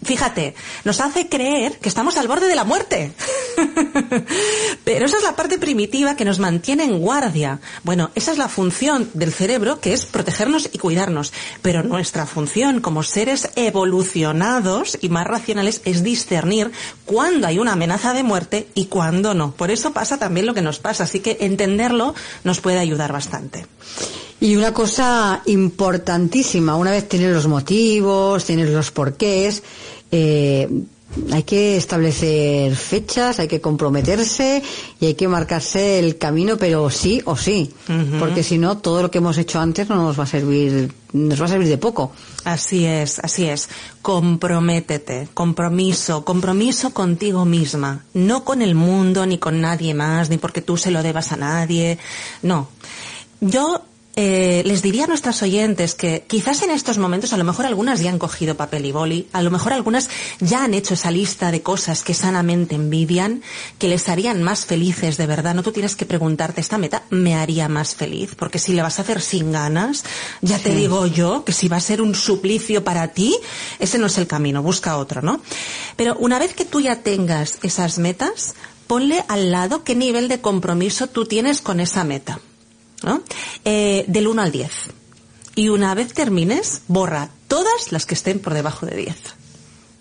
Fíjate, 0.05 0.55
nos 0.85 1.01
hace 1.01 1.29
creer 1.29 1.79
que 1.79 1.89
estamos 1.89 2.17
al 2.17 2.27
borde 2.27 2.49
de 2.49 2.57
la 2.57 2.65
muerte. 2.65 3.13
Pero 4.85 5.07
esa 5.07 5.17
es 5.17 5.23
la 5.23 5.37
parte 5.37 5.59
primitiva 5.59 6.17
que 6.17 6.25
nos 6.25 6.41
mantiene 6.41 6.85
en 6.85 6.99
guardia. 6.99 7.61
Bueno, 7.85 8.11
esa 8.17 8.33
es 8.33 8.39
la 8.39 8.49
función 8.49 9.09
del 9.15 9.33
cerebro, 9.33 9.81
que 9.81 9.93
es 9.93 10.05
protegernos 10.05 10.69
y 10.73 10.79
cuidarnos. 10.79 11.33
Pero 11.63 11.85
nuestra 11.85 12.27
función 12.27 12.81
como 12.81 13.05
seres 13.05 13.51
evolucionados 13.55 14.99
y 15.01 15.09
más 15.09 15.27
racionales 15.27 15.83
es 15.85 16.03
discernir 16.03 16.73
cuándo 17.05 17.47
hay 17.47 17.61
una 17.61 17.75
amenaza 17.75 18.13
de 18.13 18.25
muerte 18.25 18.67
y 18.75 18.87
cuándo 18.87 19.35
no. 19.35 19.53
Por 19.53 19.71
eso 19.71 19.93
pasa 19.93 20.19
también 20.19 20.47
lo 20.47 20.55
que 20.55 20.63
nos 20.63 20.81
pasa. 20.81 21.05
Así 21.05 21.21
que 21.21 21.39
entenderlo 21.41 22.15
nos 22.43 22.61
puede 22.61 22.79
ayudar 22.79 23.13
bastante. 23.13 23.67
Y 24.43 24.57
una 24.57 24.75
cosa 24.75 25.41
importantísima, 25.47 26.75
una 26.75 26.91
vez 26.91 27.09
tienes 27.09 27.33
los 27.33 27.47
motivos, 27.47 28.45
tienes 28.45 28.71
los 28.71 28.91
porqués, 28.91 29.63
eh, 30.13 30.69
hay 31.31 31.43
que 31.43 31.77
establecer 31.77 32.75
fechas, 32.75 33.39
hay 33.39 33.49
que 33.49 33.61
comprometerse 33.61 34.63
y 34.99 35.07
hay 35.07 35.15
que 35.15 35.29
marcarse 35.29 35.99
el 35.99 36.17
camino, 36.17 36.57
pero 36.57 36.89
sí 36.91 37.21
o 37.25 37.37
sí, 37.37 37.71
porque 38.19 38.43
si 38.43 38.59
no 38.59 38.79
todo 38.79 39.03
lo 39.03 39.11
que 39.11 39.19
hemos 39.19 39.37
hecho 39.37 39.61
antes 39.61 39.89
no 39.89 39.97
nos 39.97 40.19
va 40.19 40.25
a 40.25 40.27
servir, 40.27 40.93
nos 41.13 41.41
va 41.41 41.45
a 41.45 41.49
servir 41.49 41.69
de 41.69 41.79
poco. 41.79 42.13
Así 42.45 42.87
es, 42.87 43.19
así 43.19 43.45
es. 43.47 43.69
Comprométete, 44.01 45.29
compromiso, 45.35 46.25
compromiso 46.25 46.95
contigo 46.95 47.45
misma, 47.45 48.05
no 48.15 48.45
con 48.45 48.63
el 48.63 48.75
mundo, 48.75 49.27
ni 49.27 49.39
con 49.39 49.61
nadie 49.61 49.95
más, 49.95 50.31
ni 50.31 50.39
porque 50.39 50.63
tú 50.63 50.77
se 50.77 50.91
lo 50.91 51.03
debas 51.03 51.33
a 51.33 51.37
nadie. 51.37 51.99
No. 52.43 52.69
yo 53.41 53.83
eh, 54.15 54.63
les 54.67 54.83
diría 54.83 55.05
a 55.05 55.07
nuestras 55.07 55.43
oyentes 55.43 55.95
que 55.95 56.25
quizás 56.27 56.63
en 56.63 56.71
estos 56.71 56.99
momentos 56.99 57.33
a 57.33 57.39
lo 57.39 57.45
mejor 57.45 57.65
algunas 57.65 58.01
ya 58.01 58.11
han 58.11 58.19
cogido 58.19 58.57
papel 58.57 58.85
y 58.85 58.93
boli, 58.93 59.29
a 59.33 59.41
lo 59.41 59.51
mejor 59.51 59.73
algunas 59.73 60.11
ya 60.39 60.65
han 60.65 60.75
hecho 60.75 60.95
esa 60.95 61.11
lista 61.11 61.51
de 61.51 61.63
cosas 61.63 62.03
que 62.03 62.13
sanamente 62.13 62.75
envidian, 62.75 63.43
que 63.79 63.89
les 63.89 64.11
harían 64.11 64.43
más 64.43 64.67
felices 64.67 65.17
de 65.17 65.27
verdad. 65.27 65.55
No 65.55 65.63
tú 65.63 65.73
tienes 65.73 65.97
que 65.97 66.05
preguntarte, 66.05 66.61
esta 66.61 66.77
meta 66.77 67.05
me 67.09 67.35
haría 67.35 67.69
más 67.69 67.95
feliz, 67.95 68.35
porque 68.37 68.59
si 68.59 68.75
le 68.75 68.83
vas 68.83 68.99
a 68.99 69.03
hacer 69.03 69.23
sin 69.23 69.51
ganas, 69.51 70.05
ya 70.43 70.59
te 70.59 70.75
digo 70.75 71.07
yo 71.07 71.45
que 71.45 71.53
si 71.53 71.69
va 71.69 71.79
a 71.79 71.81
ser 71.81 72.03
un 72.03 72.15
suplicio 72.15 72.85
para 72.85 73.09
ti, 73.09 73.35
ese 73.79 73.99
no 73.99 74.09
es 74.09 74.19
el 74.19 74.27
camino, 74.27 74.63
busca 74.63 74.99
otro, 74.99 75.23
¿no? 75.23 75.41
Pero 75.97 76.17
una 76.17 76.39
vez 76.39 76.53
que 76.55 76.67
tú 76.67 76.81
ya 76.81 76.97
tengas 76.97 77.59
esas 77.63 77.99
metas, 77.99 78.55
ponle 78.87 79.25
al 79.29 79.51
lado 79.51 79.85
qué 79.85 79.95
nivel 79.95 80.29
de 80.29 80.43
compromiso 80.43 81.07
tú 81.07 81.25
tienes 81.25 81.63
con 81.63 81.81
esa 81.81 82.05
meta. 82.05 82.41
¿No? 83.05 83.23
Eh, 83.65 84.05
del 84.09 84.29
1 84.29 84.43
al 84.43 84.53
10. 84.53 84.71
Y 85.55 85.69
una 85.69 85.95
vez 85.95 86.15
termines, 86.15 86.83
borra 86.89 87.31
todas 87.49 87.93
las 87.93 88.07
que 88.07 88.15
estén 88.15 88.39
por 88.39 88.55
debajo 88.55 88.87
de 88.87 88.97
10. 88.97 89.17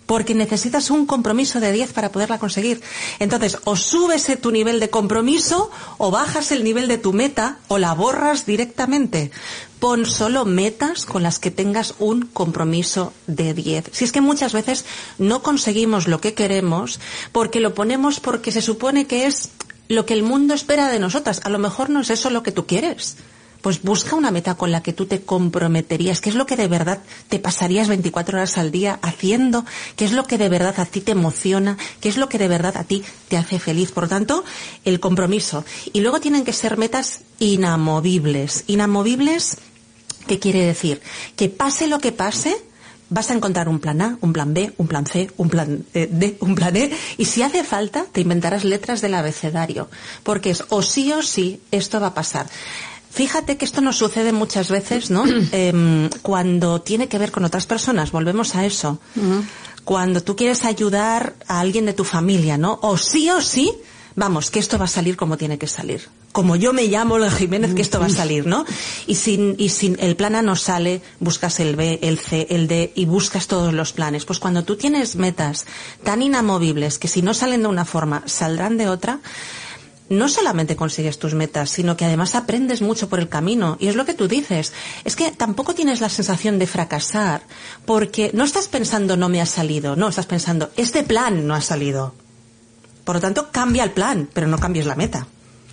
Porque 0.06 0.34
necesitas 0.34 0.90
un 0.90 1.06
compromiso 1.06 1.60
de 1.60 1.72
10 1.72 1.92
para 1.92 2.10
poderla 2.10 2.38
conseguir. 2.38 2.82
Entonces, 3.18 3.58
o 3.64 3.76
subes 3.76 4.26
tu 4.40 4.50
nivel 4.50 4.80
de 4.80 4.90
compromiso, 4.90 5.70
o 5.98 6.10
bajas 6.10 6.52
el 6.52 6.64
nivel 6.64 6.88
de 6.88 6.98
tu 6.98 7.12
meta, 7.12 7.58
o 7.68 7.78
la 7.78 7.92
borras 7.92 8.46
directamente. 8.46 9.30
Pon 9.78 10.06
solo 10.06 10.44
metas 10.44 11.06
con 11.06 11.22
las 11.22 11.38
que 11.38 11.50
tengas 11.50 11.94
un 11.98 12.22
compromiso 12.26 13.12
de 13.26 13.52
10. 13.52 13.90
Si 13.92 14.04
es 14.04 14.12
que 14.12 14.20
muchas 14.20 14.52
veces 14.52 14.84
no 15.18 15.42
conseguimos 15.42 16.08
lo 16.08 16.20
que 16.20 16.34
queremos 16.34 17.00
porque 17.32 17.60
lo 17.60 17.74
ponemos 17.74 18.20
porque 18.20 18.52
se 18.52 18.62
supone 18.62 19.06
que 19.06 19.26
es 19.26 19.50
lo 19.92 20.06
que 20.06 20.14
el 20.14 20.22
mundo 20.22 20.54
espera 20.54 20.88
de 20.88 20.98
nosotras. 20.98 21.40
A 21.44 21.48
lo 21.48 21.58
mejor 21.58 21.90
no 21.90 22.00
es 22.00 22.10
eso 22.10 22.30
lo 22.30 22.42
que 22.42 22.52
tú 22.52 22.66
quieres. 22.66 23.16
Pues 23.60 23.82
busca 23.82 24.16
una 24.16 24.32
meta 24.32 24.56
con 24.56 24.72
la 24.72 24.82
que 24.82 24.92
tú 24.92 25.06
te 25.06 25.22
comprometerías, 25.22 26.20
qué 26.20 26.30
es 26.30 26.34
lo 26.34 26.46
que 26.46 26.56
de 26.56 26.66
verdad 26.66 27.00
te 27.28 27.38
pasarías 27.38 27.86
24 27.86 28.38
horas 28.38 28.58
al 28.58 28.72
día 28.72 28.98
haciendo, 29.02 29.64
qué 29.94 30.04
es 30.04 30.10
lo 30.10 30.24
que 30.24 30.36
de 30.36 30.48
verdad 30.48 30.80
a 30.80 30.84
ti 30.84 31.00
te 31.00 31.12
emociona, 31.12 31.78
qué 32.00 32.08
es 32.08 32.16
lo 32.16 32.28
que 32.28 32.38
de 32.38 32.48
verdad 32.48 32.76
a 32.76 32.82
ti 32.82 33.04
te 33.28 33.36
hace 33.36 33.60
feliz. 33.60 33.92
Por 33.92 34.04
lo 34.04 34.08
tanto, 34.08 34.44
el 34.84 34.98
compromiso. 34.98 35.64
Y 35.92 36.00
luego 36.00 36.20
tienen 36.20 36.44
que 36.44 36.52
ser 36.52 36.76
metas 36.76 37.20
inamovibles. 37.38 38.64
Inamovibles, 38.66 39.58
¿qué 40.26 40.40
quiere 40.40 40.66
decir? 40.66 41.00
Que 41.36 41.48
pase 41.48 41.86
lo 41.86 42.00
que 42.00 42.10
pase, 42.10 42.56
vas 43.12 43.30
a 43.30 43.34
encontrar 43.34 43.68
un 43.68 43.78
plan 43.78 44.00
A, 44.00 44.18
un 44.20 44.32
plan 44.32 44.54
B, 44.54 44.72
un 44.78 44.88
plan 44.88 45.06
C, 45.06 45.30
un 45.36 45.48
plan 45.48 45.84
eh, 45.94 46.08
D, 46.10 46.36
un 46.40 46.54
plan 46.54 46.74
E, 46.76 46.90
y 47.18 47.24
si 47.26 47.42
hace 47.42 47.62
falta, 47.62 48.06
te 48.10 48.22
inventarás 48.22 48.64
letras 48.64 49.00
del 49.00 49.14
abecedario, 49.14 49.88
porque 50.22 50.50
es 50.50 50.64
o 50.70 50.82
sí 50.82 51.12
o 51.12 51.22
sí, 51.22 51.60
esto 51.70 52.00
va 52.00 52.08
a 52.08 52.14
pasar. 52.14 52.46
Fíjate 53.10 53.58
que 53.58 53.66
esto 53.66 53.82
nos 53.82 53.98
sucede 53.98 54.32
muchas 54.32 54.70
veces, 54.70 55.10
¿no? 55.10 55.24
Em, 55.52 56.08
cuando 56.22 56.80
tiene 56.80 57.08
que 57.08 57.18
ver 57.18 57.30
con 57.30 57.44
otras 57.44 57.66
personas, 57.66 58.10
volvemos 58.10 58.54
a 58.54 58.64
eso. 58.64 58.98
Cuando 59.84 60.22
tú 60.22 60.34
quieres 60.34 60.64
ayudar 60.64 61.34
a 61.46 61.60
alguien 61.60 61.84
de 61.84 61.92
tu 61.92 62.04
familia, 62.04 62.56
¿no? 62.56 62.78
O 62.82 62.96
sí 62.96 63.28
o 63.30 63.42
sí, 63.42 63.70
vamos, 64.14 64.50
que 64.50 64.58
esto 64.58 64.78
va 64.78 64.84
a 64.86 64.88
salir 64.88 65.16
como 65.16 65.36
tiene 65.36 65.58
que 65.58 65.66
salir. 65.66 66.08
Como 66.32 66.56
yo 66.56 66.72
me 66.72 66.86
llamo 66.86 67.18
la 67.18 67.30
Jiménez, 67.30 67.74
que 67.74 67.82
esto 67.82 68.00
va 68.00 68.06
a 68.06 68.10
salir, 68.10 68.46
¿no? 68.46 68.64
Y 69.06 69.16
sin, 69.16 69.54
y 69.58 69.68
sin 69.68 69.96
el 70.00 70.16
plan 70.16 70.34
A 70.34 70.42
no 70.42 70.56
sale, 70.56 71.02
buscas 71.20 71.60
el 71.60 71.76
B, 71.76 71.98
el 72.02 72.18
C, 72.18 72.46
el 72.50 72.68
D 72.68 72.92
y 72.94 73.04
buscas 73.04 73.46
todos 73.46 73.74
los 73.74 73.92
planes. 73.92 74.24
Pues 74.24 74.38
cuando 74.38 74.64
tú 74.64 74.76
tienes 74.76 75.16
metas 75.16 75.66
tan 76.02 76.22
inamovibles 76.22 76.98
que 76.98 77.08
si 77.08 77.22
no 77.22 77.34
salen 77.34 77.62
de 77.62 77.68
una 77.68 77.84
forma, 77.84 78.22
saldrán 78.26 78.78
de 78.78 78.88
otra, 78.88 79.20
no 80.12 80.28
solamente 80.28 80.76
consigues 80.76 81.18
tus 81.18 81.34
metas, 81.34 81.70
sino 81.70 81.96
que 81.96 82.04
además 82.04 82.34
aprendes 82.34 82.82
mucho 82.82 83.08
por 83.08 83.18
el 83.18 83.28
camino. 83.28 83.76
Y 83.80 83.88
es 83.88 83.96
lo 83.96 84.04
que 84.04 84.14
tú 84.14 84.28
dices. 84.28 84.72
Es 85.04 85.16
que 85.16 85.32
tampoco 85.32 85.74
tienes 85.74 86.00
la 86.00 86.08
sensación 86.08 86.58
de 86.58 86.66
fracasar, 86.66 87.42
porque 87.86 88.30
no 88.34 88.44
estás 88.44 88.68
pensando 88.68 89.16
no 89.16 89.28
me 89.28 89.40
ha 89.40 89.46
salido, 89.46 89.96
no, 89.96 90.08
estás 90.08 90.26
pensando 90.26 90.70
este 90.76 91.02
plan 91.02 91.46
no 91.46 91.54
ha 91.54 91.60
salido. 91.60 92.14
Por 93.04 93.16
lo 93.16 93.20
tanto, 93.20 93.50
cambia 93.50 93.84
el 93.84 93.90
plan, 93.90 94.28
pero 94.32 94.46
no 94.46 94.58
cambies 94.58 94.86
la 94.86 94.94
meta. 94.94 95.26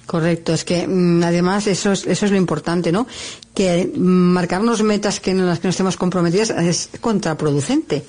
Correcto, 0.10 0.56
es 0.56 0.64
que 0.64 0.88
mm, 0.88 1.22
además 1.24 1.68
eso 1.68 1.92
es, 1.92 2.08
eso 2.08 2.26
es 2.26 2.32
lo 2.32 2.38
importante, 2.38 2.92
¿no? 2.92 3.06
Que 3.54 3.86
mm, 3.86 4.00
marcarnos 4.00 4.82
metas 4.82 5.20
que 5.20 5.30
en 5.30 5.46
las 5.46 5.60
que 5.60 5.68
nos 5.68 5.74
estemos 5.74 5.98
comprometidas 5.98 6.50
es 6.50 6.90
contraproducente, 7.00 8.04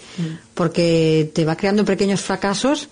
porque 0.54 1.30
te 1.34 1.44
va 1.44 1.56
creando 1.56 1.84
pequeños 1.84 2.22
fracasos 2.22 2.88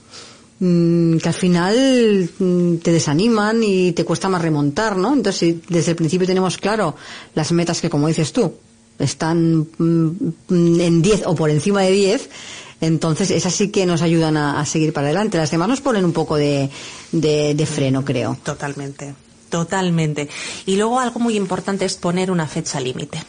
mm, 0.61 1.16
que 1.16 1.29
al 1.29 1.35
final 1.35 2.29
mm, 2.39 2.74
te 2.83 2.93
desaniman 2.93 3.62
y 3.62 3.93
te 3.93 4.05
cuesta 4.05 4.29
más 4.29 4.43
remontar, 4.43 4.99
¿no? 4.99 5.14
Entonces, 5.14 5.39
si 5.39 5.62
desde 5.70 5.93
el 5.93 5.97
principio 5.97 6.26
tenemos 6.26 6.59
claro 6.59 6.95
las 7.35 7.51
metas 7.53 7.81
que, 7.81 7.89
como 7.89 8.09
dices 8.09 8.31
tú, 8.35 8.53
están 8.99 9.68
mm, 9.79 10.33
en 10.51 11.01
10 11.01 11.22
o 11.24 11.35
por 11.35 11.49
encima 11.49 11.81
de 11.81 11.93
10, 11.93 12.29
entonces 12.81 13.31
esas 13.31 13.55
sí 13.55 13.70
que 13.70 13.87
nos 13.87 14.03
ayudan 14.03 14.37
a, 14.37 14.64
seguir 14.64 14.93
para 14.93 15.09
adelante. 15.09 15.39
Las 15.39 15.51
demás 15.51 15.68
nos 15.68 15.81
ponen 15.81 16.05
un 16.05 16.12
poco 16.12 16.37
de 16.37 16.70
freno, 17.66 18.05
creo. 18.05 18.37
Totalmente, 18.43 19.14
totalmente. 19.49 20.29
Y 20.66 20.76
luego 20.76 21.01
algo 21.01 21.20
muy 21.20 21.37
importante 21.37 21.85
es 21.85 21.97
poner 21.97 22.31
una 22.31 22.47
fecha 22.47 22.81
límite. 22.81 23.22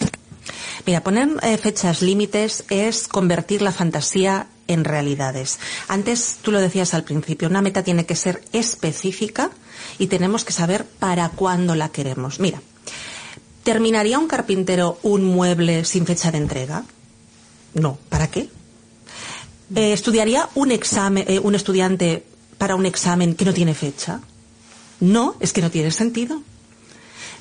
Mira, 0.85 1.03
poner 1.03 1.29
eh, 1.43 1.57
fechas 1.57 2.01
límites 2.01 2.63
es 2.69 3.07
convertir 3.07 3.61
la 3.61 3.71
fantasía 3.71 4.47
en 4.67 4.83
realidades. 4.85 5.59
Antes 5.87 6.37
tú 6.41 6.51
lo 6.51 6.59
decías 6.59 6.93
al 6.93 7.03
principio, 7.03 7.47
una 7.47 7.61
meta 7.61 7.83
tiene 7.83 8.05
que 8.05 8.15
ser 8.15 8.41
específica 8.53 9.51
y 9.97 10.07
tenemos 10.07 10.45
que 10.45 10.53
saber 10.53 10.85
para 10.85 11.29
cuándo 11.29 11.75
la 11.75 11.89
queremos. 11.89 12.39
Mira, 12.39 12.61
¿terminaría 13.63 14.19
un 14.19 14.27
carpintero 14.27 14.99
un 15.03 15.25
mueble 15.25 15.85
sin 15.85 16.05
fecha 16.05 16.31
de 16.31 16.37
entrega? 16.37 16.83
No, 17.73 17.97
¿para 18.09 18.27
qué? 18.27 18.49
Eh, 19.75 19.93
¿Estudiaría 19.93 20.49
un 20.55 20.71
examen, 20.71 21.25
eh, 21.27 21.39
un 21.39 21.55
estudiante 21.55 22.23
para 22.57 22.75
un 22.75 22.85
examen 22.85 23.35
que 23.35 23.45
no 23.45 23.53
tiene 23.53 23.73
fecha? 23.73 24.19
No, 24.99 25.35
es 25.39 25.53
que 25.53 25.61
no 25.61 25.69
tiene 25.71 25.91
sentido. 25.91 26.41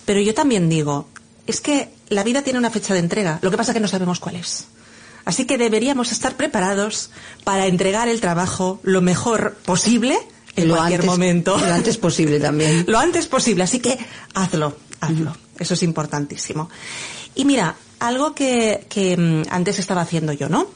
Pero 0.05 0.21
yo 0.21 0.35
también 0.35 0.69
digo, 0.69 1.09
es 1.47 1.61
que 1.61 1.91
la 2.09 2.23
vida 2.25 2.43
tiene 2.43 2.59
una 2.59 2.71
fecha 2.71 2.95
de 2.95 3.01
entrega, 3.01 3.39
lo 3.43 3.51
que 3.51 3.57
pasa 3.57 3.73
es 3.73 3.75
que 3.75 3.81
no 3.81 3.89
sabemos 3.89 4.21
cuál 4.21 4.37
es. 4.37 4.67
Así 5.25 5.45
que 5.47 5.59
deberíamos 5.59 6.13
estar 6.13 6.37
preparados 6.37 7.11
para 7.45 7.67
entregar 7.67 8.09
el 8.09 8.21
trabajo 8.21 8.81
lo 8.83 9.03
mejor 9.03 9.57
posible 9.67 10.17
en 10.57 10.69
Lo 10.69 10.77
cualquier 10.77 11.01
antes- 11.01 11.11
momento. 11.11 11.59
Lo 11.67 11.73
antes 11.75 11.97
posible 11.99 12.41
también. 12.41 12.85
Lo 12.89 12.99
antes 12.99 13.27
posible, 13.27 13.65
así 13.65 13.81
que 13.81 13.99
hazlo, 14.35 14.77
hazlo. 15.01 15.37
Eso 15.59 15.75
es 15.75 15.83
importantísimo. 15.83 16.71
Y 17.35 17.45
mira, 17.45 17.77
algo 18.01 18.35
que, 18.35 18.87
que 18.89 19.17
mm, 19.17 19.43
antes 19.51 19.79
estaba 19.79 20.01
haciendo 20.03 20.33
yo, 20.33 20.49
¿no? 20.49 20.67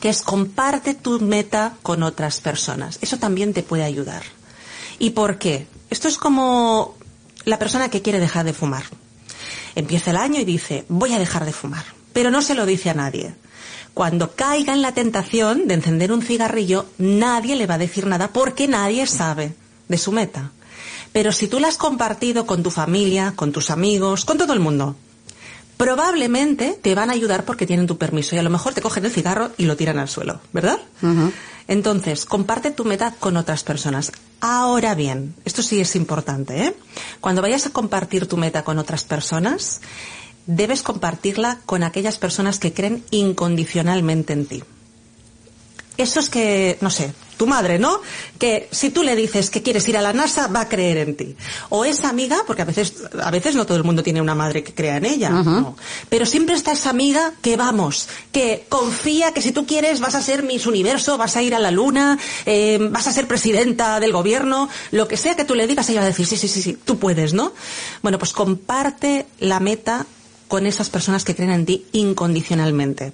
Que 0.00 0.08
es 0.08 0.22
comparte 0.22 0.94
tu 0.94 1.20
meta 1.20 1.74
con 1.82 2.02
otras 2.02 2.40
personas. 2.40 2.98
Eso 3.00 3.18
también 3.18 3.54
te 3.54 3.62
puede 3.62 3.84
ayudar. 3.84 4.22
¿Y 4.98 5.10
por 5.10 5.38
qué? 5.38 5.66
Esto 5.90 6.08
es 6.08 6.18
como 6.18 6.96
la 7.44 7.58
persona 7.58 7.90
que 7.90 8.02
quiere 8.02 8.20
dejar 8.20 8.44
de 8.44 8.52
fumar. 8.52 8.84
Empieza 9.74 10.10
el 10.10 10.16
año 10.16 10.40
y 10.40 10.44
dice, 10.44 10.84
voy 10.88 11.12
a 11.12 11.18
dejar 11.18 11.44
de 11.44 11.52
fumar. 11.52 11.84
Pero 12.12 12.30
no 12.30 12.42
se 12.42 12.54
lo 12.54 12.66
dice 12.66 12.90
a 12.90 12.94
nadie. 12.94 13.34
Cuando 13.94 14.34
caiga 14.34 14.74
en 14.74 14.82
la 14.82 14.92
tentación 14.92 15.68
de 15.68 15.74
encender 15.74 16.12
un 16.12 16.22
cigarrillo, 16.22 16.86
nadie 16.98 17.56
le 17.56 17.66
va 17.66 17.74
a 17.74 17.78
decir 17.78 18.06
nada 18.06 18.28
porque 18.28 18.68
nadie 18.68 19.06
sabe 19.06 19.54
de 19.88 19.98
su 19.98 20.12
meta. 20.12 20.50
Pero 21.12 21.32
si 21.32 21.48
tú 21.48 21.60
la 21.60 21.68
has 21.68 21.78
compartido 21.78 22.46
con 22.46 22.62
tu 22.62 22.70
familia, 22.70 23.32
con 23.34 23.52
tus 23.52 23.70
amigos, 23.70 24.26
con 24.26 24.36
todo 24.36 24.52
el 24.52 24.60
mundo, 24.60 24.96
probablemente 25.76 26.78
te 26.80 26.94
van 26.94 27.10
a 27.10 27.12
ayudar 27.12 27.44
porque 27.44 27.66
tienen 27.66 27.86
tu 27.86 27.98
permiso 27.98 28.34
y 28.34 28.38
a 28.38 28.42
lo 28.42 28.50
mejor 28.50 28.74
te 28.74 28.82
cogen 28.82 29.04
el 29.04 29.10
cigarro 29.10 29.50
y 29.58 29.66
lo 29.66 29.76
tiran 29.76 29.98
al 29.98 30.08
suelo, 30.08 30.40
¿verdad? 30.52 30.78
Entonces, 31.68 32.24
comparte 32.24 32.70
tu 32.70 32.84
meta 32.84 33.14
con 33.18 33.36
otras 33.36 33.64
personas. 33.64 34.12
Ahora 34.40 34.94
bien, 34.94 35.34
esto 35.44 35.62
sí 35.62 35.80
es 35.80 35.96
importante, 35.96 36.64
¿eh? 36.64 36.76
Cuando 37.20 37.42
vayas 37.42 37.66
a 37.66 37.70
compartir 37.70 38.26
tu 38.26 38.36
meta 38.36 38.62
con 38.62 38.78
otras 38.78 39.04
personas, 39.04 39.80
debes 40.46 40.82
compartirla 40.82 41.58
con 41.66 41.82
aquellas 41.82 42.18
personas 42.18 42.58
que 42.58 42.72
creen 42.72 43.04
incondicionalmente 43.10 44.32
en 44.32 44.46
ti. 44.46 44.64
Eso 45.96 46.20
es 46.20 46.28
que, 46.28 46.78
no 46.80 46.90
sé, 46.90 47.12
tu 47.36 47.46
madre, 47.46 47.78
¿no? 47.78 48.00
Que 48.38 48.68
si 48.70 48.90
tú 48.90 49.02
le 49.02 49.14
dices 49.14 49.50
que 49.50 49.62
quieres 49.62 49.86
ir 49.88 49.96
a 49.96 50.02
la 50.02 50.12
NASA, 50.12 50.48
va 50.48 50.62
a 50.62 50.68
creer 50.68 50.98
en 50.98 51.16
ti. 51.16 51.36
O 51.68 51.84
esa 51.84 52.08
amiga, 52.08 52.38
porque 52.46 52.62
a 52.62 52.64
veces, 52.64 52.94
a 53.22 53.30
veces 53.30 53.54
no 53.54 53.66
todo 53.66 53.76
el 53.76 53.84
mundo 53.84 54.02
tiene 54.02 54.20
una 54.20 54.34
madre 54.34 54.62
que 54.62 54.74
crea 54.74 54.96
en 54.96 55.04
ella, 55.04 55.30
no. 55.30 55.76
Pero 56.08 56.26
siempre 56.26 56.54
está 56.54 56.72
esa 56.72 56.90
amiga 56.90 57.32
que 57.42 57.56
vamos, 57.56 58.08
que 58.32 58.66
confía 58.68 59.32
que 59.32 59.42
si 59.42 59.52
tú 59.52 59.66
quieres 59.66 60.00
vas 60.00 60.14
a 60.14 60.22
ser 60.22 60.42
Miss 60.42 60.66
Universo, 60.66 61.18
vas 61.18 61.36
a 61.36 61.42
ir 61.42 61.54
a 61.54 61.58
la 61.58 61.70
luna, 61.70 62.18
eh, 62.46 62.78
vas 62.90 63.06
a 63.06 63.12
ser 63.12 63.26
presidenta 63.26 64.00
del 64.00 64.12
gobierno, 64.12 64.68
lo 64.90 65.08
que 65.08 65.16
sea 65.16 65.36
que 65.36 65.44
tú 65.44 65.54
le 65.54 65.66
digas, 65.66 65.88
ella 65.90 66.00
va 66.00 66.06
a 66.06 66.08
decir, 66.08 66.26
sí, 66.26 66.36
sí, 66.36 66.48
sí, 66.48 66.62
sí, 66.62 66.78
tú 66.84 66.98
puedes, 66.98 67.34
¿no? 67.34 67.52
Bueno, 68.02 68.18
pues 68.18 68.32
comparte 68.32 69.26
la 69.40 69.60
meta 69.60 70.06
con 70.48 70.66
esas 70.66 70.90
personas 70.90 71.24
que 71.24 71.34
creen 71.34 71.52
en 71.52 71.66
ti 71.66 71.86
incondicionalmente. 71.92 73.12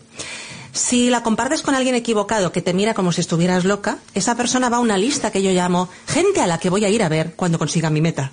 Si 0.72 1.10
la 1.10 1.22
compartes 1.22 1.62
con 1.62 1.74
alguien 1.74 1.94
equivocado 1.94 2.50
que 2.50 2.62
te 2.62 2.72
mira 2.72 2.94
como 2.94 3.12
si 3.12 3.20
estuvieras 3.20 3.64
loca, 3.64 3.98
esa 4.14 4.36
persona 4.36 4.70
va 4.70 4.78
a 4.78 4.80
una 4.80 4.96
lista 4.96 5.30
que 5.30 5.42
yo 5.42 5.50
llamo 5.50 5.88
gente 6.06 6.40
a 6.40 6.46
la 6.46 6.58
que 6.58 6.70
voy 6.70 6.84
a 6.84 6.88
ir 6.88 7.02
a 7.02 7.08
ver 7.08 7.34
cuando 7.36 7.58
consiga 7.58 7.90
mi 7.90 8.00
meta. 8.00 8.32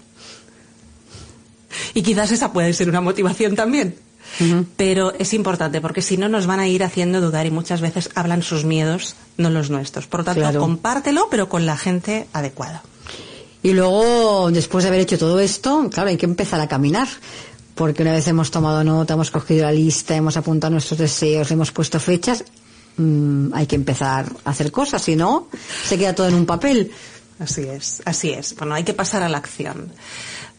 Y 1.94 2.02
quizás 2.02 2.32
esa 2.32 2.54
puede 2.54 2.74
ser 2.74 2.88
una 2.88 3.02
motivación 3.02 3.56
también. 3.56 3.96
Pero 4.78 5.14
es 5.14 5.34
importante 5.34 5.82
porque 5.82 6.02
si 6.02 6.16
no 6.16 6.30
nos 6.30 6.46
van 6.46 6.60
a 6.60 6.68
ir 6.68 6.84
haciendo 6.84 7.20
dudar 7.20 7.46
y 7.46 7.52
muchas 7.52 7.82
veces 7.82 8.10
hablan 8.16 8.42
sus 8.42 8.64
miedos, 8.64 9.16
no 9.38 9.50
los 9.50 9.70
nuestros. 9.70 10.08
Por 10.08 10.22
lo 10.22 10.26
tanto, 10.26 10.60
compártelo, 10.60 11.28
pero 11.30 11.50
con 11.50 11.66
la 11.66 11.76
gente 11.78 12.28
adecuada. 12.32 12.84
Y 13.62 13.74
luego, 13.74 14.50
después 14.52 14.84
de 14.84 14.90
haber 14.90 15.02
hecho 15.02 15.18
todo 15.18 15.40
esto, 15.40 15.90
claro, 15.92 16.10
hay 16.10 16.18
que 16.18 16.26
empezar 16.26 16.62
a 16.62 16.68
caminar. 16.68 17.10
Porque 17.80 18.01
una 18.01 18.11
vez 18.11 18.27
hemos 18.27 18.51
tomado 18.51 18.84
nota, 18.84 19.13
hemos 19.13 19.32
cogido 19.32 19.63
la 19.63 19.71
lista, 19.71 20.13
hemos 20.13 20.36
apuntado 20.36 20.71
nuestros 20.71 20.99
deseos, 20.99 21.49
hemos 21.49 21.71
puesto 21.71 21.97
fechas, 21.97 22.43
mm, 22.97 23.53
hay 23.53 23.67
que 23.67 23.77
empezar 23.77 24.30
a 24.43 24.49
hacer 24.49 24.69
cosas, 24.69 25.01
si 25.01 25.15
no, 25.15 25.47
se 25.86 25.97
queda 25.97 26.13
todo 26.13 26.27
en 26.27 26.34
un 26.34 26.45
papel. 26.45 26.91
Así 27.39 27.61
es, 27.61 28.01
así 28.03 28.32
es. 28.32 28.53
Bueno, 28.57 28.75
hay 28.75 28.84
que 28.84 28.93
pasar 28.93 29.23
a 29.23 29.30
la 29.30 29.38
acción. 29.38 29.93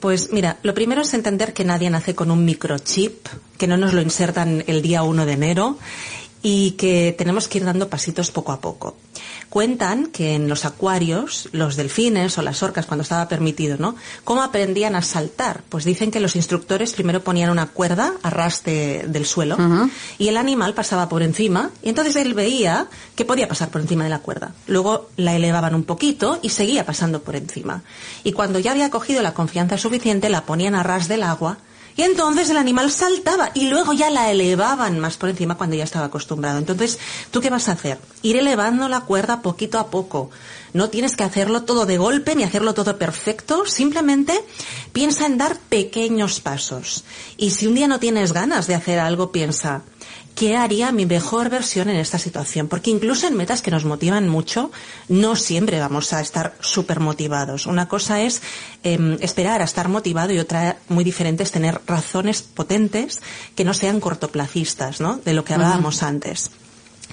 Pues 0.01 0.33
mira, 0.33 0.61
lo 0.63 0.73
primero 0.73 1.03
es 1.03 1.13
entender 1.13 1.53
que 1.53 1.63
nadie 1.63 1.91
nace 1.91 2.15
con 2.15 2.31
un 2.31 2.43
microchip, 2.43 3.29
que 3.59 3.67
no 3.67 3.77
nos 3.77 3.93
lo 3.93 4.01
insertan 4.01 4.65
el 4.67 4.81
día 4.81 5.03
1 5.03 5.27
de 5.27 5.33
enero 5.33 5.77
y 6.43 6.73
que 6.73 7.15
tenemos 7.17 7.49
que 7.49 7.59
ir 7.59 7.65
dando 7.65 7.89
pasitos 7.89 8.31
poco 8.31 8.53
a 8.53 8.61
poco. 8.61 8.97
Cuentan 9.49 10.07
que 10.07 10.35
en 10.35 10.49
los 10.49 10.65
acuarios, 10.65 11.49
los 11.53 11.77
delfines 11.77 12.39
o 12.39 12.43
las 12.43 12.63
orcas, 12.63 12.87
cuando 12.87 13.03
estaba 13.03 13.29
permitido, 13.29 13.77
¿no? 13.79 13.97
¿Cómo 14.25 14.43
aprendían 14.43 14.95
a 14.95 15.03
saltar? 15.03 15.63
Pues 15.69 15.85
dicen 15.85 16.11
que 16.11 16.21
los 16.21 16.37
instructores 16.37 16.93
primero 16.93 17.23
ponían 17.23 17.51
una 17.51 17.67
cuerda 17.67 18.15
a 18.23 18.31
ras 18.31 18.63
del 18.65 19.27
suelo 19.27 19.57
y 20.19 20.29
el 20.29 20.37
animal 20.37 20.75
pasaba 20.75 21.09
por 21.09 21.23
encima 21.23 21.71
y 21.83 21.89
entonces 21.89 22.17
él 22.17 22.35
veía 22.35 22.87
que 23.17 23.25
podía 23.25 23.49
pasar 23.49 23.71
por 23.71 23.81
encima 23.81 24.05
de 24.05 24.11
la 24.11 24.21
cuerda. 24.21 24.55
Luego 24.67 25.11
la 25.17 25.35
elevaban 25.35 25.75
un 25.75 25.85
poquito 25.85 26.39
y 26.43 26.51
seguía 26.51 26.87
pasando 26.87 27.23
por 27.23 27.37
encima. 27.37 27.83
Y 28.23 28.33
cuando 28.33 28.59
ya 28.61 28.71
había 28.71 28.91
cogido 28.91 29.23
la 29.23 29.35
confianza 29.35 29.79
suficiente, 29.79 30.29
la 30.29 30.45
ponían 30.45 30.75
a 30.75 30.83
ras 30.83 31.09
del 31.09 31.25
agua 31.25 31.59
y 31.97 32.03
entonces 32.03 32.51
el 32.51 32.57
animal 32.57 32.91
saltaba 32.91 33.51
y 33.55 33.69
luego 33.69 33.93
ya 33.93 34.11
la 34.11 34.31
elevaban 34.31 34.99
más 35.01 35.17
por 35.17 35.29
encima 35.29 35.57
cuando 35.57 35.77
ya 35.77 35.85
estaba 35.85 36.07
acostumbrado. 36.07 36.59
Entonces, 36.59 36.99
¿tú 37.31 37.41
qué 37.41 37.51
vas 37.51 37.69
a 37.69 37.73
hacer? 37.73 37.99
Ir 38.23 38.37
elevando 38.37 38.89
la 38.89 39.01
cuerda 39.01 39.43
poquito 39.43 39.79
a 39.79 39.89
poco. 39.89 40.31
No 40.73 40.89
tienes 40.89 41.17
que 41.17 41.25
hacerlo 41.25 41.63
todo 41.63 41.87
de 41.87 41.99
golpe 41.99 42.35
ni 42.35 42.45
hacerlo 42.45 42.75
todo 42.75 42.97
perfecto. 42.97 43.67
Simplemente 43.67 44.45
piensa 44.93 45.27
en 45.27 45.39
dar 45.39 45.59
pequeños 45.59 46.41
pasos. 46.41 47.05
Y 47.37 47.51
si 47.51 47.67
un 47.67 47.75
día 47.75 47.89
no 47.89 47.99
tienes 47.99 48.33
ganas 48.33 48.67
de 48.67 48.77
hacer 48.77 48.99
algo, 48.99 49.33
piensa, 49.33 49.83
¿qué 50.35 50.57
haría 50.57 50.93
mi 50.93 51.07
mejor 51.07 51.51
versión 51.51 51.89
en 51.89 51.97
esta 51.97 52.19
situación? 52.19 52.69
Porque 52.69 52.91
incluso 52.91 53.27
en 53.27 53.37
metas 53.37 53.63
que 53.63 53.71
nos 53.71 53.85
motivan 53.85 54.29
mucho, 54.29 54.71
no 55.09 55.37
siempre 55.37 55.79
vamos 55.81 56.13
a 56.13 56.21
estar 56.21 56.55
súper 56.61 57.01
motivados. 57.01 57.67
Una 57.67 57.89
cosa 57.89 58.21
es 58.21 58.43
em, 58.83 59.19
esperar 59.21 59.61
a 59.61 59.65
estar 59.65 59.89
motivado 59.89 60.33
y 60.33 60.39
otra 60.39 60.79
muy 60.89 61.05
diferente 61.05 61.43
es 61.43 61.51
tener 61.51 61.81
razones 61.87 62.43
potentes 62.43 63.21
que 63.55 63.65
no 63.65 63.75
sean 63.75 64.01
cortoplacistas, 64.01 65.01
¿no? 65.01 65.17
De 65.25 65.35
lo 65.35 65.45
que 65.45 65.55
hablábamos 65.55 66.03
antes. 66.03 66.51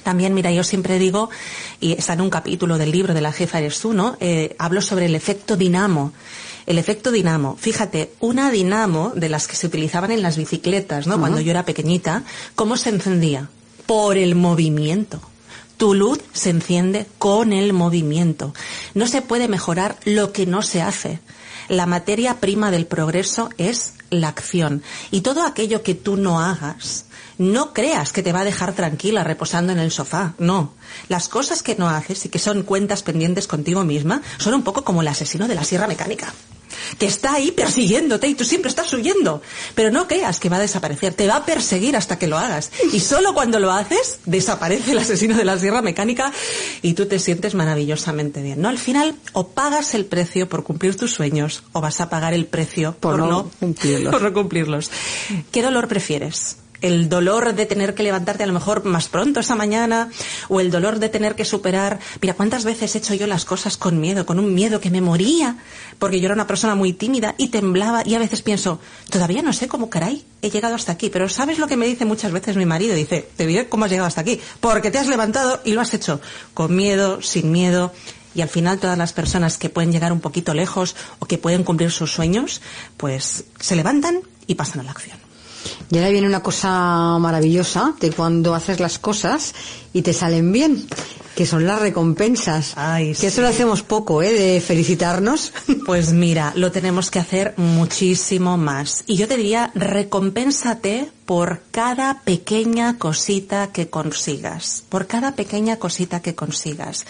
También, 0.04 0.34
mira, 0.34 0.52
yo 0.52 0.64
siempre 0.64 1.00
digo, 1.00 1.30
y 1.82 1.92
está 1.94 2.14
en 2.14 2.22
un 2.22 2.30
capítulo 2.30 2.78
del 2.78 2.92
libro 2.92 3.14
de 3.14 3.20
la 3.20 3.34
jefa 3.34 3.60
eres 3.60 3.80
tú, 3.80 3.94
¿no? 3.94 4.16
Eh, 4.22 4.56
hablo 4.58 4.82
sobre 4.82 5.08
el 5.08 5.16
efecto 5.16 5.58
dinamo. 5.58 6.14
El 6.68 6.78
efecto 6.78 7.14
dinamo. 7.14 7.56
Fíjate, 7.56 8.12
una 8.20 8.52
dinamo 8.52 9.14
de 9.16 9.30
las 9.30 9.48
que 9.48 9.56
se 9.56 9.68
utilizaban 9.68 10.12
en 10.12 10.22
las 10.22 10.36
bicicletas, 10.36 11.08
¿no? 11.08 11.18
Cuando 11.18 11.40
yo 11.40 11.52
era 11.52 11.64
pequeñita, 11.64 12.24
¿cómo 12.56 12.76
se 12.76 12.90
encendía? 12.90 13.50
Por 13.86 14.18
el 14.18 14.36
movimiento. 14.36 15.22
Tu 15.78 15.94
luz 15.94 16.20
se 16.34 16.50
enciende 16.50 17.08
con 17.20 17.54
el 17.54 17.72
movimiento. 17.72 18.54
No 18.96 19.08
se 19.08 19.22
puede 19.22 19.48
mejorar 19.48 19.96
lo 20.04 20.34
que 20.34 20.46
no 20.46 20.62
se 20.62 20.82
hace. 20.82 21.22
La 21.70 21.86
materia 21.86 22.42
prima 22.42 22.70
del 22.70 22.86
progreso 22.86 23.50
es 23.58 23.94
la 24.10 24.28
acción. 24.28 24.84
Y 25.10 25.22
todo 25.22 25.44
aquello 25.44 25.84
que 25.84 25.96
tú 25.96 26.18
no 26.18 26.42
hagas, 26.42 27.06
no 27.38 27.74
creas 27.74 28.12
que 28.12 28.24
te 28.24 28.34
va 28.34 28.42
a 28.42 28.46
dejar 28.46 28.74
tranquila 28.74 29.24
reposando 29.24 29.72
en 29.72 29.80
el 29.80 29.92
sofá. 29.92 30.34
No. 30.38 30.74
Las 31.08 31.30
cosas 31.30 31.64
que 31.64 31.76
no 31.76 31.88
haces 31.88 32.26
y 32.26 32.30
que 32.30 32.40
son 32.40 32.64
cuentas 32.64 33.04
pendientes 33.04 33.48
contigo 33.48 33.86
misma 33.86 34.22
son 34.38 34.54
un 34.54 34.64
poco 34.64 34.84
como 34.84 35.02
el 35.02 35.08
asesino 35.08 35.48
de 35.48 35.56
la 35.56 35.64
sierra 35.64 35.88
mecánica 35.88 36.34
que 36.98 37.06
está 37.06 37.34
ahí 37.34 37.52
persiguiéndote 37.52 38.28
y 38.28 38.36
tú 38.36 38.44
siempre 38.44 38.70
estás 38.70 38.92
huyendo. 38.94 39.42
Pero 39.76 39.92
no 39.92 40.08
creas 40.08 40.40
que 40.40 40.50
va 40.50 40.58
a 40.58 40.62
desaparecer, 40.62 41.14
te 41.14 41.28
va 41.28 41.38
a 41.38 41.46
perseguir 41.46 41.96
hasta 41.96 42.18
que 42.18 42.28
lo 42.28 42.38
hagas. 42.38 42.72
Y 42.92 43.00
solo 43.00 43.34
cuando 43.34 43.60
lo 43.60 43.72
haces, 43.72 44.20
desaparece 44.26 44.92
el 44.92 45.00
asesino 45.00 45.36
de 45.36 45.46
la 45.46 45.58
sierra 45.58 45.82
mecánica 45.82 46.32
y 46.82 46.94
tú 46.94 47.06
te 47.06 47.20
sientes 47.20 47.56
maravillosamente 47.56 48.42
bien. 48.42 48.62
¿no? 48.62 48.70
Al 48.70 48.78
final, 48.78 49.16
o 49.34 49.48
pagas 49.50 49.94
el 49.96 50.06
precio 50.06 50.50
por 50.50 50.64
cumplir 50.64 50.96
tus 50.96 51.14
sueños 51.14 51.64
o 51.74 51.82
vas 51.82 52.02
a 52.02 52.10
pagar 52.10 52.34
el 52.34 52.46
precio 52.46 52.96
por, 53.00 53.20
no, 53.20 53.50
cumplirlos. 53.60 54.12
por 54.12 54.22
no 54.22 54.34
cumplirlos. 54.34 54.92
¿Qué 55.52 55.62
dolor 55.62 55.88
prefieres? 55.88 56.58
El 56.82 57.10
dolor 57.10 57.54
de 57.54 57.66
tener 57.66 57.94
que 57.94 58.04
levantarte 58.04 58.44
a 58.44 58.48
lo 58.48 58.54
mejor 58.54 58.86
más 58.86 59.08
pronto 59.08 59.40
esa 59.40 59.56
mañana 59.56 60.10
o 60.50 60.60
el 60.60 60.72
dolor 60.72 61.00
de 61.00 61.10
tener 61.10 61.36
que 61.36 61.46
superar. 61.46 62.00
Mira, 62.22 62.34
cuántas 62.34 62.66
veces 62.66 62.94
he 62.96 62.98
hecho 63.00 63.14
yo 63.14 63.28
las 63.28 63.46
cosas 63.46 63.78
con 63.78 64.00
miedo, 64.00 64.26
con 64.26 64.40
un 64.40 64.54
miedo 64.54 64.80
que 64.80 64.90
me 64.90 65.02
moría, 65.02 65.58
porque 66.00 66.20
yo 66.20 66.26
era 66.26 66.36
una 66.36 66.48
persona 66.48 66.76
muy 66.76 66.94
tímida 66.94 67.36
y 67.38 67.50
temblaba 67.50 68.04
y 68.06 68.16
a 68.16 68.20
veces 68.20 68.42
pienso, 68.42 68.80
todavía 69.10 69.42
no 69.42 69.54
sé 69.54 69.68
cómo 69.68 69.90
caray 69.90 70.26
he 70.42 70.50
llegado 70.50 70.76
hasta 70.76 70.92
aquí, 70.92 71.10
pero 71.10 71.30
¿sabes 71.30 71.60
lo 71.60 71.68
que 71.68 71.78
me 71.78 71.88
dice 71.88 72.06
muchas 72.06 72.32
veces 72.32 72.56
mi 72.58 72.66
marido? 72.66 72.96
Dice, 72.96 73.28
te 73.36 73.46
diré 73.46 73.70
cómo 73.70 73.86
has 73.86 73.92
llegado 73.92 74.08
hasta 74.08 74.22
aquí, 74.22 74.40
porque 74.60 74.92
te 74.92 74.98
has 74.98 75.08
levantado 75.08 75.62
y 75.64 75.74
lo 75.74 75.82
has 75.82 75.94
hecho 75.94 76.22
con 76.54 76.76
miedo, 76.76 77.22
sin 77.22 77.52
miedo. 77.52 77.94
Y 78.36 78.42
al 78.42 78.50
final 78.50 78.80
todas 78.80 78.98
las 78.98 79.14
personas 79.14 79.58
que 79.58 79.70
pueden 79.70 79.92
llegar 79.92 80.12
un 80.12 80.20
poquito 80.20 80.54
lejos 80.54 80.96
o 81.18 81.26
que 81.26 81.40
pueden 81.40 81.64
cumplir 81.64 81.92
sus 81.92 82.12
sueños, 82.12 82.62
pues 82.96 83.46
se 83.60 83.76
levantan 83.76 84.22
y 84.46 84.56
pasan 84.56 84.82
a 84.82 84.84
la 84.84 84.92
acción. 84.92 85.27
Y 85.92 85.98
ahora 85.98 86.10
viene 86.10 86.28
una 86.28 86.44
cosa 86.44 87.18
maravillosa 87.20 87.94
de 88.00 88.12
cuando 88.12 88.54
haces 88.56 88.80
las 88.80 89.00
cosas 89.00 89.54
y 89.94 90.02
te 90.02 90.14
salen 90.14 90.52
bien, 90.52 90.88
que 91.38 91.46
son 91.46 91.68
las 91.68 91.80
recompensas. 91.80 92.74
Ay, 92.78 93.14
que 93.14 93.28
eso 93.28 93.42
lo 93.42 93.48
hacemos 93.48 93.84
poco, 93.84 94.24
¿eh? 94.24 94.34
De 94.34 94.60
felicitarnos. 94.60 95.54
Pues 95.86 96.12
mira, 96.12 96.52
lo 96.56 96.72
tenemos 96.72 97.12
que 97.12 97.20
hacer 97.20 97.54
muchísimo 97.56 98.58
más. 98.58 99.04
Y 99.06 99.16
yo 99.16 99.28
te 99.28 99.38
diría, 99.38 99.72
recompénsate 99.74 101.10
por 101.26 101.62
cada 101.72 102.22
pequeña 102.24 102.98
cosita 102.98 103.68
que 103.72 103.90
consigas. 103.90 104.84
Por 104.90 105.08
cada 105.08 105.36
pequeña 105.36 105.78
cosita 105.78 106.22
que 106.22 106.36
consigas. 106.36 107.06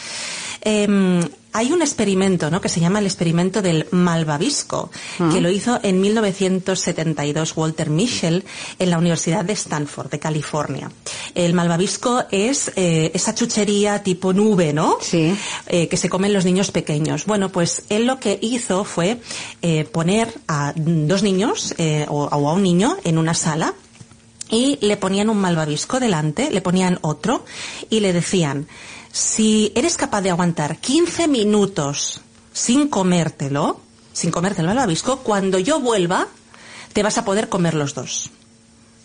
Em, 0.61 1.21
hay 1.53 1.71
un 1.71 1.81
experimento, 1.81 2.51
¿no? 2.51 2.61
Que 2.61 2.69
se 2.69 2.79
llama 2.79 2.99
el 2.99 3.05
experimento 3.05 3.61
del 3.61 3.87
malvavisco, 3.91 4.91
que 5.31 5.41
lo 5.41 5.49
hizo 5.49 5.79
en 5.81 6.01
1972 6.01 7.57
Walter 7.57 7.89
Mischel 7.89 8.45
en 8.77 8.89
la 8.91 8.99
Universidad 8.99 9.43
de 9.43 9.53
Stanford, 9.53 10.11
de 10.11 10.19
California. 10.19 10.91
El 11.33 11.53
malvavisco 11.53 12.25
es 12.29 12.71
eh, 12.75 13.11
esa 13.13 13.33
chuchería 13.33 14.03
tipo 14.17 14.33
nube, 14.33 14.73
¿no? 14.73 14.97
Sí. 14.99 15.37
Eh, 15.67 15.87
que 15.87 15.97
se 15.97 16.09
comen 16.09 16.33
los 16.33 16.43
niños 16.43 16.71
pequeños. 16.71 17.25
Bueno, 17.25 17.51
pues 17.51 17.83
él 17.89 18.05
lo 18.07 18.19
que 18.19 18.39
hizo 18.41 18.83
fue 18.83 19.21
eh, 19.61 19.83
poner 19.85 20.33
a 20.47 20.73
dos 20.75 21.21
niños 21.21 21.75
o, 22.07 22.23
o 22.23 22.49
a 22.49 22.53
un 22.53 22.63
niño 22.63 22.97
en 23.03 23.19
una 23.19 23.35
sala 23.35 23.75
y 24.49 24.79
le 24.81 24.97
ponían 24.97 25.29
un 25.29 25.37
malvavisco 25.37 25.99
delante, 25.99 26.49
le 26.49 26.61
ponían 26.61 26.97
otro 27.01 27.45
y 27.89 27.99
le 27.99 28.11
decían 28.11 28.67
si 29.11 29.71
eres 29.75 29.97
capaz 29.97 30.21
de 30.21 30.29
aguantar 30.29 30.77
15 30.77 31.27
minutos 31.27 32.21
sin 32.53 32.87
comértelo, 32.87 33.79
sin 34.13 34.31
comértelo 34.31 34.71
al 34.71 34.79
abisco, 34.79 35.19
cuando 35.19 35.59
yo 35.59 35.79
vuelva, 35.79 36.27
te 36.93 37.03
vas 37.03 37.17
a 37.17 37.25
poder 37.25 37.49
comer 37.49 37.73
los 37.73 37.93
dos. 37.93 38.29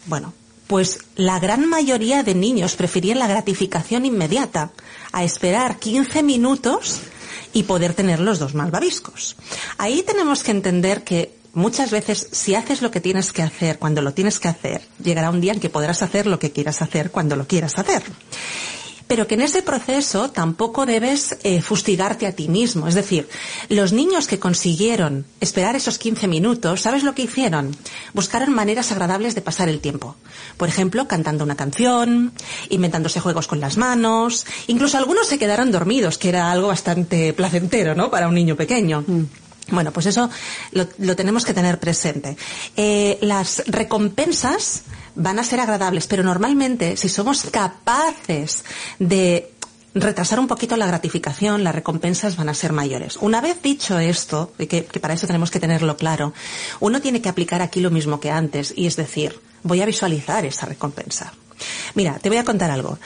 Bueno, 0.07 0.33
pues 0.73 1.01
la 1.17 1.39
gran 1.39 1.69
mayoría 1.69 2.23
de 2.23 2.35
niños 2.35 2.77
preferían 2.77 3.19
la 3.19 3.27
gratificación 3.27 4.07
inmediata 4.07 4.71
a 5.13 5.23
esperar 5.23 5.79
15 5.79 6.23
minutos 6.23 7.01
y 7.53 7.65
poder 7.65 7.93
tener 7.93 8.21
los 8.21 8.39
dos 8.39 8.55
malvaviscos. 8.55 9.37
Ahí 9.77 10.03
tenemos 10.03 10.43
que 10.43 10.53
entender 10.53 11.05
que 11.05 11.35
muchas 11.53 11.91
veces 11.91 12.27
si 12.33 12.55
haces 12.55 12.81
lo 12.81 12.91
que 12.91 13.03
tienes 13.03 13.35
que 13.35 13.43
hacer 13.43 13.79
cuando 13.79 14.01
lo 14.01 14.15
tienes 14.15 14.41
que 14.41 14.49
hacer, 14.49 14.81
llegará 15.05 15.29
un 15.29 15.43
día 15.43 15.53
en 15.53 15.61
que 15.61 15.69
podrás 15.69 16.01
hacer 16.01 16.27
lo 16.27 16.39
que 16.39 16.53
quieras 16.53 16.81
hacer 16.81 17.11
cuando 17.11 17.37
lo 17.37 17.47
quieras 17.47 17.79
hacer 17.79 18.03
pero 19.13 19.29
que 19.29 19.35
en 19.35 19.43
ese 19.43 19.61
proceso 19.61 20.31
tampoco 20.31 20.87
debes 20.87 21.37
eh, 21.43 21.61
fustigarte 21.61 22.27
a 22.27 22.33
ti 22.33 22.49
mismo. 22.49 22.89
Es 22.89 22.95
decir, 22.95 23.29
los 23.69 23.93
niños 23.93 24.27
que 24.27 24.39
consiguieron 24.39 25.27
esperar 25.39 25.77
esos 25.77 25.99
15 25.99 26.29
minutos, 26.29 26.81
¿sabes 26.81 27.03
lo 27.05 27.15
que 27.15 27.25
hicieron? 27.25 27.77
Buscaron 28.15 28.55
maneras 28.55 28.91
agradables 28.91 29.35
de 29.35 29.43
pasar 29.43 29.69
el 29.69 29.81
tiempo. 29.81 30.17
Por 30.57 30.71
ejemplo, 30.71 31.09
cantando 31.09 31.45
una 31.45 31.57
canción, 31.57 32.33
inventándose 32.71 33.21
juegos 33.21 33.49
con 33.49 33.61
las 33.61 33.77
manos, 33.77 34.47
incluso 34.67 34.97
algunos 34.97 35.27
se 35.27 35.39
quedaron 35.39 35.73
dormidos, 35.73 36.17
que 36.17 36.31
era 36.31 36.51
algo 36.51 36.69
bastante 36.69 37.35
placentero, 37.35 37.95
¿no? 37.95 38.11
Para 38.11 38.29
un 38.29 38.35
niño 38.35 38.57
pequeño. 38.57 39.05
Mm. 39.07 39.42
Bueno, 39.69 39.93
pues 39.93 40.07
eso 40.07 40.29
lo, 40.73 41.17
tenemos 41.17 41.45
que 41.45 41.55
tener 41.55 41.79
presente. 41.79 42.37
Eh, 42.77 43.19
las 43.23 43.63
recompensas 43.67 44.83
van 45.15 45.39
a 45.39 45.45
ser 45.45 45.61
agradables, 45.61 46.07
pero 46.07 46.23
normalmente 46.23 46.97
si 46.97 47.09
somos 47.09 47.45
capaces 47.45 48.65
de 48.99 49.53
retrasar 49.95 50.41
un 50.41 50.49
poquito 50.49 50.77
la 50.77 50.87
gratificación, 50.87 51.65
las 51.65 51.75
recompensas 51.75 52.37
van 52.37 52.49
a 52.49 52.55
ser 52.55 52.73
mayores. 52.73 53.17
Una 53.19 53.41
vez 53.41 53.61
dicho 53.63 53.99
esto, 53.99 54.53
que, 54.59 54.85
que 54.85 55.01
para 55.01 55.15
eso 55.15 55.27
tenemos 55.27 55.51
que 55.51 55.61
tenerlo 55.61 55.97
claro, 55.97 56.33
uno 56.81 57.01
tiene 57.01 57.21
que 57.21 57.29
aplicar 57.29 57.63
aquí 57.63 57.81
lo 57.81 57.91
mismo 57.91 58.21
que 58.21 58.31
antes, 58.31 58.73
y 58.75 58.87
es 58.87 58.97
decir, 58.97 59.39
voy 59.63 59.83
a 59.83 59.87
visualizar 59.87 60.45
esa 60.45 60.67
recompensa. 60.67 61.33
Mira, 61.95 62.19
te 62.19 62.29
voy 62.29 62.39
a 62.39 62.45
contar 62.45 62.71
algo. 62.71 62.99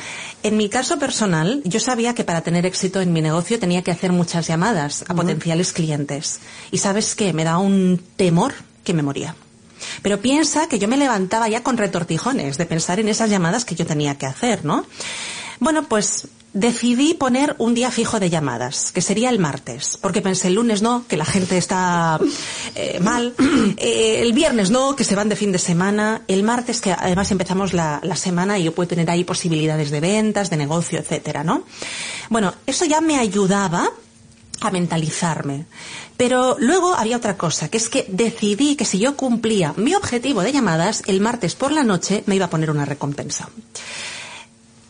En 0.43 0.57
mi 0.57 0.69
caso 0.69 0.99
personal, 0.99 1.63
yo 1.65 1.81
sabía 1.81 2.15
que 2.15 2.25
para 2.25 2.43
tener 2.43 2.67
éxito 2.67 3.01
en 3.01 3.13
mi 3.13 3.21
negocio 3.21 3.59
tenía 3.59 3.83
que 3.83 3.91
hacer 3.91 4.13
muchas 4.13 4.47
llamadas 4.47 5.05
a 5.09 5.15
potenciales 5.15 5.73
clientes. 5.73 6.41
Y 6.71 6.79
sabes 6.79 7.15
qué, 7.15 7.33
me 7.33 7.45
da 7.45 7.59
un 7.59 8.03
temor 8.17 8.55
que 8.85 8.95
me 8.95 9.03
moría. 9.03 9.35
Pero 10.03 10.21
piensa 10.21 10.69
que 10.69 10.79
yo 10.79 10.89
me 10.89 10.97
levantaba 10.97 11.49
ya 11.49 11.63
con 11.63 11.77
retortijones 11.77 12.59
de 12.59 12.67
pensar 12.67 13.01
en 13.01 13.09
esas 13.09 13.31
llamadas 13.31 13.65
que 13.65 13.75
yo 13.75 13.87
tenía 13.87 14.17
que 14.17 14.27
hacer, 14.27 14.65
¿no? 14.65 14.87
Bueno, 15.59 15.85
pues 15.89 16.29
decidí 16.57 17.13
poner 17.13 17.55
un 17.59 17.75
día 17.75 17.91
fijo 17.91 18.19
de 18.19 18.31
llamadas, 18.31 18.91
que 18.91 19.03
sería 19.03 19.29
el 19.29 19.39
martes, 19.39 19.99
porque 20.01 20.23
pensé 20.23 20.49
el 20.49 20.55
lunes 20.55 20.81
no, 20.81 21.05
que 21.07 21.19
la 21.19 21.27
gente 21.27 21.59
está 21.59 22.19
eh, 22.75 22.99
mal, 23.01 23.35
eh, 23.77 24.23
el 24.23 24.33
viernes 24.33 24.71
no, 24.71 24.97
que 24.97 25.05
se 25.05 25.15
van 25.15 25.29
de 25.29 25.37
fin 25.37 25.53
de 25.53 25.59
semana, 25.59 26.23
el 26.29 26.43
martes 26.43 26.81
que 26.81 26.93
además 26.93 27.31
empezamos 27.31 27.75
la, 27.75 28.01
la, 28.03 28.17
semana 28.17 28.59
y 28.59 28.65
yo 28.65 28.75
puedo 28.75 28.89
tener 28.89 29.11
ahí 29.11 29.23
posibilidades 29.23 29.91
de 29.91 30.01
ventas, 30.01 30.49
de 30.49 30.57
negocio, 30.57 30.99
etcétera, 30.99 31.45
¿no? 31.45 31.65
Bueno, 32.31 32.55
eso 32.67 32.87
ya 32.87 33.03
me 33.03 33.19
ayudaba 33.19 33.91
a 34.63 34.71
mentalizarme. 34.71 35.67
Pero 36.17 36.57
luego 36.59 36.95
había 36.95 37.19
otra 37.19 37.37
cosa, 37.37 37.69
que 37.69 37.77
es 37.77 37.91
que 37.91 38.07
decidí 38.09 38.77
que 38.77 38.87
si 38.87 38.99
yo 38.99 39.15
cumplía 39.15 39.75
mi 39.77 39.95
objetivo 39.95 40.41
de 40.41 40.53
llamadas, 40.53 41.03
el 41.07 41.21
martes 41.21 41.55
por 41.55 41.71
la 41.71 41.83
noche 41.83 42.23
me 42.25 42.37
iba 42.37 42.47
a 42.47 42.51
poner 42.51 42.71
una 42.71 42.87
recompensa. 42.87 43.51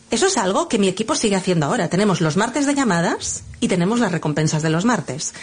Eso 0.09 0.27
es 0.27 0.37
algo 0.37 0.69
que 0.69 0.79
mi 0.79 0.87
equipo 0.87 1.15
sigue 1.15 1.35
haciendo 1.35 1.65
ahora. 1.65 1.89
Tenemos 1.89 2.21
los 2.21 2.37
martes 2.37 2.65
de 2.65 2.73
llamadas 2.73 3.43
y 3.59 3.67
tenemos 3.67 3.99
las 3.99 4.11
recompensas 4.11 4.61
de 4.61 4.69
los 4.69 4.85
martes. 4.85 5.33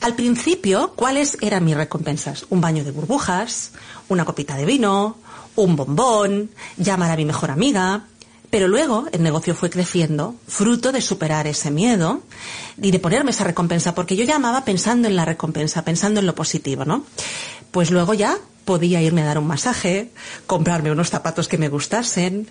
Al 0.00 0.14
principio, 0.14 0.94
¿cuáles 0.96 1.36
eran 1.42 1.64
mis 1.64 1.76
recompensas? 1.76 2.46
Un 2.48 2.62
baño 2.62 2.84
de 2.84 2.90
burbujas, 2.90 3.72
una 4.08 4.24
copita 4.24 4.56
de 4.56 4.64
vino, 4.64 5.18
un 5.56 5.76
bombón, 5.76 6.50
llamar 6.78 7.10
a 7.10 7.16
mi 7.16 7.26
mejor 7.26 7.50
amiga. 7.50 8.06
Pero 8.48 8.66
luego 8.66 9.06
el 9.12 9.22
negocio 9.22 9.54
fue 9.54 9.68
creciendo, 9.68 10.36
fruto 10.46 10.90
de 10.92 11.00
superar 11.00 11.46
ese 11.46 11.70
miedo 11.70 12.22
y 12.80 12.92
de 12.92 13.00
ponerme 13.00 13.32
esa 13.32 13.44
recompensa, 13.44 13.94
porque 13.94 14.16
yo 14.16 14.24
llamaba 14.24 14.64
pensando 14.64 15.08
en 15.08 15.16
la 15.16 15.24
recompensa, 15.24 15.84
pensando 15.84 16.20
en 16.20 16.26
lo 16.26 16.34
positivo, 16.34 16.84
¿no? 16.84 17.04
Pues 17.72 17.90
luego 17.90 18.14
ya 18.14 18.38
podía 18.64 19.02
irme 19.02 19.22
a 19.22 19.26
dar 19.26 19.38
un 19.38 19.48
masaje, 19.48 20.10
comprarme 20.46 20.92
unos 20.92 21.10
zapatos 21.10 21.48
que 21.48 21.58
me 21.58 21.68
gustasen, 21.68 22.48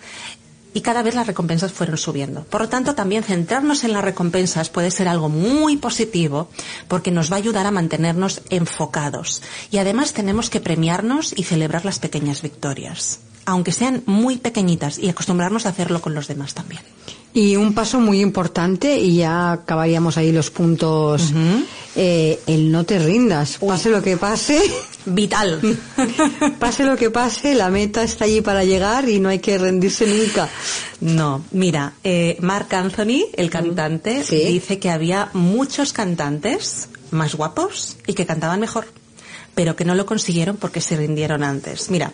y 0.74 0.80
cada 0.80 1.02
vez 1.02 1.14
las 1.14 1.26
recompensas 1.26 1.72
fueron 1.72 1.96
subiendo. 1.96 2.44
Por 2.44 2.62
lo 2.62 2.68
tanto, 2.68 2.94
también 2.94 3.22
centrarnos 3.22 3.84
en 3.84 3.92
las 3.92 4.04
recompensas 4.04 4.68
puede 4.68 4.90
ser 4.90 5.08
algo 5.08 5.28
muy 5.28 5.76
positivo 5.76 6.48
porque 6.88 7.12
nos 7.12 7.30
va 7.30 7.36
a 7.36 7.38
ayudar 7.38 7.66
a 7.66 7.70
mantenernos 7.70 8.42
enfocados. 8.50 9.40
Y 9.70 9.78
además 9.78 10.12
tenemos 10.12 10.50
que 10.50 10.60
premiarnos 10.60 11.32
y 11.36 11.44
celebrar 11.44 11.84
las 11.84 12.00
pequeñas 12.00 12.42
victorias, 12.42 13.20
aunque 13.46 13.72
sean 13.72 14.02
muy 14.06 14.36
pequeñitas, 14.36 14.98
y 14.98 15.08
acostumbrarnos 15.08 15.64
a 15.64 15.70
hacerlo 15.70 16.02
con 16.02 16.14
los 16.14 16.26
demás 16.26 16.54
también. 16.54 16.82
Y 17.32 17.56
un 17.56 17.74
paso 17.74 18.00
muy 18.00 18.20
importante, 18.20 18.98
y 18.98 19.16
ya 19.16 19.52
acabaríamos 19.52 20.16
ahí 20.16 20.32
los 20.32 20.50
puntos, 20.50 21.30
uh 21.30 21.34
-huh. 21.34 21.64
Eh, 21.96 22.40
el 22.46 22.70
no 22.70 22.84
te 22.84 22.98
rindas, 22.98 23.58
pase 23.58 23.90
lo 23.90 24.02
que 24.02 24.16
pase. 24.16 24.60
Vital. 25.06 25.60
pase 26.58 26.84
lo 26.84 26.96
que 26.96 27.10
pase, 27.10 27.54
la 27.54 27.68
meta 27.68 28.02
está 28.02 28.24
allí 28.24 28.40
para 28.40 28.64
llegar 28.64 29.08
y 29.08 29.20
no 29.20 29.28
hay 29.28 29.38
que 29.38 29.58
rendirse 29.58 30.06
nunca. 30.06 30.48
No, 31.00 31.44
mira, 31.50 31.92
eh, 32.02 32.38
Mark 32.40 32.74
Anthony, 32.74 33.26
el 33.34 33.50
cantante, 33.50 34.24
¿Sí? 34.24 34.36
dice 34.46 34.78
que 34.78 34.90
había 34.90 35.28
muchos 35.34 35.92
cantantes 35.92 36.88
más 37.10 37.34
guapos 37.34 37.96
y 38.06 38.14
que 38.14 38.24
cantaban 38.24 38.60
mejor 38.60 38.86
pero 39.54 39.76
que 39.76 39.84
no 39.84 39.94
lo 39.94 40.06
consiguieron 40.06 40.56
porque 40.56 40.80
se 40.80 40.96
rindieron 40.96 41.42
antes. 41.42 41.90
Mira, 41.90 42.12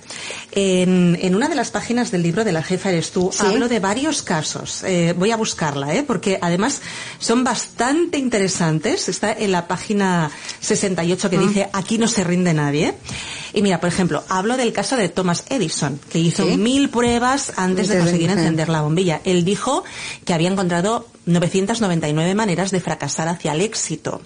en, 0.53 1.19
en 1.21 1.35
una 1.35 1.49
de 1.49 1.55
las 1.55 1.71
páginas 1.71 2.11
del 2.11 2.23
libro 2.23 2.45
de 2.45 2.53
la 2.53 2.63
jefa 2.63 2.91
eres 2.91 3.11
tú, 3.13 3.31
¿Sí? 3.33 3.45
hablo 3.47 3.69
de 3.69 3.81
varios 3.81 4.23
casos. 4.23 4.83
Eh, 4.85 5.15
voy 5.17 5.31
a 5.31 5.37
buscarla, 5.37 5.95
¿eh? 5.95 6.03
porque 6.07 6.39
además 6.41 6.81
son 7.19 7.45
bastante 7.45 8.19
interesantes. 8.19 9.09
Está 9.09 9.33
en 9.33 9.53
la 9.53 9.67
página 9.69 10.31
68 10.61 11.31
que 11.31 11.37
Ah. 11.37 11.41
dice, 11.41 11.71
aquí 11.73 11.99
no 11.99 12.09
se 12.09 12.25
rinde 12.25 12.53
nadie. 12.55 12.95
Y 13.53 13.63
mira, 13.63 13.81
por 13.81 13.89
ejemplo, 13.89 14.23
hablo 14.29 14.57
del 14.57 14.73
caso 14.73 14.97
de 14.97 15.09
Thomas 15.09 15.45
Edison, 15.49 15.99
que 16.11 16.19
hizo 16.19 16.45
¿Sí? 16.47 16.57
mil 16.57 16.89
pruebas 16.91 17.53
antes 17.57 17.89
de 17.89 17.99
conseguir 17.99 18.31
encender 18.31 18.69
la 18.69 18.83
bombilla. 18.83 19.21
Él 19.25 19.45
dijo 19.45 19.83
que 20.25 20.35
había 20.35 20.51
encontrado 20.51 21.09
999 21.27 22.35
maneras 22.35 22.71
de 22.71 22.81
fracasar 22.81 23.29
hacia 23.29 23.53
el 23.53 23.61
éxito. 23.63 24.21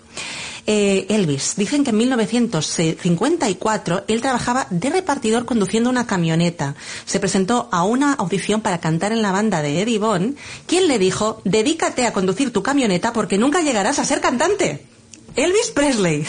Eh, 0.66 1.06
Elvis, 1.10 1.56
dicen 1.56 1.84
que 1.84 1.90
en 1.90 1.98
1954 1.98 4.04
él 4.08 4.22
trabajaba 4.22 4.66
de 4.70 4.90
repartidor 4.90 5.44
conduciendo 5.44 5.90
una 5.90 6.06
camioneta. 6.06 6.74
Se 7.04 7.20
presentó 7.20 7.68
a 7.70 7.84
una 7.84 8.14
audición 8.14 8.62
para 8.62 8.80
cantar 8.80 9.12
en 9.12 9.20
la 9.20 9.32
banda 9.32 9.60
de 9.60 9.82
Eddie 9.82 9.98
Bond, 9.98 10.36
quien 10.66 10.88
le 10.88 10.98
dijo, 10.98 11.42
dedícate 11.44 12.06
a 12.06 12.14
conducir 12.14 12.50
tu 12.52 12.62
camioneta 12.62 13.12
porque 13.12 13.36
nunca 13.36 13.60
llegarás 13.60 13.98
a 13.98 14.04
ser 14.04 14.22
cantante. 14.22 14.86
Elvis 15.36 15.70
Presley. 15.74 16.26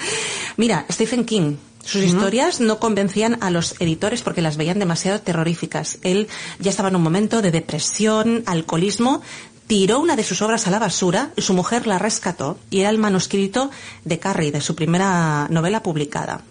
Mira, 0.56 0.86
Stephen 0.90 1.24
King. 1.24 1.56
Sus 1.84 2.02
historias 2.02 2.60
no 2.60 2.80
convencían 2.80 3.38
a 3.40 3.50
los 3.50 3.80
editores 3.80 4.22
porque 4.22 4.42
las 4.42 4.56
veían 4.56 4.80
demasiado 4.80 5.20
terroríficas. 5.20 5.98
Él 6.02 6.26
ya 6.58 6.70
estaba 6.70 6.88
en 6.88 6.96
un 6.96 7.02
momento 7.02 7.42
de 7.42 7.52
depresión, 7.52 8.42
alcoholismo, 8.46 9.22
tiró 9.66 10.00
una 10.00 10.16
de 10.16 10.24
sus 10.24 10.42
obras 10.42 10.66
a 10.66 10.70
la 10.70 10.78
basura 10.78 11.30
y 11.36 11.42
su 11.42 11.54
mujer 11.54 11.86
la 11.86 11.98
rescató 11.98 12.58
y 12.70 12.80
era 12.80 12.90
el 12.90 12.98
manuscrito 12.98 13.70
de 14.04 14.18
Carrie, 14.18 14.52
de 14.52 14.60
su 14.60 14.74
primera 14.74 15.48
novela 15.50 15.82
publicada. 15.82 16.42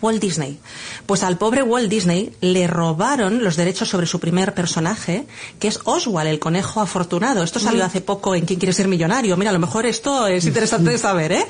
Walt 0.00 0.20
Disney. 0.20 0.58
Pues 1.06 1.22
al 1.22 1.38
pobre 1.38 1.62
Walt 1.62 1.88
Disney 1.88 2.32
le 2.40 2.66
robaron 2.66 3.42
los 3.42 3.56
derechos 3.56 3.88
sobre 3.88 4.06
su 4.06 4.20
primer 4.20 4.52
personaje, 4.52 5.26
que 5.58 5.68
es 5.68 5.80
Oswald, 5.84 6.28
el 6.28 6.38
conejo 6.38 6.80
afortunado. 6.80 7.42
Esto 7.42 7.58
salió 7.58 7.84
hace 7.84 8.00
poco 8.00 8.34
en 8.34 8.44
Quién 8.44 8.58
quiere 8.58 8.72
ser 8.72 8.88
millonario. 8.88 9.36
Mira, 9.36 9.50
a 9.50 9.54
lo 9.54 9.58
mejor 9.58 9.86
esto 9.86 10.26
es 10.26 10.44
interesante 10.44 10.90
de 10.90 10.98
saber, 10.98 11.32
¿eh? 11.32 11.46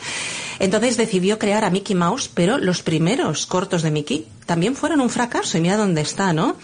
Entonces 0.58 0.96
decidió 0.96 1.38
crear 1.38 1.64
a 1.64 1.70
Mickey 1.70 1.94
Mouse, 1.94 2.30
pero 2.32 2.58
los 2.58 2.82
primeros 2.82 3.46
cortos 3.46 3.82
de 3.82 3.90
Mickey 3.90 4.26
también 4.46 4.76
fueron 4.76 5.00
un 5.00 5.10
fracaso 5.10 5.56
y 5.56 5.60
mira 5.60 5.76
dónde 5.76 6.02
está, 6.02 6.32
¿no? 6.32 6.56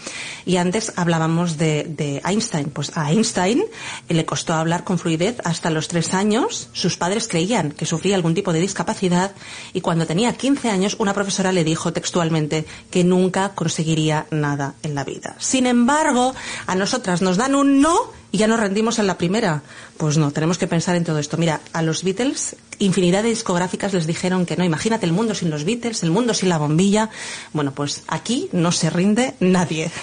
Y 0.45 0.57
antes 0.57 0.93
hablábamos 0.95 1.57
de, 1.57 1.83
de 1.83 2.21
Einstein. 2.25 2.69
Pues 2.69 2.95
a 2.95 3.11
Einstein 3.11 3.63
le 4.07 4.25
costó 4.25 4.53
hablar 4.53 4.83
con 4.83 4.99
fluidez 4.99 5.37
hasta 5.43 5.69
los 5.69 5.87
tres 5.87 6.13
años. 6.13 6.69
Sus 6.73 6.97
padres 6.97 7.27
creían 7.27 7.71
que 7.71 7.85
sufría 7.85 8.15
algún 8.15 8.35
tipo 8.35 8.53
de 8.53 8.59
discapacidad 8.59 9.31
y 9.73 9.81
cuando 9.81 10.05
tenía 10.05 10.33
15 10.33 10.69
años 10.69 10.95
una 10.99 11.13
profesora 11.13 11.51
le 11.51 11.63
dijo 11.63 11.91
textualmente 11.91 12.65
que 12.89 13.03
nunca 13.03 13.49
conseguiría 13.55 14.27
nada 14.29 14.75
en 14.83 14.95
la 14.95 15.03
vida. 15.03 15.35
Sin 15.39 15.65
embargo, 15.65 16.35
a 16.67 16.75
nosotras 16.75 17.21
nos 17.21 17.37
dan 17.37 17.55
un 17.55 17.81
no 17.81 18.20
y 18.31 18.37
ya 18.37 18.47
nos 18.47 18.59
rendimos 18.59 18.99
en 18.99 19.07
la 19.07 19.17
primera. 19.17 19.61
Pues 19.97 20.17
no, 20.17 20.31
tenemos 20.31 20.57
que 20.57 20.67
pensar 20.67 20.95
en 20.95 21.03
todo 21.03 21.19
esto. 21.19 21.37
Mira, 21.37 21.61
a 21.73 21.81
los 21.81 22.03
Beatles, 22.03 22.55
infinidad 22.79 23.23
de 23.23 23.29
discográficas 23.29 23.93
les 23.93 24.07
dijeron 24.07 24.45
que 24.45 24.55
no. 24.55 24.63
Imagínate 24.63 25.05
el 25.05 25.11
mundo 25.11 25.35
sin 25.35 25.49
los 25.49 25.65
Beatles, 25.65 26.03
el 26.03 26.11
mundo 26.11 26.33
sin 26.33 26.49
la 26.49 26.57
bombilla. 26.57 27.09
Bueno, 27.53 27.73
pues 27.73 28.03
aquí 28.07 28.49
no 28.51 28.71
se 28.71 28.89
rinde 28.89 29.35
nadie. 29.39 29.91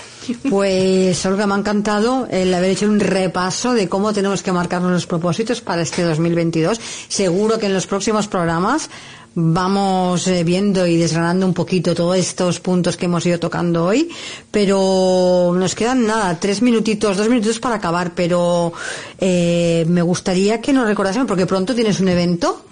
Pues 0.50 1.24
Olga, 1.24 1.46
me 1.46 1.54
ha 1.54 1.56
encantado 1.56 2.28
el 2.30 2.52
haber 2.52 2.72
hecho 2.72 2.84
un 2.84 3.00
repaso 3.00 3.72
de 3.72 3.88
cómo 3.88 4.12
tenemos 4.12 4.42
que 4.42 4.52
marcarnos 4.52 4.92
los 4.92 5.06
propósitos 5.06 5.62
para 5.62 5.80
este 5.80 6.02
2022. 6.02 6.78
Seguro 7.08 7.58
que 7.58 7.64
en 7.64 7.72
los 7.72 7.86
próximos 7.86 8.28
programas 8.28 8.90
vamos 9.40 10.26
eh, 10.26 10.42
viendo 10.42 10.84
y 10.84 10.96
desgranando 10.96 11.46
un 11.46 11.54
poquito 11.54 11.94
todos 11.94 12.16
estos 12.16 12.58
puntos 12.58 12.96
que 12.96 13.04
hemos 13.04 13.24
ido 13.24 13.38
tocando 13.38 13.84
hoy, 13.84 14.10
pero 14.50 15.54
nos 15.56 15.76
quedan 15.76 16.06
nada, 16.06 16.40
tres 16.40 16.60
minutitos, 16.60 17.16
dos 17.16 17.28
minutitos 17.28 17.60
para 17.60 17.76
acabar, 17.76 18.14
pero 18.16 18.72
eh, 19.20 19.84
me 19.88 20.02
gustaría 20.02 20.60
que 20.60 20.72
nos 20.72 20.88
recordásemos, 20.88 21.28
porque 21.28 21.46
pronto 21.46 21.72
tienes 21.72 22.00
un 22.00 22.08
evento 22.08 22.64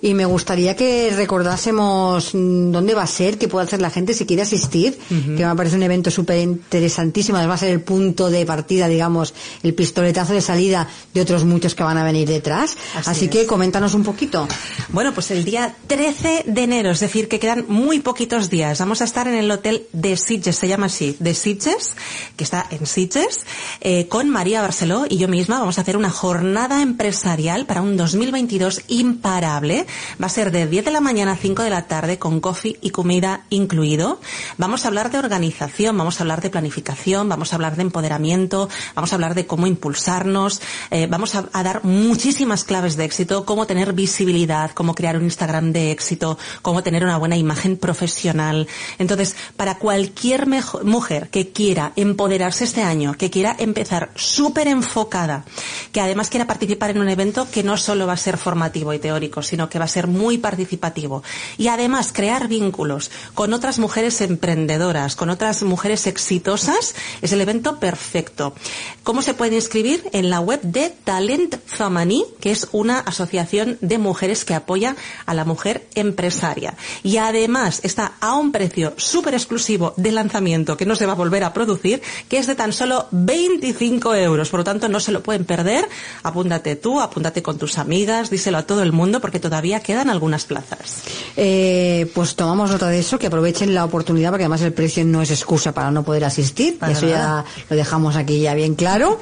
y 0.00 0.14
me 0.14 0.24
gustaría 0.24 0.74
que 0.74 1.12
recordásemos 1.14 2.30
dónde 2.32 2.94
va 2.94 3.02
a 3.02 3.06
ser, 3.06 3.36
qué 3.36 3.46
puede 3.46 3.66
hacer 3.66 3.82
la 3.82 3.90
gente 3.90 4.14
si 4.14 4.24
quiere 4.24 4.42
asistir, 4.42 4.98
que 5.08 5.44
me 5.44 5.54
parece 5.56 5.76
un 5.76 5.82
evento 5.82 6.10
súper 6.10 6.38
interesantísimo, 6.38 7.36
además 7.36 7.50
va 7.50 7.54
a 7.56 7.58
ser 7.58 7.70
el 7.70 7.82
punto 7.82 8.30
de 8.30 8.46
partida, 8.46 8.88
digamos, 8.88 9.34
el 9.62 9.74
pistoletazo 9.74 10.32
de 10.32 10.40
salida 10.40 10.88
de 11.12 11.20
otros 11.20 11.44
muchos 11.44 11.74
que 11.74 11.82
van 11.82 11.98
a 11.98 12.04
venir 12.04 12.26
detrás. 12.26 12.76
Así 12.96 13.10
Así, 13.10 13.24
es. 13.26 13.30
que 13.30 13.46
coméntanos 13.46 13.94
un 13.94 14.04
poquito. 14.04 14.48
Bueno, 14.90 15.12
pues 15.12 15.30
el 15.32 15.44
día 15.44 15.74
3 15.86 15.97
13 15.98 16.44
de 16.46 16.62
enero, 16.62 16.90
es 16.92 17.00
decir, 17.00 17.26
que 17.26 17.40
quedan 17.40 17.64
muy 17.66 17.98
poquitos 17.98 18.50
días. 18.50 18.78
Vamos 18.78 19.00
a 19.00 19.04
estar 19.04 19.26
en 19.26 19.34
el 19.34 19.50
hotel 19.50 19.88
de 19.92 20.16
Sitges, 20.16 20.54
se 20.54 20.68
llama 20.68 20.86
así, 20.86 21.16
de 21.18 21.34
Sitges, 21.34 21.96
que 22.36 22.44
está 22.44 22.68
en 22.70 22.86
Sitges, 22.86 23.44
eh, 23.80 24.06
con 24.06 24.30
María 24.30 24.62
Barceló 24.62 25.06
y 25.08 25.18
yo 25.18 25.26
misma. 25.26 25.58
Vamos 25.58 25.76
a 25.76 25.80
hacer 25.80 25.96
una 25.96 26.10
jornada 26.10 26.82
empresarial 26.82 27.66
para 27.66 27.82
un 27.82 27.96
2022 27.96 28.82
imparable. 28.86 29.88
Va 30.22 30.26
a 30.26 30.30
ser 30.30 30.52
de 30.52 30.68
10 30.68 30.84
de 30.84 30.90
la 30.92 31.00
mañana 31.00 31.32
a 31.32 31.36
5 31.36 31.64
de 31.64 31.70
la 31.70 31.88
tarde 31.88 32.16
con 32.16 32.38
coffee 32.38 32.78
y 32.80 32.90
comida 32.90 33.46
incluido. 33.50 34.20
Vamos 34.56 34.84
a 34.84 34.88
hablar 34.88 35.10
de 35.10 35.18
organización, 35.18 35.98
vamos 35.98 36.20
a 36.20 36.22
hablar 36.22 36.42
de 36.42 36.50
planificación, 36.50 37.28
vamos 37.28 37.52
a 37.52 37.56
hablar 37.56 37.74
de 37.74 37.82
empoderamiento, 37.82 38.68
vamos 38.94 39.10
a 39.12 39.16
hablar 39.16 39.34
de 39.34 39.48
cómo 39.48 39.66
impulsarnos, 39.66 40.62
eh, 40.92 41.08
vamos 41.10 41.34
a, 41.34 41.48
a 41.52 41.62
dar 41.64 41.82
muchísimas 41.82 42.62
claves 42.62 42.96
de 42.96 43.04
éxito, 43.04 43.44
cómo 43.44 43.66
tener 43.66 43.94
visibilidad, 43.94 44.70
cómo 44.70 44.94
crear 44.94 45.16
un 45.16 45.24
Instagram 45.24 45.72
de 45.72 45.77
éxito, 45.78 46.38
cómo 46.62 46.82
tener 46.82 47.04
una 47.04 47.18
buena 47.18 47.36
imagen 47.36 47.76
profesional. 47.76 48.66
Entonces, 48.98 49.36
para 49.56 49.78
cualquier 49.78 50.46
mujer 50.46 51.28
que 51.30 51.50
quiera 51.50 51.92
empoderarse 51.96 52.64
este 52.64 52.82
año, 52.82 53.14
que 53.14 53.30
quiera 53.30 53.56
empezar 53.58 54.10
súper 54.14 54.68
enfocada, 54.68 55.44
que 55.92 56.00
además 56.00 56.28
quiera 56.28 56.46
participar 56.46 56.90
en 56.90 56.98
un 56.98 57.08
evento 57.08 57.48
que 57.50 57.62
no 57.62 57.76
solo 57.76 58.06
va 58.06 58.14
a 58.14 58.16
ser 58.16 58.36
formativo 58.36 58.92
y 58.92 58.98
teórico, 58.98 59.42
sino 59.42 59.68
que 59.68 59.78
va 59.78 59.84
a 59.84 59.88
ser 59.88 60.06
muy 60.06 60.38
participativo. 60.38 61.22
Y 61.56 61.68
además 61.68 62.12
crear 62.12 62.48
vínculos 62.48 63.10
con 63.34 63.52
otras 63.52 63.78
mujeres 63.78 64.20
emprendedoras, 64.20 65.16
con 65.16 65.30
otras 65.30 65.62
mujeres 65.62 66.06
exitosas, 66.06 66.94
es 67.22 67.32
el 67.32 67.40
evento 67.40 67.78
perfecto. 67.78 68.54
¿Cómo 69.02 69.22
se 69.22 69.34
puede 69.34 69.56
inscribir? 69.56 70.08
En 70.12 70.30
la 70.30 70.40
web 70.40 70.60
de 70.62 70.90
Talent 71.04 71.56
Famani, 71.66 72.24
que 72.40 72.50
es 72.50 72.68
una 72.72 72.98
asociación 73.00 73.78
de 73.80 73.98
mujeres 73.98 74.44
que 74.44 74.54
apoya 74.54 74.96
a 75.26 75.34
la 75.34 75.44
mujer 75.44 75.67
empresaria. 75.94 76.74
Y 77.02 77.16
además 77.18 77.80
está 77.82 78.12
a 78.20 78.34
un 78.36 78.52
precio 78.52 78.94
súper 78.96 79.34
exclusivo 79.34 79.94
de 79.96 80.12
lanzamiento 80.12 80.76
que 80.76 80.86
no 80.86 80.94
se 80.96 81.06
va 81.06 81.12
a 81.12 81.16
volver 81.16 81.44
a 81.44 81.52
producir, 81.52 82.02
que 82.28 82.38
es 82.38 82.46
de 82.46 82.54
tan 82.54 82.72
solo 82.72 83.06
25 83.10 84.14
euros. 84.14 84.48
Por 84.48 84.60
lo 84.60 84.64
tanto, 84.64 84.88
no 84.88 85.00
se 85.00 85.12
lo 85.12 85.22
pueden 85.22 85.44
perder. 85.44 85.88
Apúntate 86.22 86.76
tú, 86.76 87.00
apúntate 87.00 87.42
con 87.42 87.58
tus 87.58 87.78
amigas, 87.78 88.30
díselo 88.30 88.58
a 88.58 88.62
todo 88.66 88.82
el 88.82 88.92
mundo 88.92 89.20
porque 89.20 89.40
todavía 89.40 89.80
quedan 89.80 90.10
algunas 90.10 90.44
plazas. 90.44 91.02
Eh, 91.36 92.10
pues 92.14 92.34
tomamos 92.36 92.70
nota 92.70 92.88
de 92.88 92.98
eso, 93.00 93.18
que 93.18 93.26
aprovechen 93.26 93.74
la 93.74 93.84
oportunidad 93.84 94.30
porque 94.30 94.44
además 94.44 94.62
el 94.62 94.72
precio 94.72 95.04
no 95.04 95.22
es 95.22 95.30
excusa 95.30 95.72
para 95.72 95.90
no 95.90 96.02
poder 96.04 96.24
asistir. 96.24 96.78
eso 96.90 97.06
ya 97.06 97.44
lo 97.68 97.76
dejamos 97.76 98.16
aquí 98.16 98.40
ya 98.40 98.54
bien 98.54 98.74
claro. 98.74 99.20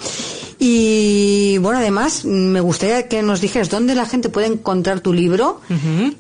Y 0.59 1.59
bueno, 1.59 1.79
además 1.79 2.25
me 2.25 2.61
gustaría 2.61 3.09
que 3.09 3.23
nos 3.23 3.41
dijeras 3.43 3.69
dónde 3.69 3.95
la 3.95 4.07
gente 4.07 4.31
puede 4.31 4.47
encontrar 4.47 5.01
tu 5.01 5.13
libro. 5.13 5.61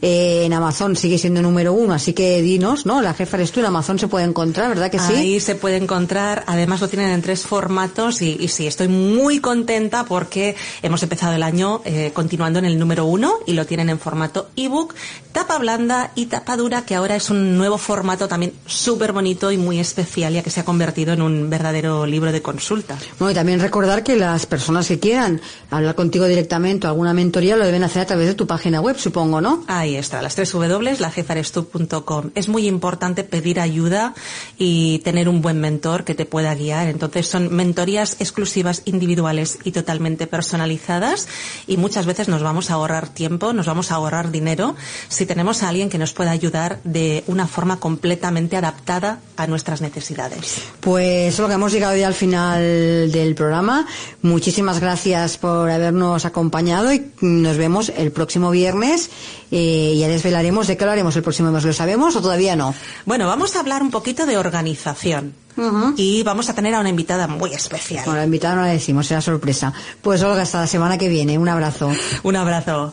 eh, 0.02 0.15
en 0.16 0.52
Amazon 0.52 0.96
sigue 0.96 1.18
siendo 1.18 1.42
número 1.42 1.72
uno, 1.72 1.94
así 1.94 2.12
que 2.12 2.42
dinos, 2.42 2.86
¿no? 2.86 3.02
La 3.02 3.14
jefa 3.14 3.36
eres 3.36 3.52
tú, 3.52 3.60
en 3.60 3.66
Amazon 3.66 3.98
se 3.98 4.08
puede 4.08 4.24
encontrar, 4.24 4.68
¿verdad 4.68 4.90
que 4.90 4.98
sí? 4.98 5.14
Ahí 5.14 5.40
se 5.40 5.54
puede 5.54 5.76
encontrar, 5.76 6.44
además 6.46 6.80
lo 6.80 6.88
tienen 6.88 7.10
en 7.10 7.22
tres 7.22 7.42
formatos 7.42 8.22
y, 8.22 8.36
y 8.40 8.48
sí, 8.48 8.66
estoy 8.66 8.88
muy 8.88 9.40
contenta 9.40 10.04
porque 10.04 10.56
hemos 10.82 11.02
empezado 11.02 11.34
el 11.34 11.42
año 11.42 11.82
eh, 11.84 12.10
continuando 12.12 12.58
en 12.58 12.64
el 12.64 12.78
número 12.78 13.06
uno 13.06 13.34
y 13.46 13.54
lo 13.54 13.66
tienen 13.66 13.88
en 13.90 13.98
formato 13.98 14.50
ebook, 14.56 14.94
tapa 15.32 15.58
blanda 15.58 16.12
y 16.14 16.26
tapa 16.26 16.56
dura, 16.56 16.84
que 16.84 16.94
ahora 16.94 17.16
es 17.16 17.30
un 17.30 17.56
nuevo 17.56 17.78
formato 17.78 18.28
también 18.28 18.52
súper 18.66 19.12
bonito 19.12 19.52
y 19.52 19.56
muy 19.56 19.78
especial, 19.78 20.32
ya 20.32 20.42
que 20.42 20.50
se 20.50 20.60
ha 20.60 20.64
convertido 20.64 21.12
en 21.12 21.22
un 21.22 21.50
verdadero 21.50 22.06
libro 22.06 22.32
de 22.32 22.42
consulta. 22.42 22.96
Bueno, 23.18 23.32
y 23.32 23.34
también 23.34 23.60
recordar 23.60 24.02
que 24.02 24.16
las 24.16 24.46
personas 24.46 24.88
que 24.88 24.98
quieran 24.98 25.40
hablar 25.70 25.94
contigo 25.94 26.26
directamente 26.26 26.86
o 26.86 26.90
alguna 26.90 27.12
mentoría 27.12 27.56
lo 27.56 27.64
deben 27.64 27.84
hacer 27.84 28.02
a 28.02 28.06
través 28.06 28.28
de 28.28 28.34
tu 28.34 28.46
página 28.46 28.80
web, 28.80 28.98
supongo, 28.98 29.40
¿no? 29.40 29.64
Ahí 29.66 29.96
está, 30.06 30.22
las 30.22 30.34
tres 30.34 30.52
W, 30.52 30.96
lajefarestu.com. 30.98 32.30
Es 32.34 32.48
muy 32.48 32.66
importante 32.66 33.24
pedir 33.24 33.60
ayuda 33.60 34.14
y 34.56 35.00
tener 35.00 35.28
un 35.28 35.42
buen 35.42 35.60
mentor 35.60 36.04
que 36.04 36.14
te 36.14 36.24
pueda 36.24 36.54
guiar. 36.54 36.88
Entonces 36.88 37.26
son 37.26 37.54
mentorías 37.54 38.16
exclusivas, 38.20 38.82
individuales 38.84 39.58
y 39.64 39.72
totalmente 39.72 40.26
personalizadas 40.26 41.28
y 41.66 41.76
muchas 41.76 42.06
veces 42.06 42.28
nos 42.28 42.42
vamos 42.42 42.70
a 42.70 42.74
ahorrar 42.74 43.08
tiempo, 43.08 43.52
nos 43.52 43.66
vamos 43.66 43.90
a 43.90 43.96
ahorrar 43.96 44.30
dinero 44.30 44.76
si 45.08 45.26
tenemos 45.26 45.62
a 45.62 45.68
alguien 45.68 45.90
que 45.90 45.98
nos 45.98 46.12
pueda 46.12 46.30
ayudar 46.30 46.80
de 46.84 47.24
una 47.26 47.46
forma 47.46 47.80
completamente 47.80 48.56
adaptada 48.56 49.20
a 49.36 49.46
nuestras 49.46 49.80
necesidades. 49.80 50.62
Pues 50.80 51.38
lo 51.38 51.48
que 51.48 51.54
hemos 51.54 51.72
llegado 51.72 51.96
ya 51.96 52.06
al 52.06 52.14
final 52.14 53.10
del 53.10 53.34
programa. 53.34 53.86
Muchísimas 54.22 54.80
gracias 54.80 55.36
por 55.36 55.68
habernos 55.68 56.24
acompañado 56.24 56.92
y 56.92 57.10
nos 57.20 57.56
vemos 57.56 57.92
el 57.96 58.12
próximo 58.12 58.50
viernes. 58.50 59.10
Eh, 59.50 59.96
ya 59.98 60.08
desvelaremos 60.08 60.66
de 60.66 60.76
qué 60.76 60.84
hablaremos 60.84 61.14
el 61.16 61.22
próximo 61.22 61.50
mes. 61.50 61.64
¿Lo 61.64 61.72
sabemos 61.72 62.16
o 62.16 62.20
todavía 62.22 62.56
no? 62.56 62.74
Bueno, 63.04 63.26
vamos 63.26 63.56
a 63.56 63.60
hablar 63.60 63.82
un 63.82 63.90
poquito 63.90 64.26
de 64.26 64.36
organización. 64.38 65.34
Uh 65.56 65.62
-huh. 65.62 65.94
Y 65.96 66.22
vamos 66.22 66.48
a 66.48 66.54
tener 66.54 66.74
a 66.74 66.80
una 66.80 66.88
invitada 66.88 67.26
muy 67.26 67.52
especial. 67.54 68.04
Bueno, 68.04 68.18
la 68.20 68.24
invitada 68.24 68.56
no 68.56 68.62
la 68.62 68.68
decimos, 68.68 69.06
será 69.06 69.20
sorpresa. 69.20 69.72
Pues 70.02 70.22
Olga, 70.22 70.42
hasta 70.42 70.60
la 70.60 70.66
semana 70.66 70.98
que 70.98 71.08
viene. 71.08 71.38
Un 71.38 71.48
abrazo. 71.48 71.90
Un 72.22 72.36
abrazo. 72.36 72.92